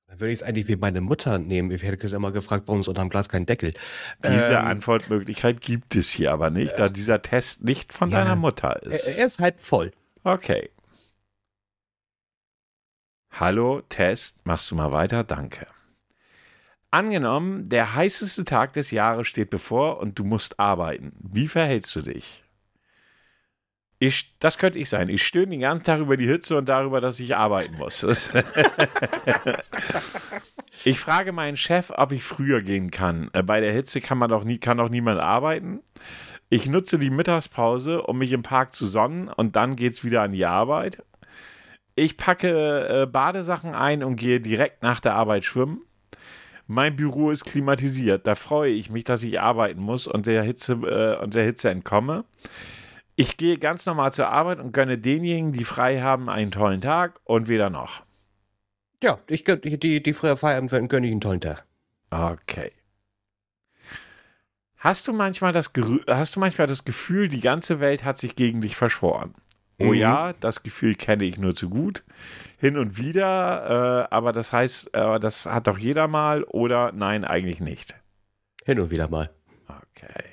Dann 0.09 0.21
würde 0.21 0.33
ich 0.33 0.39
es 0.39 0.43
eigentlich 0.43 0.69
wie 0.69 0.77
meine 0.77 1.01
Mutter 1.01 1.39
nehmen. 1.39 1.71
Ich 1.71 1.83
hätte 1.83 2.15
immer 2.15 2.33
gefragt, 2.33 2.65
warum 2.69 2.81
ist 2.81 2.89
unter 2.89 3.03
dem 3.03 3.11
Glas 3.11 3.29
kein 3.29 3.45
Deckel? 3.47 3.73
Diese 4.25 4.53
Ähm, 4.53 4.65
Antwortmöglichkeit 4.65 5.61
gibt 5.61 5.95
es 5.95 6.11
hier 6.11 6.33
aber 6.33 6.51
nicht, 6.51 6.79
da 6.79 6.89
dieser 6.89 7.23
Test 7.23 7.63
nicht 7.63 7.93
von 7.93 8.11
ja. 8.11 8.19
deiner 8.21 8.37
Mutter 8.37 8.81
er, 8.83 8.91
ist. 8.93 9.19
er 9.19 9.27
ist 9.27 9.41
halb 9.41 9.61
voll. 9.61 9.93
Okay. 10.23 10.71
Hallo, 13.31 13.83
Test, 13.89 14.45
machst 14.47 14.71
du 14.71 14.75
mal 14.77 14.93
weiter? 14.93 15.23
Danke. 15.23 15.67
Angenommen, 16.91 17.69
der 17.69 17.95
heißeste 17.95 18.45
Tag 18.45 18.73
des 18.73 18.91
Jahres 18.91 19.29
steht 19.29 19.51
bevor 19.51 19.99
und 19.99 20.19
du 20.19 20.25
musst 20.25 20.61
arbeiten. 20.61 21.13
Wie 21.21 21.49
verhältst 21.49 21.95
du 21.97 22.03
dich? 22.03 22.45
Ich, 23.99 24.37
das 24.41 24.59
könnte 24.59 24.79
ich 24.79 24.91
sein. 24.91 25.09
Ich 25.09 25.27
stöhne 25.27 25.53
den 25.53 25.61
ganzen 25.61 25.85
Tag 25.85 26.01
über 26.01 26.19
die 26.19 26.27
Hitze 26.27 26.57
und 26.59 26.69
darüber, 26.69 27.01
dass 27.01 27.19
ich 27.19 27.35
arbeiten 27.35 27.77
muss. 27.77 28.05
ich 30.85 31.01
frage 31.01 31.33
meinen 31.33 31.57
Chef, 31.57 31.91
ob 31.97 32.13
ich 32.13 32.23
früher 32.23 32.61
gehen 32.61 32.91
kann. 32.91 33.31
Äh, 33.33 33.43
bei 33.43 33.61
der 33.61 33.73
Hitze 33.73 34.03
kann 34.03 34.19
man 34.19 34.29
doch 34.29 34.45
nie, 34.45 34.59
kann 34.59 34.77
doch 34.77 34.91
niemand 34.91 35.19
arbeiten. 35.19 35.81
Ich 36.51 36.67
nutze 36.67 36.99
die 36.99 37.11
Mittagspause, 37.11 38.03
um 38.03 38.19
mich 38.19 38.33
im 38.33 38.43
Park 38.43 38.77
zu 38.77 38.87
sonnen 38.87 39.29
und 39.29 39.57
dann 39.57 39.77
geht 39.77 39.95
es 39.95 40.05
wieder 40.05 40.23
an 40.23 40.33
die 40.33 40.45
Arbeit. 40.45 41.03
Ich 41.95 42.19
packe 42.19 43.03
äh, 43.03 43.07
Badesachen 43.07 43.75
ein 43.75 44.05
und 44.05 44.17
gehe 44.17 44.41
direkt 44.41 44.83
nach 44.83 45.01
der 45.01 45.15
Arbeit 45.15 45.45
schwimmen. 45.45 45.81
Mein 46.67 46.97
Büro 46.97 47.31
ist 47.31 47.45
klimatisiert. 47.45 48.27
Da 48.27 48.35
freue 48.35 48.73
ich 48.73 48.91
mich, 48.91 49.05
dass 49.05 49.23
ich 49.23 49.41
arbeiten 49.41 49.81
muss 49.81 50.07
und 50.07 50.27
der 50.27 50.43
Hitze, 50.43 50.73
äh, 50.73 51.23
und 51.23 51.35
der 51.35 51.45
Hitze 51.45 51.71
entkomme. 51.71 52.25
Ich 53.15 53.37
gehe 53.37 53.57
ganz 53.57 53.87
normal 53.87 54.13
zur 54.13 54.29
Arbeit 54.29 54.59
und 54.59 54.73
gönne 54.73 54.99
denjenigen, 54.99 55.53
die 55.53 55.65
frei 55.65 56.01
haben, 56.01 56.29
einen 56.29 56.51
tollen 56.51 56.81
Tag 56.81 57.21
und 57.25 57.49
weder 57.49 57.71
noch. 57.71 58.03
Ja, 59.03 59.19
ich 59.29 59.45
die, 59.45 60.03
die 60.03 60.13
früher 60.13 60.37
Feierabend 60.37 60.91
gönne 60.91 61.07
ich 61.07 61.13
einen 61.13 61.21
tollen 61.21 61.41
Tag. 61.41 61.65
Okay. 62.11 62.73
Hast 64.79 65.09
du 65.09 65.13
manchmal 65.13 65.53
das, 65.53 65.73
hast 66.07 66.37
du 66.37 66.41
manchmal 66.41 66.67
das 66.67 66.85
Gefühl, 66.85 67.29
die 67.29 67.41
ganze 67.41 67.81
Welt 67.81 68.05
hat 68.05 68.19
sich 68.19 68.37
gegen 68.37 68.61
dich 68.61 68.77
verschworen? 68.77 69.35
Oh 69.79 69.87
Mhm. 69.87 69.95
ja, 69.95 70.33
das 70.35 70.63
Gefühl 70.63 70.95
kenne 70.95 71.25
ich 71.25 71.39
nur 71.39 71.55
zu 71.55 71.69
gut. 71.69 72.05
Hin 72.59 72.79
und 72.79 72.97
wieder, 72.97 74.07
äh, 74.11 74.15
aber 74.15 74.33
das 74.33 74.53
heißt, 74.53 74.95
äh, 74.95 75.21
das 75.21 75.47
hat 75.47 75.67
doch 75.67 75.77
jeder 75.79 76.09
mal 76.09 76.45
oder 76.45 76.93
nein, 76.93 77.25
eigentlich 77.25 77.61
nicht. 77.61 77.95
Hin 78.65 78.81
und 78.81 78.91
wieder 78.91 79.09
mal. 79.09 79.31
Okay. 79.69 80.25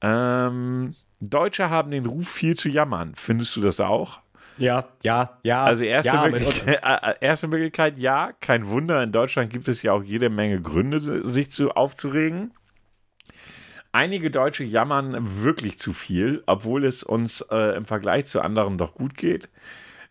Ähm, 0.00 0.94
Deutsche 1.20 1.70
haben 1.70 1.90
den 1.90 2.06
Ruf, 2.06 2.28
viel 2.28 2.56
zu 2.56 2.68
jammern. 2.68 3.12
Findest 3.14 3.56
du 3.56 3.60
das 3.60 3.80
auch? 3.80 4.20
Ja, 4.56 4.88
ja, 5.02 5.38
ja. 5.44 5.64
Also 5.64 5.84
erste, 5.84 6.14
ja, 6.14 6.28
Möglichkeit, 6.28 6.82
äh, 6.84 7.10
äh, 7.10 7.14
erste 7.20 7.46
Möglichkeit, 7.48 7.98
ja, 7.98 8.32
kein 8.40 8.66
Wunder. 8.66 9.02
In 9.02 9.12
Deutschland 9.12 9.50
gibt 9.50 9.68
es 9.68 9.82
ja 9.82 9.92
auch 9.92 10.02
jede 10.02 10.30
Menge 10.30 10.60
Gründe, 10.60 11.24
sich 11.24 11.50
zu 11.52 11.70
aufzuregen. 11.70 12.52
Einige 13.98 14.30
Deutsche 14.30 14.62
jammern 14.62 15.42
wirklich 15.42 15.80
zu 15.80 15.92
viel, 15.92 16.44
obwohl 16.46 16.84
es 16.84 17.02
uns 17.02 17.40
äh, 17.50 17.76
im 17.76 17.84
Vergleich 17.84 18.26
zu 18.26 18.40
anderen 18.40 18.78
doch 18.78 18.94
gut 18.94 19.16
geht. 19.16 19.48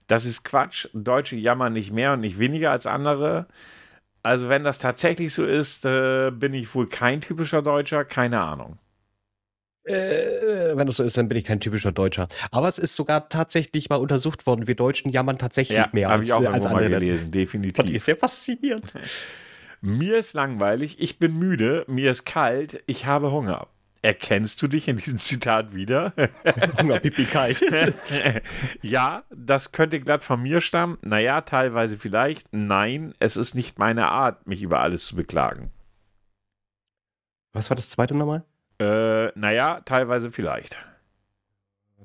Das 0.08 0.26
ist 0.26 0.44
Quatsch. 0.44 0.90
Deutsche 0.94 1.38
jammern 1.38 1.72
nicht 1.72 1.94
mehr 1.94 2.12
und 2.12 2.20
nicht 2.20 2.38
weniger 2.38 2.72
als 2.72 2.86
andere. 2.86 3.48
Also 4.24 4.50
wenn 4.50 4.66
das 4.66 4.80
tatsächlich 4.80 5.34
so 5.34 5.46
ist, 5.46 5.86
äh, 5.86 6.32
bin 6.32 6.54
ich 6.54 6.76
wohl 6.76 6.90
kein 6.90 7.22
typischer 7.22 7.62
Deutscher, 7.62 8.04
keine 8.04 8.42
Ahnung. 8.42 8.78
Äh, 9.86 10.76
wenn 10.76 10.86
das 10.86 10.98
so 10.98 11.04
ist, 11.04 11.16
dann 11.16 11.30
bin 11.30 11.38
ich 11.38 11.46
kein 11.46 11.62
typischer 11.62 11.94
Deutscher. 11.94 12.28
Aber 12.52 12.68
es 12.68 12.80
ist 12.80 12.94
sogar 12.94 13.30
tatsächlich 13.30 13.90
mal 13.90 13.96
untersucht 13.96 14.46
worden. 14.46 14.68
Wir 14.68 14.76
Deutschen 14.76 15.12
jammern 15.12 15.38
tatsächlich 15.38 15.94
mehr 15.94 16.10
habe 16.10 16.20
als, 16.20 16.30
ich 16.30 16.34
auch 16.34 16.42
äh, 16.42 16.48
als 16.48 16.66
irgendwo 16.66 16.74
mal 16.74 16.84
andere. 16.84 17.00
gelesen, 17.00 17.32
Das 17.32 17.40
definitiv. 17.40 17.96
ist 17.96 18.04
sehr 18.04 18.18
faszinierend. 18.18 18.94
Mir 19.80 20.18
ist 20.18 20.34
langweilig, 20.34 21.00
ich 21.00 21.20
bin 21.20 21.40
müde, 21.40 21.86
mir 21.88 22.12
ist 22.12 22.26
kalt, 22.26 22.84
ich 22.86 23.06
habe 23.06 23.32
Hunger. 23.32 23.68
Erkennst 24.02 24.62
du 24.62 24.68
dich 24.68 24.88
in 24.88 24.98
diesem 24.98 25.20
Zitat 25.20 25.74
wieder? 25.74 26.14
Hunger, 26.80 27.00
Pipi, 27.00 27.26
kalt. 27.26 27.62
ja, 28.82 29.24
das 29.30 29.72
könnte 29.72 30.00
glatt 30.00 30.24
von 30.24 30.42
mir 30.42 30.62
stammen. 30.62 30.98
Naja, 31.02 31.42
teilweise 31.42 31.98
vielleicht. 31.98 32.48
Nein, 32.52 33.14
es 33.20 33.38
ist 33.38 33.56
nicht 33.56 33.80
meine 33.80 34.08
Art, 34.10 34.48
mich 34.48 34.62
über 34.62 34.80
alles 34.80 35.06
zu 35.08 35.16
beklagen. 35.16 35.72
Was 37.54 37.70
war 37.70 37.76
das 37.76 37.90
zweite 37.90 38.16
nochmal? 38.16 38.44
Äh, 38.80 39.32
naja, 39.38 39.82
teilweise 39.82 40.32
vielleicht. 40.32 40.78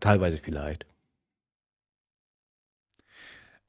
Teilweise 0.01 0.38
vielleicht. 0.38 0.86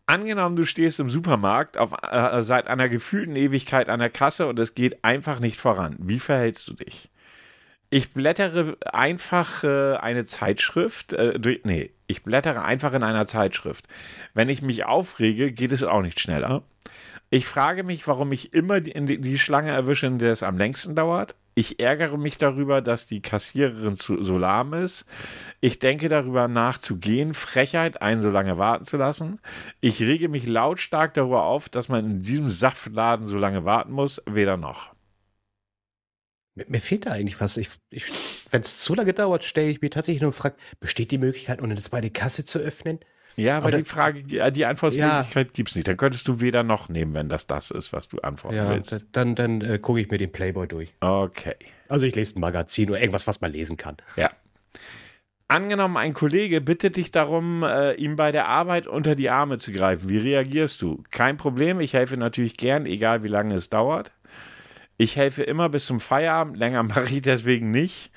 Angenommen, 0.05 0.55
du 0.55 0.65
stehst 0.65 0.99
im 0.99 1.09
Supermarkt 1.09 1.77
auf, 1.77 1.91
äh, 2.03 2.41
seit 2.41 2.67
einer 2.67 2.89
gefühlten 2.89 3.35
Ewigkeit 3.35 3.87
an 3.87 3.99
der 3.99 4.09
Kasse 4.09 4.47
und 4.47 4.59
es 4.59 4.75
geht 4.75 5.03
einfach 5.03 5.39
nicht 5.39 5.57
voran. 5.57 5.95
Wie 5.99 6.19
verhältst 6.19 6.67
du 6.67 6.73
dich? 6.73 7.09
Ich 7.95 8.11
blättere 8.11 8.75
einfach 8.91 9.63
äh, 9.63 9.97
eine 9.97 10.25
Zeitschrift. 10.25 11.13
Äh, 11.13 11.39
durch, 11.39 11.61
nee, 11.63 11.91
ich 12.07 12.23
blättere 12.23 12.63
einfach 12.63 12.91
in 12.93 13.03
einer 13.03 13.27
Zeitschrift. 13.27 13.87
Wenn 14.33 14.49
ich 14.49 14.63
mich 14.63 14.83
aufrege, 14.83 15.51
geht 15.51 15.71
es 15.71 15.83
auch 15.83 16.01
nicht 16.01 16.19
schneller. 16.19 16.63
Ich 17.29 17.45
frage 17.45 17.83
mich, 17.83 18.07
warum 18.07 18.31
ich 18.31 18.51
immer 18.51 18.81
die, 18.81 18.93
die, 19.05 19.21
die 19.21 19.37
Schlange 19.37 19.69
erwische, 19.69 20.07
in 20.07 20.17
der 20.17 20.31
es 20.31 20.41
am 20.41 20.57
längsten 20.57 20.95
dauert. 20.95 21.35
Ich 21.53 21.79
ärgere 21.79 22.17
mich 22.17 22.39
darüber, 22.39 22.81
dass 22.81 23.05
die 23.05 23.21
Kassiererin 23.21 23.95
zu, 23.95 24.23
so 24.23 24.39
lahm 24.39 24.73
ist. 24.73 25.05
Ich 25.61 25.77
denke 25.77 26.09
darüber 26.09 26.47
nach 26.47 26.79
zu 26.79 26.97
gehen, 26.97 27.35
Frechheit, 27.35 28.01
einen 28.01 28.23
so 28.23 28.31
lange 28.31 28.57
warten 28.57 28.85
zu 28.85 28.97
lassen. 28.97 29.39
Ich 29.81 30.01
rege 30.01 30.29
mich 30.29 30.47
lautstark 30.47 31.13
darüber 31.13 31.43
auf, 31.43 31.69
dass 31.69 31.89
man 31.89 32.05
in 32.05 32.21
diesem 32.23 32.49
Saftladen 32.49 33.27
so 33.27 33.37
lange 33.37 33.65
warten 33.65 33.91
muss, 33.91 34.19
weder 34.25 34.57
noch. 34.57 34.92
Mir, 36.55 36.65
mir 36.67 36.81
fehlt 36.81 37.05
da 37.05 37.11
eigentlich 37.11 37.39
was. 37.41 37.57
Ich, 37.57 37.69
ich, 37.89 38.05
Wenn 38.51 38.61
es 38.61 38.77
zu 38.77 38.93
lange 38.95 39.13
dauert, 39.13 39.43
stelle 39.43 39.69
ich 39.69 39.81
mir 39.81 39.89
tatsächlich 39.89 40.21
nur 40.21 40.31
gefragt, 40.31 40.59
besteht 40.79 41.11
die 41.11 41.17
Möglichkeit, 41.17 41.61
noch 41.61 41.69
eine 41.69 41.81
zweite 41.81 42.09
Kasse 42.11 42.45
zu 42.45 42.59
öffnen? 42.59 42.99
Ja, 43.35 43.57
aber 43.57 43.67
Aber 43.69 43.77
die 43.77 43.83
Frage, 43.83 44.19
äh, 44.37 44.51
die 44.51 44.65
Antwortmöglichkeit 44.65 45.53
gibt 45.55 45.69
es 45.69 45.75
nicht. 45.75 45.87
Dann 45.87 45.97
könntest 45.97 46.27
du 46.27 46.39
weder 46.39 46.61
noch 46.61 46.87
nehmen, 46.89 47.15
wenn 47.15 47.29
das 47.29 47.47
das 47.47 47.71
ist, 47.71 47.91
was 47.91 48.07
du 48.07 48.19
antworten 48.19 48.57
Ja, 48.57 48.69
willst. 48.69 48.91
d- 48.91 48.99
dann, 49.11 49.33
dann 49.33 49.61
äh, 49.61 49.79
gucke 49.79 49.99
ich 50.01 50.11
mir 50.11 50.19
den 50.19 50.31
Playboy 50.31 50.67
durch. 50.67 50.93
Okay. 50.99 51.55
Also 51.89 52.05
ich 52.05 52.15
lese 52.15 52.37
ein 52.37 52.41
Magazin 52.41 52.91
oder 52.91 52.99
irgendwas, 52.99 53.25
was 53.25 53.41
man 53.41 53.51
lesen 53.51 53.75
kann. 53.75 53.97
Ja. 54.17 54.29
Angenommen, 55.47 55.97
ein 55.97 56.13
Kollege 56.13 56.61
bittet 56.61 56.95
dich 56.95 57.11
darum, 57.11 57.63
äh, 57.63 57.93
ihm 57.95 58.15
bei 58.15 58.31
der 58.31 58.47
Arbeit 58.47 58.87
unter 58.87 59.13
die 59.15 59.29
Arme 59.29 59.57
zu 59.57 59.71
greifen. 59.71 60.09
Wie 60.09 60.17
reagierst 60.17 60.81
du? 60.81 61.03
Kein 61.11 61.37
Problem, 61.37 61.79
ich 61.79 61.93
helfe 61.93 62.17
natürlich 62.17 62.55
gern, 62.57 62.85
egal 62.85 63.23
wie 63.23 63.27
lange 63.27 63.55
es 63.55 63.69
dauert. 63.69 64.11
Ich 65.03 65.17
helfe 65.17 65.43
immer 65.43 65.67
bis 65.67 65.85
zum 65.85 65.99
Feierabend, 65.99 66.55
länger 66.55 66.81
mache 66.83 67.13
ich 67.13 67.21
deswegen 67.21 67.71
nicht. 67.71 68.09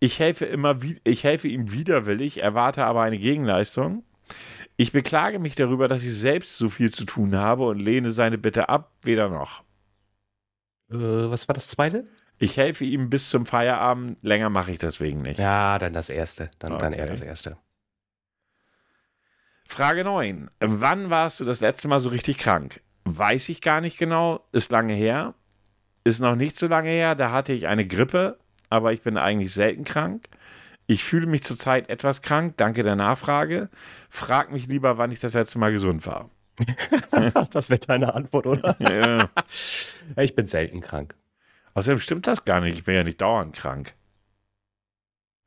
Ich 0.00 0.18
helfe 0.18 0.44
immer, 0.44 0.76
ich 1.04 1.22
helfe 1.22 1.46
ihm 1.46 1.70
widerwillig, 1.70 2.42
erwarte 2.42 2.84
aber 2.84 3.02
eine 3.02 3.16
Gegenleistung. 3.16 4.02
Ich 4.76 4.90
beklage 4.90 5.38
mich 5.38 5.54
darüber, 5.54 5.86
dass 5.86 6.02
ich 6.02 6.12
selbst 6.12 6.58
so 6.58 6.68
viel 6.68 6.92
zu 6.92 7.04
tun 7.04 7.36
habe 7.36 7.64
und 7.68 7.78
lehne 7.78 8.10
seine 8.10 8.38
Bitte 8.38 8.68
ab, 8.68 8.90
weder 9.02 9.28
noch. 9.28 9.62
Äh, 10.90 10.96
was 10.96 11.46
war 11.46 11.54
das 11.54 11.68
zweite? 11.68 12.02
Ich 12.38 12.56
helfe 12.56 12.84
ihm 12.84 13.08
bis 13.08 13.30
zum 13.30 13.46
Feierabend, 13.46 14.18
länger 14.22 14.50
mache 14.50 14.72
ich 14.72 14.78
deswegen 14.78 15.22
nicht. 15.22 15.38
Ja, 15.38 15.78
dann 15.78 15.92
das 15.92 16.10
erste. 16.10 16.50
Dann, 16.58 16.76
dann 16.80 16.92
eher 16.92 17.04
Okay. 17.04 17.12
das 17.12 17.20
erste. 17.22 17.56
Frage 19.68 20.02
9. 20.02 20.50
Wann 20.58 21.08
warst 21.08 21.38
du 21.38 21.44
das 21.44 21.60
letzte 21.60 21.86
Mal 21.86 22.00
so 22.00 22.08
richtig 22.10 22.38
krank? 22.38 22.80
Weiß 23.04 23.48
ich 23.48 23.60
gar 23.60 23.80
nicht 23.80 23.96
genau, 23.96 24.44
ist 24.50 24.72
lange 24.72 24.94
her. 24.94 25.34
Ist 26.06 26.20
noch 26.20 26.36
nicht 26.36 26.56
so 26.56 26.68
lange 26.68 26.90
her, 26.90 27.16
da 27.16 27.32
hatte 27.32 27.52
ich 27.52 27.66
eine 27.66 27.84
Grippe, 27.84 28.38
aber 28.70 28.92
ich 28.92 29.02
bin 29.02 29.16
eigentlich 29.16 29.52
selten 29.52 29.82
krank. 29.82 30.28
Ich 30.86 31.02
fühle 31.02 31.26
mich 31.26 31.42
zurzeit 31.42 31.90
etwas 31.90 32.22
krank, 32.22 32.54
danke 32.58 32.84
der 32.84 32.94
Nachfrage. 32.94 33.70
Frag 34.08 34.52
mich 34.52 34.68
lieber, 34.68 34.98
wann 34.98 35.10
ich 35.10 35.18
das 35.18 35.34
letzte 35.34 35.58
Mal 35.58 35.72
gesund 35.72 36.06
war. 36.06 36.30
das 37.50 37.70
wäre 37.70 37.80
deine 37.80 38.14
Antwort, 38.14 38.46
oder? 38.46 38.76
Ja. 38.80 39.28
Ich 40.22 40.36
bin 40.36 40.46
selten 40.46 40.80
krank. 40.80 41.16
Außerdem 41.74 41.98
stimmt 41.98 42.28
das 42.28 42.44
gar 42.44 42.60
nicht, 42.60 42.78
ich 42.78 42.84
bin 42.84 42.94
ja 42.94 43.02
nicht 43.02 43.20
dauernd 43.20 43.56
krank. 43.56 43.94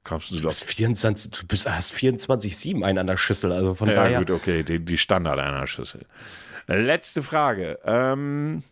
Kommst 0.04 0.30
du 0.30 0.36
Du 0.36 0.48
bist 0.48 0.66
24, 0.66 1.32
du 1.32 1.48
bist, 1.48 1.70
hast 1.72 1.94
24-7 1.94 2.84
einen 2.84 2.98
an 2.98 3.08
der 3.08 3.16
Schüssel, 3.16 3.54
also 3.54 3.76
von 3.76 3.88
Ja, 3.88 3.96
daher. 3.96 4.20
gut, 4.20 4.32
okay, 4.32 4.64
die, 4.64 4.84
die 4.84 4.98
Standard 4.98 5.40
einer 5.40 5.68
Schüssel. 5.68 6.06
Letzte 6.68 7.24
Frage. 7.24 7.80
Ähm, 7.86 8.64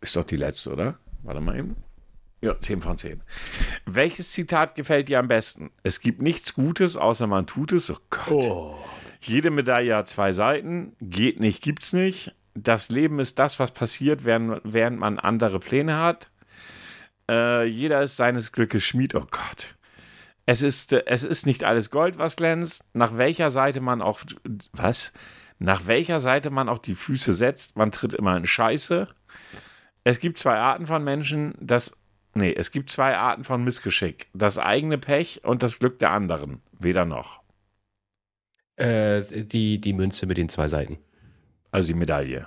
ist 0.00 0.16
doch 0.16 0.24
die 0.24 0.36
letzte, 0.36 0.72
oder? 0.72 0.98
Warte 1.22 1.40
mal 1.40 1.58
eben. 1.58 1.76
Ja, 2.42 2.58
10 2.58 2.80
von 2.80 2.96
10. 2.96 3.22
Welches 3.84 4.32
Zitat 4.32 4.74
gefällt 4.74 5.08
dir 5.08 5.18
am 5.18 5.28
besten? 5.28 5.70
Es 5.82 6.00
gibt 6.00 6.22
nichts 6.22 6.54
Gutes, 6.54 6.96
außer 6.96 7.26
man 7.26 7.46
tut 7.46 7.72
es. 7.72 7.90
Oh 7.90 7.98
Gott. 8.08 8.30
Oh. 8.30 8.78
Jede 9.20 9.50
Medaille 9.50 9.94
hat 9.94 10.08
zwei 10.08 10.32
Seiten. 10.32 10.96
Geht 11.00 11.40
nicht, 11.40 11.62
gibt's 11.62 11.92
nicht. 11.92 12.34
Das 12.54 12.88
Leben 12.88 13.18
ist 13.18 13.38
das, 13.38 13.58
was 13.58 13.72
passiert, 13.72 14.24
während, 14.24 14.62
während 14.64 14.98
man 14.98 15.18
andere 15.18 15.60
Pläne 15.60 15.98
hat. 15.98 16.30
Äh, 17.30 17.66
jeder 17.66 18.02
ist 18.02 18.16
seines 18.16 18.52
Glückes 18.52 18.84
Schmied. 18.84 19.14
Oh 19.14 19.26
Gott. 19.30 19.76
Es 20.46 20.62
ist, 20.62 20.92
äh, 20.92 21.04
es 21.06 21.24
ist 21.24 21.46
nicht 21.46 21.62
alles 21.62 21.90
Gold, 21.90 22.16
was 22.16 22.36
glänzt. 22.36 22.84
Nach 22.94 23.18
welcher 23.18 23.50
Seite 23.50 23.80
man 23.80 24.00
auch. 24.00 24.20
Was? 24.72 25.12
Nach 25.58 25.86
welcher 25.86 26.20
Seite 26.20 26.48
man 26.48 26.70
auch 26.70 26.78
die 26.78 26.94
Füße 26.94 27.34
setzt, 27.34 27.76
man 27.76 27.92
tritt 27.92 28.14
immer 28.14 28.34
in 28.36 28.46
Scheiße. 28.46 29.08
Es 30.04 30.18
gibt 30.18 30.38
zwei 30.38 30.56
Arten 30.56 30.86
von 30.86 31.04
Menschen, 31.04 31.54
das. 31.60 31.96
Nee, 32.34 32.52
es 32.52 32.70
gibt 32.70 32.90
zwei 32.90 33.16
Arten 33.16 33.44
von 33.44 33.64
Missgeschick. 33.64 34.28
Das 34.34 34.58
eigene 34.58 34.98
Pech 34.98 35.42
und 35.44 35.62
das 35.62 35.78
Glück 35.78 35.98
der 35.98 36.10
anderen. 36.10 36.62
Weder 36.78 37.04
noch. 37.04 37.40
Äh, 38.76 39.22
die, 39.44 39.80
die 39.80 39.92
Münze 39.92 40.26
mit 40.26 40.36
den 40.36 40.48
zwei 40.48 40.68
Seiten. 40.68 40.98
Also 41.72 41.88
die 41.88 41.94
Medaille. 41.94 42.46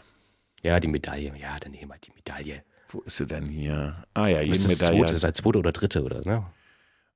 Ja, 0.64 0.80
die 0.80 0.88
Medaille. 0.88 1.34
Ja, 1.38 1.60
dann 1.60 1.72
nehmen 1.72 1.92
wir 1.92 1.98
die 1.98 2.12
Medaille. 2.12 2.64
Wo 2.90 3.02
ist 3.02 3.18
sie 3.18 3.28
denn 3.28 3.46
hier? 3.46 4.06
Ah 4.14 4.28
ja, 4.28 4.42
jede 4.42 4.54
das 4.54 4.68
Medaille. 4.68 5.02
zweite 5.02 5.18
sein, 5.18 5.34
zweite 5.34 5.60
oder 5.60 5.72
dritte, 5.72 6.04
oder? 6.04 6.22
Ne? 6.24 6.46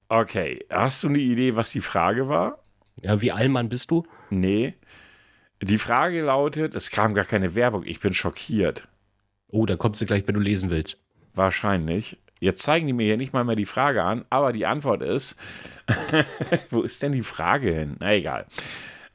Okay, 0.10 0.66
hast 0.70 1.04
du 1.04 1.08
eine 1.08 1.20
Idee, 1.20 1.56
was 1.56 1.72
die 1.72 1.82
Frage 1.82 2.28
war? 2.28 2.60
Ja, 3.02 3.22
wie 3.22 3.32
Allmann 3.32 3.70
bist 3.70 3.92
du? 3.92 4.06
Nee. 4.30 4.74
Die 5.62 5.78
Frage 5.78 6.22
lautet, 6.22 6.76
es 6.76 6.90
kam 6.90 7.14
gar 7.14 7.26
keine 7.26 7.56
Werbung, 7.56 7.84
ich 7.86 8.00
bin 8.00 8.14
schockiert. 8.14 8.88
Oh, 9.50 9.66
da 9.66 9.76
kommst 9.76 10.02
du 10.02 10.06
gleich, 10.06 10.28
wenn 10.28 10.36
du 10.36 10.42
lesen 10.42 10.70
willst. 10.70 11.02
Wahrscheinlich. 11.34 12.18
Jetzt 12.40 12.62
zeigen 12.62 12.88
die 12.88 12.94
mir 12.94 13.06
hier 13.06 13.18
nicht 13.18 13.34
mal 13.34 13.44
mehr 13.44 13.56
die 13.56 13.66
Frage 13.66 14.04
an, 14.04 14.24
aber 14.30 14.54
die 14.54 14.66
Antwort 14.66 15.02
ist, 15.02 15.36
wo 16.70 16.82
ist 16.82 17.02
denn 17.02 17.12
die 17.12 17.24
Frage 17.24 17.74
hin? 17.74 17.96
Na 18.00 18.14
egal. 18.14 18.46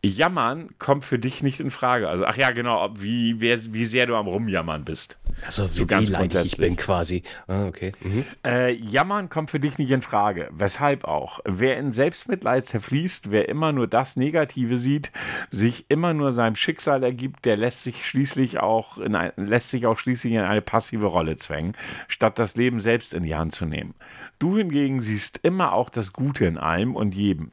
Jammern 0.05 0.71
kommt 0.81 1.05
für 1.05 1.19
dich 1.19 1.45
nicht 1.45 1.61
in 1.61 1.71
Frage. 1.71 2.09
Also, 2.09 2.25
ach 2.25 2.37
ja, 2.37 2.51
genau, 2.51 2.83
ob, 2.85 3.01
wie, 3.03 3.41
wer, 3.41 3.59
wie 3.73 3.85
sehr 3.85 4.07
du 4.07 4.17
am 4.17 4.27
Rumjammern 4.27 4.85
bist. 4.85 5.17
Also, 5.47 5.71
wie 5.71 5.79
So 5.79 5.87
ganz 5.87 6.09
wehleidig 6.09 6.45
ich 6.45 6.57
bin 6.57 6.77
quasi. 6.77 7.23
Ah, 7.47 7.67
okay. 7.67 7.93
Mhm. 8.01 8.25
Äh, 8.45 8.73
Jammern 8.73 9.29
kommt 9.29 9.51
für 9.51 9.61
dich 9.61 9.79
nicht 9.79 9.93
in 9.93 10.03
Frage. 10.03 10.49
Weshalb 10.51 11.05
auch? 11.05 11.39
Wer 11.45 11.79
in 11.79 11.93
Selbstmitleid 11.93 12.67
zerfließt, 12.67 13.31
wer 13.31 13.49
immer 13.49 13.71
nur 13.71 13.87
das 13.87 14.17
Negative 14.17 14.77
sieht, 14.77 15.13
sich 15.51 15.87
immer 15.89 16.15
nur 16.15 16.33
seinem 16.33 16.57
Schicksal 16.57 17.05
ergibt, 17.05 17.45
der 17.45 17.57
lässt 17.57 17.85
sich 17.85 18.05
schließlich 18.05 18.59
auch 18.59 18.99
in 18.99 19.15
ein, 19.15 19.33
lässt 19.37 19.71
sich 19.71 19.87
auch 19.87 20.01
schließlich 20.01 20.33
in 20.33 20.41
eine 20.41 20.63
passive 20.63 21.07
Rolle 21.07 21.37
zwängen, 21.37 21.77
statt 22.09 22.41
das 22.41 22.57
Leben 22.57 22.81
selbst 22.81 23.15
in 23.15 23.23
die 23.23 23.37
Hand 23.37 23.55
zu 23.55 23.67
nehmen. 23.67 23.95
Du 24.41 24.59
hingegen 24.59 25.01
siehst 25.01 25.39
immer 25.45 25.73
auch 25.73 25.89
das 25.89 26.13
Gute 26.13 26.47
in 26.47 26.59
allem 26.59 26.97
und 26.97 27.15
jedem. 27.15 27.53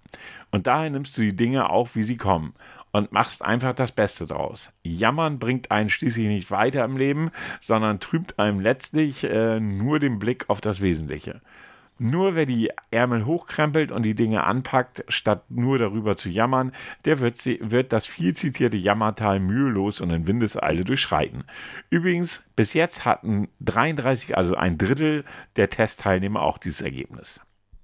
Und 0.52 0.68
daher 0.68 0.90
nimmst 0.90 1.18
du 1.18 1.22
die 1.22 1.36
Dinge 1.36 1.70
auch, 1.70 1.90
wie 1.94 2.04
sie 2.04 2.18
kommen 2.18 2.54
und 2.92 3.12
machst 3.12 3.44
einfach 3.44 3.74
das 3.74 3.92
Beste 3.92 4.26
draus. 4.26 4.72
Jammern 4.84 5.40
bringt 5.40 5.72
einen 5.72 5.90
schließlich 5.90 6.28
nicht 6.28 6.52
weiter 6.52 6.84
im 6.84 6.98
Leben, 6.98 7.32
sondern 7.62 8.00
trübt 8.00 8.40
einem 8.40 8.60
letztlich 8.60 9.24
äh, 9.24 9.60
nur 9.60 10.00
den 10.00 10.20
Blick 10.20 10.50
auf 10.50 10.62
das 10.62 10.82
Wesentliche. 10.82 11.42
Nur 12.02 12.34
wer 12.34 12.46
die 12.46 12.72
Ärmel 12.92 13.26
hochkrempelt 13.26 13.92
und 13.92 14.04
die 14.04 14.16
Dinge 14.16 14.44
anpackt, 14.44 15.04
statt 15.10 15.44
nur 15.50 15.78
darüber 15.78 16.16
zu 16.16 16.30
jammern, 16.30 16.72
der 17.04 17.20
wird, 17.20 17.46
wird 17.46 17.92
das 17.92 18.06
viel 18.06 18.34
zitierte 18.34 18.78
Jammertal 18.78 19.42
mühelos 19.42 20.00
und 20.00 20.10
in 20.10 20.26
Windeseile 20.26 20.86
durchschreiten. 20.86 21.44
Übrigens, 21.90 22.46
bis 22.56 22.74
jetzt 22.74 23.04
hatten 23.04 23.50
33, 23.60 24.38
also 24.38 24.56
ein 24.56 24.78
Drittel 24.78 25.26
der 25.58 25.70
Testteilnehmer 25.70 26.42
auch 26.42 26.58
dieses 26.58 26.82
Ergebnis. 26.82 27.42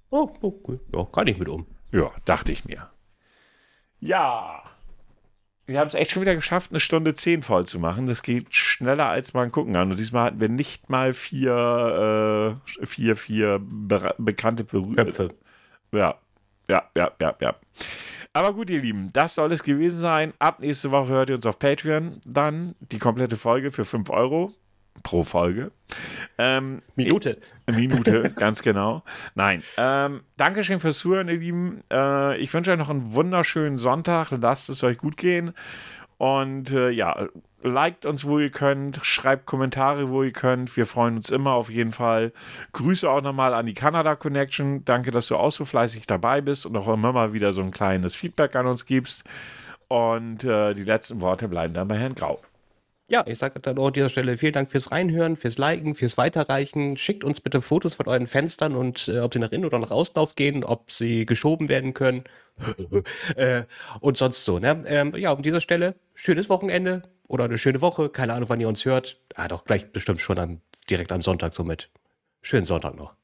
Oh, 0.08 0.30
okay. 0.40 0.80
Ja, 0.94 1.04
kann 1.04 1.26
ich 1.26 1.38
mit 1.38 1.48
um. 1.48 1.66
Ja, 1.92 2.10
dachte 2.24 2.52
ich 2.52 2.64
mir. 2.64 2.90
Ja. 4.00 4.62
Wir 5.66 5.80
haben 5.80 5.88
es 5.88 5.94
echt 5.94 6.12
schon 6.12 6.22
wieder 6.22 6.36
geschafft, 6.36 6.70
eine 6.70 6.78
Stunde 6.78 7.14
zehn 7.14 7.42
voll 7.42 7.66
zu 7.66 7.80
machen. 7.80 8.06
Das 8.06 8.22
geht 8.22 8.54
schneller, 8.54 9.08
als 9.08 9.34
man 9.34 9.50
gucken 9.50 9.74
kann. 9.74 9.90
Und 9.90 9.98
diesmal 9.98 10.26
hatten 10.26 10.40
wir 10.40 10.48
nicht 10.48 10.88
mal 10.90 11.12
vier, 11.12 12.60
äh, 12.80 12.86
vier, 12.86 13.16
vier 13.16 13.58
be 13.60 14.14
bekannte 14.18 14.62
Berü 14.62 14.94
Köpfe. 14.94 15.28
Ja, 15.92 16.14
ja, 16.68 16.88
ja, 16.96 17.12
ja, 17.20 17.34
ja. 17.40 17.54
Aber 18.32 18.52
gut, 18.52 18.70
ihr 18.70 18.80
Lieben, 18.80 19.12
das 19.12 19.34
soll 19.34 19.50
es 19.52 19.62
gewesen 19.62 19.98
sein. 19.98 20.34
Ab 20.38 20.60
nächste 20.60 20.92
Woche 20.92 21.08
hört 21.08 21.30
ihr 21.30 21.36
uns 21.36 21.46
auf 21.46 21.58
Patreon 21.58 22.20
dann 22.24 22.74
die 22.92 22.98
komplette 22.98 23.36
Folge 23.36 23.72
für 23.72 23.84
5 23.84 24.10
Euro 24.10 24.52
pro 25.02 25.22
Folge. 25.22 25.72
Ähm, 26.38 26.82
Minute. 26.94 27.38
Minute, 27.70 28.30
ganz 28.36 28.62
genau. 28.62 29.02
Nein. 29.34 29.62
Ähm, 29.76 30.22
Dankeschön 30.36 30.80
fürs 30.80 30.98
Zuhören, 30.98 31.28
ihr 31.28 31.38
Lieben. 31.38 31.82
Äh, 31.90 32.38
ich 32.38 32.52
wünsche 32.52 32.72
euch 32.72 32.78
noch 32.78 32.90
einen 32.90 33.12
wunderschönen 33.12 33.78
Sonntag. 33.78 34.30
Lasst 34.30 34.68
es 34.68 34.82
euch 34.84 34.98
gut 34.98 35.16
gehen. 35.16 35.52
Und 36.18 36.70
äh, 36.70 36.90
ja, 36.90 37.28
liked 37.62 38.06
uns, 38.06 38.24
wo 38.24 38.38
ihr 38.38 38.50
könnt. 38.50 39.00
Schreibt 39.04 39.46
Kommentare, 39.46 40.08
wo 40.08 40.22
ihr 40.22 40.32
könnt. 40.32 40.76
Wir 40.76 40.86
freuen 40.86 41.16
uns 41.16 41.30
immer 41.30 41.52
auf 41.52 41.68
jeden 41.68 41.92
Fall. 41.92 42.32
Grüße 42.72 43.08
auch 43.08 43.22
nochmal 43.22 43.54
an 43.54 43.66
die 43.66 43.74
Canada 43.74 44.16
Connection. 44.16 44.84
Danke, 44.84 45.10
dass 45.10 45.28
du 45.28 45.36
auch 45.36 45.52
so 45.52 45.64
fleißig 45.64 46.06
dabei 46.06 46.40
bist 46.40 46.66
und 46.66 46.76
auch 46.76 46.88
immer 46.88 47.12
mal 47.12 47.32
wieder 47.32 47.52
so 47.52 47.62
ein 47.62 47.70
kleines 47.70 48.14
Feedback 48.14 48.56
an 48.56 48.66
uns 48.66 48.86
gibst. 48.86 49.24
Und 49.88 50.42
äh, 50.44 50.74
die 50.74 50.84
letzten 50.84 51.20
Worte 51.20 51.48
bleiben 51.48 51.74
dann 51.74 51.88
bei 51.88 51.98
Herrn 51.98 52.14
Grau. 52.14 52.40
Ja, 53.08 53.24
ich 53.26 53.38
sage 53.38 53.60
dann 53.60 53.78
auch 53.78 53.86
an 53.86 53.92
dieser 53.92 54.08
Stelle 54.08 54.36
vielen 54.36 54.52
Dank 54.52 54.70
fürs 54.72 54.90
Reinhören, 54.90 55.36
fürs 55.36 55.58
Liken, 55.58 55.94
fürs 55.94 56.16
Weiterreichen. 56.16 56.96
Schickt 56.96 57.22
uns 57.22 57.40
bitte 57.40 57.60
Fotos 57.62 57.94
von 57.94 58.08
euren 58.08 58.26
Fenstern 58.26 58.74
und 58.74 59.06
äh, 59.06 59.20
ob 59.20 59.32
sie 59.32 59.38
nach 59.38 59.52
innen 59.52 59.64
oder 59.64 59.78
nach 59.78 59.92
außen 59.92 60.16
aufgehen, 60.16 60.64
ob 60.64 60.90
sie 60.90 61.24
geschoben 61.24 61.68
werden 61.68 61.94
können 61.94 62.24
äh, 63.36 63.62
und 64.00 64.16
sonst 64.16 64.44
so. 64.44 64.58
Ne? 64.58 64.82
Ähm, 64.88 65.14
ja, 65.16 65.32
an 65.32 65.42
dieser 65.42 65.60
Stelle 65.60 65.94
schönes 66.14 66.48
Wochenende 66.48 67.02
oder 67.28 67.44
eine 67.44 67.58
schöne 67.58 67.80
Woche. 67.80 68.08
Keine 68.08 68.34
Ahnung, 68.34 68.48
wann 68.48 68.60
ihr 68.60 68.68
uns 68.68 68.84
hört. 68.84 69.20
Ah, 69.36 69.46
doch 69.46 69.64
gleich 69.64 69.92
bestimmt 69.92 70.20
schon 70.20 70.38
am, 70.40 70.60
direkt 70.90 71.12
am 71.12 71.22
Sonntag 71.22 71.54
somit. 71.54 71.90
Schönen 72.42 72.64
Sonntag 72.64 72.96
noch. 72.96 73.14